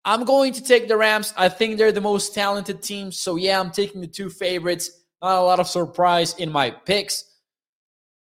I'm 0.06 0.24
going 0.24 0.54
to 0.54 0.64
take 0.64 0.88
the 0.88 0.96
Rams. 0.96 1.34
I 1.36 1.50
think 1.50 1.78
they're 1.78 1.92
the 1.92 2.00
most 2.00 2.36
talented 2.36 2.84
team. 2.84 3.12
So, 3.12 3.36
yeah, 3.36 3.60
I'm 3.60 3.72
taking 3.72 4.00
the 4.00 4.08
two 4.08 4.30
favorites. 4.30 4.92
Not 5.24 5.40
a 5.40 5.42
lot 5.42 5.60
of 5.60 5.68
surprise 5.68 6.36
in 6.36 6.52
my 6.52 6.70
picks. 6.70 7.24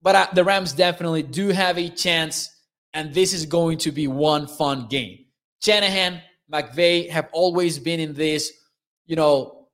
But 0.02 0.16
I, 0.16 0.28
the 0.34 0.44
Rams 0.44 0.74
definitely 0.74 1.22
do 1.22 1.48
have 1.48 1.78
a 1.78 1.88
chance. 1.88 2.54
And 2.92 3.14
this 3.14 3.32
is 3.32 3.46
going 3.46 3.78
to 3.78 3.90
be 3.90 4.06
one 4.06 4.46
fun 4.46 4.86
game. 4.88 5.24
Shanahan, 5.64 6.20
McVay 6.52 7.08
have 7.08 7.30
always 7.32 7.78
been 7.78 8.00
in 8.00 8.12
this, 8.12 8.52
you 9.06 9.16
know, 9.16 9.68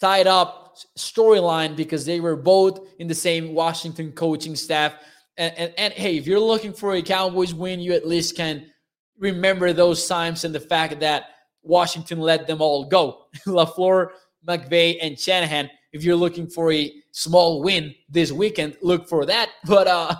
tied 0.00 0.28
up 0.28 0.67
storyline 0.98 1.76
because 1.76 2.04
they 2.04 2.20
were 2.20 2.36
both 2.36 2.88
in 2.98 3.06
the 3.08 3.14
same 3.14 3.54
Washington 3.54 4.12
coaching 4.12 4.56
staff. 4.56 4.94
And, 5.36 5.54
and, 5.56 5.74
and 5.78 5.92
hey, 5.94 6.16
if 6.16 6.26
you're 6.26 6.40
looking 6.40 6.72
for 6.72 6.94
a 6.94 7.02
Cowboys 7.02 7.54
win, 7.54 7.80
you 7.80 7.92
at 7.92 8.06
least 8.06 8.36
can– 8.36 8.66
remember 9.18 9.72
those 9.72 10.06
times 10.06 10.44
and 10.44 10.54
the 10.54 10.60
fact 10.60 11.00
that 11.00 11.24
Washington 11.62 12.20
let 12.20 12.46
them 12.46 12.62
all 12.62 12.84
go. 12.84 13.26
LaFleur, 13.46 14.10
McVay, 14.46 14.96
and 15.02 15.18
Shanahan. 15.18 15.68
If 15.92 16.04
you're 16.04 16.16
looking 16.16 16.48
for 16.48 16.72
a 16.72 16.92
small 17.12 17.62
win 17.62 17.94
this 18.08 18.30
weekend, 18.30 18.76
look 18.80 19.08
for 19.08 19.26
that. 19.26 19.50
But 19.66 19.86
uh, 19.86 20.16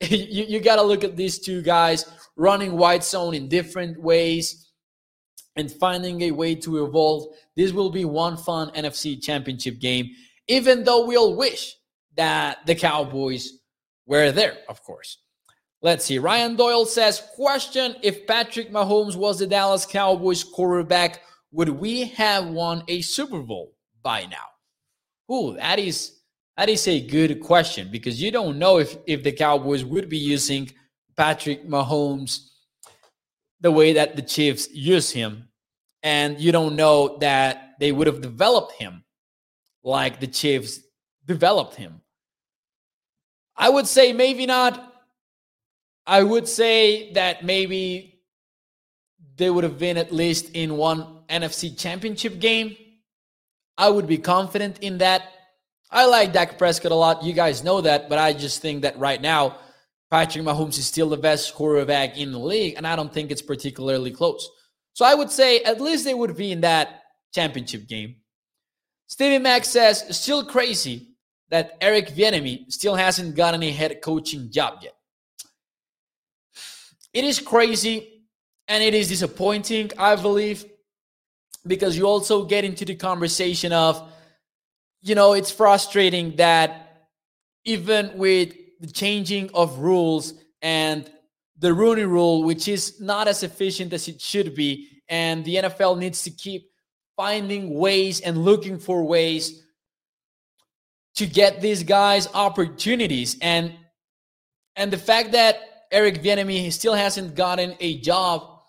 you, 0.00 0.44
you 0.44 0.60
got 0.60 0.76
to 0.76 0.82
look 0.82 1.04
at 1.04 1.16
these 1.16 1.38
two 1.38 1.62
guys 1.62 2.06
running 2.36 2.76
wide 2.76 3.04
zone 3.04 3.34
in 3.34 3.48
different 3.48 4.00
ways 4.00 4.65
and 5.56 5.70
finding 5.70 6.22
a 6.22 6.30
way 6.30 6.54
to 6.54 6.84
evolve. 6.84 7.34
This 7.56 7.72
will 7.72 7.90
be 7.90 8.04
one 8.04 8.36
fun 8.36 8.70
NFC 8.70 9.22
championship 9.22 9.78
game, 9.78 10.10
even 10.48 10.84
though 10.84 11.06
we 11.06 11.16
all 11.16 11.36
wish 11.36 11.76
that 12.16 12.64
the 12.66 12.74
Cowboys 12.74 13.58
were 14.06 14.32
there, 14.32 14.58
of 14.68 14.82
course. 14.82 15.18
Let's 15.82 16.04
see. 16.04 16.18
Ryan 16.18 16.56
Doyle 16.56 16.86
says, 16.86 17.22
question 17.34 17.96
if 18.02 18.26
Patrick 18.26 18.72
Mahomes 18.72 19.16
was 19.16 19.38
the 19.38 19.46
Dallas 19.46 19.86
Cowboys 19.86 20.42
quarterback, 20.42 21.20
would 21.52 21.68
we 21.68 22.04
have 22.04 22.48
won 22.48 22.82
a 22.88 23.02
Super 23.02 23.40
Bowl 23.40 23.74
by 24.02 24.26
now? 24.26 25.34
Ooh, 25.34 25.56
that 25.56 25.78
is 25.78 26.12
that 26.56 26.68
is 26.68 26.88
a 26.88 27.06
good 27.06 27.40
question 27.40 27.90
because 27.90 28.20
you 28.22 28.30
don't 28.30 28.58
know 28.58 28.78
if 28.78 28.96
if 29.06 29.22
the 29.22 29.32
Cowboys 29.32 29.84
would 29.84 30.08
be 30.08 30.18
using 30.18 30.70
Patrick 31.16 31.66
Mahomes 31.68 32.48
the 33.60 33.70
way 33.70 33.94
that 33.94 34.16
the 34.16 34.22
Chiefs 34.22 34.68
use 34.72 35.10
him. 35.10 35.48
And 36.02 36.40
you 36.40 36.52
don't 36.52 36.76
know 36.76 37.18
that 37.18 37.74
they 37.80 37.92
would 37.92 38.06
have 38.06 38.20
developed 38.20 38.72
him 38.72 39.04
like 39.82 40.20
the 40.20 40.26
Chiefs 40.26 40.80
developed 41.24 41.74
him. 41.74 42.00
I 43.56 43.70
would 43.70 43.86
say 43.86 44.12
maybe 44.12 44.46
not 44.46 44.92
I 46.06 46.22
would 46.22 46.46
say 46.46 47.12
that 47.14 47.44
maybe 47.44 48.20
they 49.36 49.50
would 49.50 49.64
have 49.64 49.78
been 49.78 49.96
at 49.96 50.12
least 50.12 50.50
in 50.54 50.76
one 50.76 51.18
NFC 51.28 51.76
championship 51.76 52.38
game. 52.38 52.76
I 53.76 53.90
would 53.90 54.06
be 54.06 54.18
confident 54.18 54.78
in 54.78 54.98
that. 54.98 55.22
I 55.90 56.06
like 56.06 56.32
Dak 56.32 56.58
Prescott 56.58 56.92
a 56.92 56.94
lot. 56.94 57.24
You 57.24 57.32
guys 57.32 57.64
know 57.64 57.80
that, 57.80 58.08
but 58.08 58.18
I 58.18 58.32
just 58.32 58.62
think 58.62 58.82
that 58.82 58.96
right 58.98 59.20
now, 59.20 59.58
Patrick 60.10 60.44
Mahomes 60.44 60.78
is 60.78 60.86
still 60.86 61.08
the 61.08 61.16
best 61.16 61.54
quarterback 61.54 62.16
in 62.16 62.32
the 62.32 62.38
league, 62.38 62.74
and 62.76 62.86
I 62.86 62.94
don't 62.94 63.12
think 63.12 63.30
it's 63.30 63.42
particularly 63.42 64.12
close. 64.12 64.48
So 64.92 65.04
I 65.04 65.14
would 65.14 65.30
say 65.30 65.60
at 65.60 65.80
least 65.80 66.04
they 66.04 66.14
would 66.14 66.36
be 66.36 66.52
in 66.52 66.60
that 66.62 67.02
championship 67.34 67.86
game. 67.88 68.16
Stevie 69.08 69.38
Mack 69.38 69.64
says, 69.64 70.04
still 70.16 70.44
crazy 70.44 71.08
that 71.50 71.76
Eric 71.80 72.08
Bieniemy 72.10 72.72
still 72.72 72.94
hasn't 72.94 73.36
gotten 73.36 73.62
a 73.62 73.70
head 73.70 74.00
coaching 74.02 74.50
job 74.50 74.78
yet. 74.82 74.94
It 77.12 77.24
is 77.24 77.38
crazy 77.38 78.24
and 78.68 78.82
it 78.82 78.94
is 78.94 79.08
disappointing, 79.08 79.90
I 79.98 80.16
believe, 80.16 80.64
because 81.66 81.96
you 81.96 82.06
also 82.06 82.44
get 82.44 82.64
into 82.64 82.84
the 82.84 82.94
conversation 82.94 83.72
of, 83.72 84.12
you 85.02 85.14
know, 85.14 85.34
it's 85.34 85.50
frustrating 85.50 86.36
that 86.36 87.08
even 87.64 88.16
with 88.16 88.54
the 88.80 88.86
changing 88.86 89.50
of 89.54 89.78
rules 89.78 90.34
and 90.62 91.10
the 91.58 91.72
Rooney 91.72 92.04
rule, 92.04 92.44
which 92.44 92.68
is 92.68 93.00
not 93.00 93.28
as 93.28 93.42
efficient 93.42 93.92
as 93.92 94.08
it 94.08 94.20
should 94.20 94.54
be, 94.54 94.88
and 95.08 95.44
the 95.44 95.56
NFL 95.56 95.98
needs 95.98 96.22
to 96.22 96.30
keep 96.30 96.70
finding 97.16 97.74
ways 97.74 98.20
and 98.20 98.44
looking 98.44 98.78
for 98.78 99.04
ways 99.04 99.62
to 101.14 101.26
get 101.26 101.62
these 101.62 101.82
guys 101.82 102.28
opportunities 102.34 103.38
and 103.40 103.72
and 104.76 104.92
the 104.92 104.98
fact 104.98 105.32
that 105.32 105.56
Eric 105.90 106.22
Bieniemy 106.22 106.70
still 106.70 106.92
hasn't 106.92 107.34
gotten 107.34 107.74
a 107.80 107.98
job, 108.00 108.60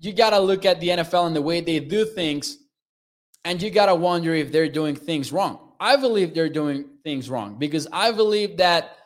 you 0.00 0.12
got 0.12 0.30
to 0.30 0.40
look 0.40 0.64
at 0.64 0.80
the 0.80 0.88
NFL 0.88 1.28
and 1.28 1.36
the 1.36 1.42
way 1.42 1.60
they 1.60 1.78
do 1.78 2.04
things, 2.04 2.58
and 3.44 3.62
you 3.62 3.70
got 3.70 3.86
to 3.86 3.94
wonder 3.94 4.34
if 4.34 4.50
they're 4.50 4.68
doing 4.68 4.96
things 4.96 5.30
wrong. 5.30 5.72
I 5.78 5.96
believe 5.96 6.34
they're 6.34 6.48
doing 6.48 6.86
things 7.04 7.30
wrong 7.30 7.58
because 7.58 7.86
I 7.92 8.10
believe 8.10 8.56
that 8.56 8.96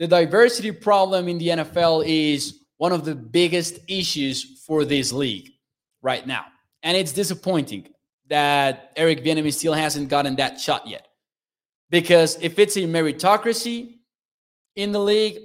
the 0.00 0.08
diversity 0.08 0.72
problem 0.72 1.28
in 1.28 1.36
the 1.36 1.48
NFL 1.48 2.04
is 2.06 2.60
one 2.78 2.90
of 2.90 3.04
the 3.04 3.14
biggest 3.14 3.78
issues 3.86 4.62
for 4.66 4.86
this 4.86 5.12
league 5.12 5.50
right 6.00 6.26
now. 6.26 6.46
And 6.82 6.96
it's 6.96 7.12
disappointing 7.12 7.86
that 8.28 8.92
Eric 8.96 9.22
Bieniemy 9.22 9.52
still 9.52 9.74
hasn't 9.74 10.08
gotten 10.08 10.36
that 10.36 10.58
shot 10.58 10.88
yet. 10.88 11.06
Because 11.90 12.38
if 12.40 12.58
it's 12.58 12.76
a 12.76 12.80
meritocracy 12.80 13.98
in 14.74 14.92
the 14.92 14.98
league, 14.98 15.38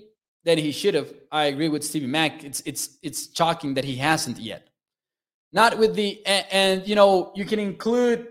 then 0.46 0.58
he 0.58 0.72
should 0.72 0.94
have. 0.94 1.14
I 1.32 1.46
agree 1.46 1.68
with 1.68 1.84
Stevie 1.84 2.08
Mack. 2.08 2.44
It's 2.46 2.62
it's 2.66 2.98
it's 3.02 3.36
shocking 3.36 3.74
that 3.74 3.84
he 3.84 3.98
hasn't 3.98 4.40
yet. 4.40 4.70
Not 5.52 5.78
with 5.78 5.96
the 5.96 6.26
and, 6.26 6.46
and 6.52 6.88
you 6.88 6.96
know 6.96 7.34
you 7.36 7.44
can 7.44 7.60
include 7.60 8.28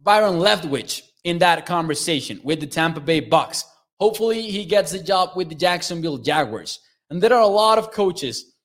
Byron 0.00 0.34
Leftwich 0.34 1.02
in 1.24 1.38
that 1.38 1.64
conversation 1.64 2.40
with 2.42 2.60
the 2.60 2.66
Tampa 2.66 3.00
Bay 3.00 3.20
Bucks. 3.20 3.64
Hopefully, 4.02 4.42
he 4.50 4.64
gets 4.64 4.90
the 4.90 4.98
job 4.98 5.30
with 5.36 5.48
the 5.48 5.54
Jacksonville 5.54 6.18
Jaguars. 6.18 6.80
And 7.08 7.22
there 7.22 7.32
are 7.32 7.40
a 7.42 7.46
lot 7.64 7.78
of 7.78 7.92
coaches 7.92 8.56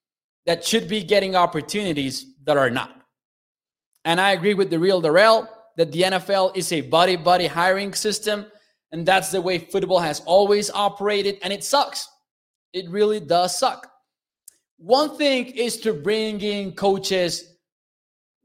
that 0.47 0.65
should 0.65 0.88
be 0.88 1.03
getting 1.03 1.35
opportunities 1.35 2.25
that 2.45 2.57
are 2.57 2.71
not. 2.71 3.03
And 4.03 4.19
I 4.19 4.31
agree 4.31 4.55
with 4.55 4.71
the 4.71 4.79
real 4.79 4.99
Darrell 4.99 5.47
that 5.75 5.91
the 5.91 6.01
NFL 6.01 6.57
is 6.57 6.71
a 6.71 6.81
buddy 6.81 7.15
buddy 7.15 7.45
hiring 7.45 7.93
system. 7.93 8.47
And 8.91 9.05
that's 9.05 9.29
the 9.29 9.39
way 9.39 9.59
football 9.59 9.99
has 9.99 10.21
always 10.21 10.71
operated. 10.71 11.38
And 11.43 11.53
it 11.53 11.63
sucks. 11.63 12.09
It 12.73 12.89
really 12.89 13.19
does 13.19 13.59
suck. 13.59 13.91
One 14.77 15.17
thing 15.17 15.45
is 15.45 15.79
to 15.81 15.93
bring 15.93 16.41
in 16.41 16.71
coaches 16.71 17.57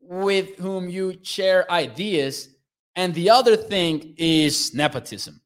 with 0.02 0.58
whom 0.58 0.90
you 0.90 1.16
share 1.22 1.70
ideas, 1.70 2.48
and 2.96 3.14
the 3.14 3.30
other 3.30 3.56
thing 3.56 4.14
is 4.18 4.74
nepotism. 4.74 5.41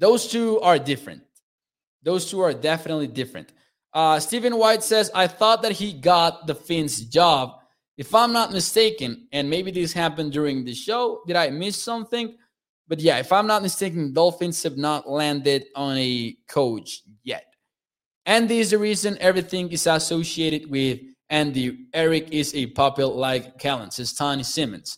Those 0.00 0.26
two 0.26 0.58
are 0.60 0.78
different. 0.78 1.22
Those 2.02 2.28
two 2.30 2.40
are 2.40 2.54
definitely 2.54 3.06
different. 3.06 3.52
Uh, 3.92 4.18
Stephen 4.18 4.56
White 4.56 4.82
says, 4.82 5.10
I 5.14 5.26
thought 5.26 5.60
that 5.62 5.72
he 5.72 5.92
got 5.92 6.46
the 6.46 6.54
Finn's 6.54 7.02
job. 7.02 7.60
If 7.98 8.14
I'm 8.14 8.32
not 8.32 8.50
mistaken, 8.50 9.28
and 9.30 9.50
maybe 9.50 9.70
this 9.70 9.92
happened 9.92 10.32
during 10.32 10.64
the 10.64 10.72
show, 10.72 11.20
did 11.26 11.36
I 11.36 11.50
miss 11.50 11.76
something? 11.76 12.34
But 12.88 13.00
yeah, 13.00 13.18
if 13.18 13.30
I'm 13.30 13.46
not 13.46 13.60
mistaken, 13.62 14.14
Dolphins 14.14 14.62
have 14.62 14.78
not 14.78 15.06
landed 15.06 15.66
on 15.76 15.98
a 15.98 16.34
coach 16.48 17.02
yet. 17.22 17.44
And 18.24 18.48
this 18.48 18.66
is 18.66 18.70
the 18.70 18.78
reason 18.78 19.18
everything 19.20 19.70
is 19.70 19.86
associated 19.86 20.70
with 20.70 21.00
Andy. 21.28 21.88
Eric 21.92 22.32
is 22.32 22.54
a 22.54 22.66
puppet 22.68 23.08
like 23.08 23.58
Callan, 23.58 23.90
says 23.90 24.14
Tony 24.14 24.44
Simmons. 24.44 24.96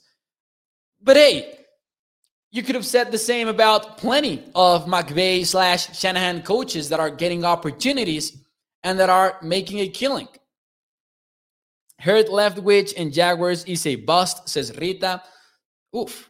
But 1.03 1.17
hey, 1.17 1.59
you 2.53 2.63
could 2.63 2.75
have 2.75 2.87
said 2.87 3.11
the 3.11 3.19
same 3.19 3.49
about 3.49 3.97
plenty 3.97 4.45
of 4.55 4.85
McVay 4.85 5.45
slash 5.45 5.99
Shanahan 5.99 6.43
coaches 6.43 6.91
that 6.91 7.01
are 7.01 7.11
getting 7.11 7.47
opportunities 7.47 8.37
and 8.83 9.01
that 9.01 9.09
are 9.09 9.39
making 9.43 9.81
a 9.81 9.89
killing. 9.89 10.29
Hurt 11.99 12.27
Leftwich 12.27 12.93
and 12.97 13.13
Jaguars 13.13 13.65
is 13.65 13.87
a 13.87 13.97
bust, 13.97 14.51
says 14.51 14.77
Rita. 14.77 15.23
Oof. 15.97 16.29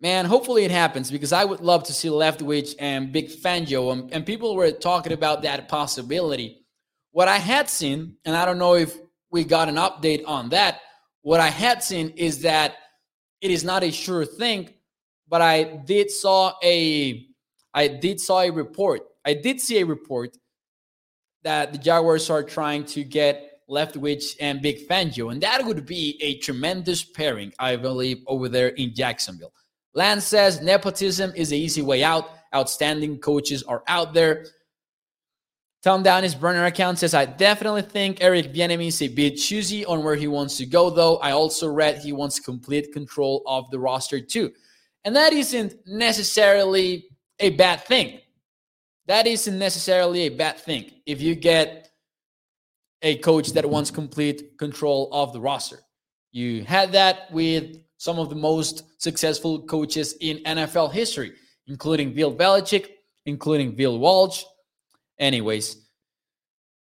Man, 0.00 0.24
hopefully 0.24 0.64
it 0.64 0.70
happens 0.70 1.10
because 1.10 1.32
I 1.32 1.44
would 1.44 1.60
love 1.60 1.82
to 1.84 1.92
see 1.92 2.08
Leftwich 2.08 2.76
and 2.78 3.12
Vic 3.12 3.28
Fangio. 3.28 3.92
And, 3.92 4.12
and 4.12 4.24
people 4.24 4.54
were 4.54 4.70
talking 4.70 5.12
about 5.12 5.42
that 5.42 5.68
possibility. 5.68 6.64
What 7.10 7.26
I 7.26 7.38
had 7.38 7.68
seen, 7.68 8.14
and 8.24 8.36
I 8.36 8.44
don't 8.44 8.58
know 8.58 8.74
if 8.74 8.96
we 9.32 9.42
got 9.42 9.68
an 9.68 9.74
update 9.74 10.22
on 10.28 10.50
that, 10.50 10.80
what 11.22 11.40
I 11.40 11.48
had 11.48 11.82
seen 11.82 12.10
is 12.10 12.42
that 12.42 12.76
it 13.40 13.50
is 13.50 13.64
not 13.64 13.82
a 13.82 13.90
sure 13.90 14.24
thing, 14.24 14.68
but 15.28 15.42
I 15.42 15.64
did 15.64 16.10
saw 16.10 16.54
a 16.62 17.26
I 17.74 17.88
did 17.88 18.20
saw 18.20 18.40
a 18.40 18.50
report. 18.50 19.02
I 19.24 19.34
did 19.34 19.60
see 19.60 19.78
a 19.78 19.86
report 19.86 20.36
that 21.42 21.72
the 21.72 21.78
Jaguars 21.78 22.30
are 22.30 22.42
trying 22.42 22.84
to 22.86 23.04
get 23.04 23.60
Leftwich 23.68 24.36
and 24.40 24.62
Vic 24.62 24.88
Fangio, 24.88 25.30
and 25.30 25.42
that 25.42 25.64
would 25.64 25.84
be 25.84 26.18
a 26.20 26.38
tremendous 26.38 27.04
pairing, 27.04 27.52
I 27.58 27.76
believe, 27.76 28.24
over 28.26 28.48
there 28.48 28.68
in 28.68 28.94
Jacksonville. 28.94 29.52
Lance 29.94 30.24
says 30.24 30.62
nepotism 30.62 31.32
is 31.36 31.50
the 31.50 31.58
easy 31.58 31.82
way 31.82 32.02
out. 32.02 32.30
Outstanding 32.54 33.18
coaches 33.18 33.62
are 33.64 33.82
out 33.86 34.14
there. 34.14 34.46
Tom 35.82 36.02
Down 36.02 36.22
his 36.22 36.34
burner 36.34 36.64
account 36.64 36.98
says, 36.98 37.14
I 37.14 37.24
definitely 37.24 37.82
think 37.82 38.18
Eric 38.20 38.52
Bieniemy 38.52 38.88
is 38.88 39.00
a 39.02 39.08
bit 39.08 39.36
choosy 39.36 39.84
on 39.84 40.02
where 40.02 40.16
he 40.16 40.26
wants 40.26 40.56
to 40.56 40.66
go, 40.66 40.90
though. 40.90 41.18
I 41.18 41.32
also 41.32 41.68
read 41.68 41.98
he 41.98 42.12
wants 42.12 42.40
complete 42.40 42.92
control 42.92 43.42
of 43.46 43.70
the 43.70 43.78
roster, 43.78 44.20
too. 44.20 44.52
And 45.08 45.16
that 45.16 45.32
isn't 45.32 45.74
necessarily 45.86 47.06
a 47.38 47.48
bad 47.48 47.82
thing. 47.86 48.20
That 49.06 49.26
isn't 49.26 49.58
necessarily 49.58 50.26
a 50.26 50.28
bad 50.28 50.58
thing 50.58 50.90
if 51.06 51.22
you 51.22 51.34
get 51.34 51.88
a 53.00 53.16
coach 53.16 53.52
that 53.54 53.64
wants 53.64 53.90
complete 53.90 54.58
control 54.58 55.08
of 55.10 55.32
the 55.32 55.40
roster. 55.40 55.78
You 56.30 56.62
had 56.62 56.92
that 56.92 57.32
with 57.32 57.78
some 57.96 58.18
of 58.18 58.28
the 58.28 58.36
most 58.36 58.84
successful 59.00 59.62
coaches 59.62 60.14
in 60.20 60.44
NFL 60.44 60.92
history, 60.92 61.32
including 61.66 62.12
Bill 62.12 62.34
Belichick, 62.34 62.90
including 63.24 63.74
Bill 63.76 63.98
Walsh. 63.98 64.44
Anyways, 65.18 65.88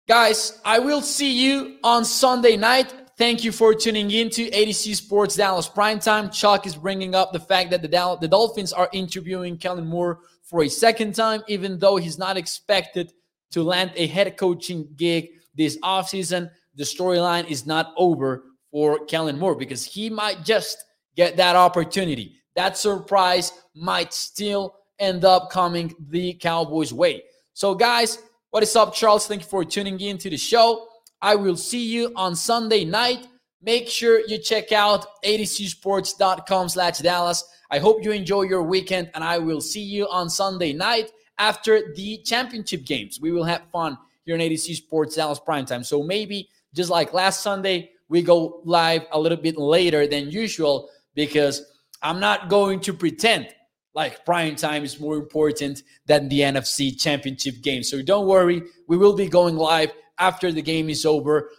guys, 0.09 0.59
I 0.65 0.79
will 0.79 1.03
see 1.03 1.45
you 1.45 1.77
on 1.85 2.07
Sunday 2.07 2.57
night. 2.57 2.91
Thank 3.17 3.45
you 3.45 3.53
for 3.53 3.75
tuning 3.75 4.11
in 4.11 4.29
to 4.31 4.51
AtoZ 4.51 4.97
Sports 4.97 5.37
Dallas 5.37 5.69
Primetime. 5.69 6.33
Chuck 6.33 6.67
is 6.67 6.75
bringing 6.75 7.15
up 7.15 7.33
the 7.33 7.39
fact 7.39 7.71
that 7.71 7.81
the, 7.81 7.87
Dal- 7.87 8.17
the 8.17 8.27
Dolphins 8.27 8.73
are 8.73 8.89
interviewing 8.93 9.57
Kellen 9.57 9.87
Moore 9.87 10.19
for 10.43 10.65
a 10.65 10.69
second 10.69 11.15
time, 11.15 11.41
even 11.47 11.79
though 11.79 11.95
he's 11.95 12.19
not 12.19 12.37
expected 12.37 13.13
to 13.53 13.63
land 13.63 13.93
a 13.95 14.09
head 14.09 14.37
coaching 14.37 14.89
gig 14.97 15.29
this 15.55 15.79
offseason. 15.79 16.51
The 16.75 16.83
storyline 16.83 17.49
is 17.49 17.67
not 17.67 17.95
over 17.97 18.47
for 18.73 19.05
Kellen 19.07 19.39
Moore 19.39 19.55
because 19.55 19.85
he 19.85 20.11
might 20.11 20.43
just 20.43 20.85
get 21.15 21.37
that 21.37 21.55
opportunity. 21.55 22.41
That 22.57 22.77
surprise 22.77 23.53
might 23.77 24.13
still 24.13 24.75
end 24.99 25.25
up 25.25 25.51
coming 25.51 25.95
the 26.09 26.35
Cowboys' 26.35 26.93
way. 26.93 27.23
So, 27.53 27.77
guys, 27.77 28.19
what 28.51 28.65
is 28.65 28.75
up, 28.75 28.93
Charles? 28.93 29.29
Thank 29.29 29.43
you 29.43 29.49
for 29.49 29.65
tuning 29.65 30.01
in 30.01 30.19
to 30.19 30.31
the 30.31 30.37
show. 30.37 30.89
I 31.25 31.37
will 31.37 31.57
see 31.57 31.83
you 31.83 32.13
on 32.17 32.37
Sunday 32.37 32.85
night. 32.85 33.29
Make 33.63 33.89
sure 33.89 34.21
you 34.29 34.37
check 34.37 34.73
out 34.73 35.07
atozsports.com 35.25 36.69
slash 36.69 36.99
Dallas. 36.99 37.43
I 37.71 37.79
hope 37.79 38.05
you 38.05 38.13
enjoy 38.13 38.43
your 38.43 38.63
weekend, 38.63 39.11
and 39.15 39.25
I 39.25 39.39
will 39.39 39.63
see 39.63 39.81
you 39.81 40.07
on 40.11 40.29
Sunday 40.29 40.75
night 40.75 41.13
after 41.39 41.95
the 41.95 42.19
championship 42.27 42.85
games. 42.85 43.21
We 43.23 43.33
will 43.33 43.45
have 43.45 43.63
fun 43.73 43.97
here 44.27 44.35
in 44.35 44.41
AtoZ 44.43 44.75
Sports 44.75 45.17
Dallas 45.17 45.41
Primetime. 45.41 45.83
So 45.83 46.03
maybe 46.03 46.51
just 46.75 46.91
like 46.91 47.15
last 47.15 47.43
Sunday, 47.43 47.93
we 48.11 48.21
go 48.21 48.61
live 48.67 49.07
a 49.11 49.19
little 49.19 49.39
bit 49.39 49.57
later 49.57 50.07
than 50.07 50.31
usual 50.31 50.91
because 51.15 51.63
I'm 52.03 52.21
not 52.21 52.51
going 52.51 52.81
to 52.81 52.93
pretend 52.93 53.49
like 53.95 54.27
prime 54.27 54.57
time 54.57 54.85
is 54.85 55.01
more 55.01 55.17
important 55.17 55.85
than 56.05 56.29
the 56.29 56.41
NFC 56.41 57.01
championship 57.01 57.63
game. 57.63 57.83
So 57.83 58.03
don't 58.03 58.27
worry, 58.27 58.63
we 58.89 58.99
will 58.99 59.15
be 59.15 59.27
going 59.27 59.57
live 59.57 59.91
after 60.19 60.53
the 60.53 60.63
game 60.63 60.89
is 60.89 61.05
over. 61.07 61.51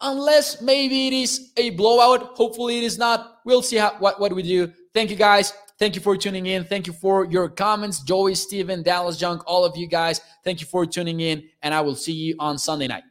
Unless 0.00 0.60
maybe 0.60 1.06
it 1.06 1.12
is 1.12 1.52
a 1.56 1.70
blowout. 1.70 2.36
Hopefully 2.36 2.78
it 2.78 2.84
is 2.84 2.98
not. 2.98 3.38
We'll 3.44 3.62
see 3.62 3.76
how, 3.76 3.96
what, 3.98 4.20
what 4.20 4.34
we 4.34 4.42
do. 4.42 4.72
Thank 4.92 5.10
you 5.10 5.16
guys. 5.16 5.52
Thank 5.78 5.94
you 5.94 6.00
for 6.00 6.16
tuning 6.16 6.46
in. 6.46 6.64
Thank 6.64 6.86
you 6.86 6.92
for 6.92 7.24
your 7.26 7.48
comments. 7.48 8.02
Joey, 8.02 8.34
Steven, 8.34 8.82
Dallas 8.82 9.16
Junk, 9.16 9.42
all 9.46 9.64
of 9.64 9.76
you 9.76 9.86
guys. 9.86 10.20
Thank 10.44 10.60
you 10.60 10.66
for 10.66 10.86
tuning 10.86 11.20
in. 11.20 11.48
And 11.62 11.74
I 11.74 11.80
will 11.80 11.94
see 11.94 12.12
you 12.12 12.34
on 12.38 12.58
Sunday 12.58 12.86
night. 12.86 13.04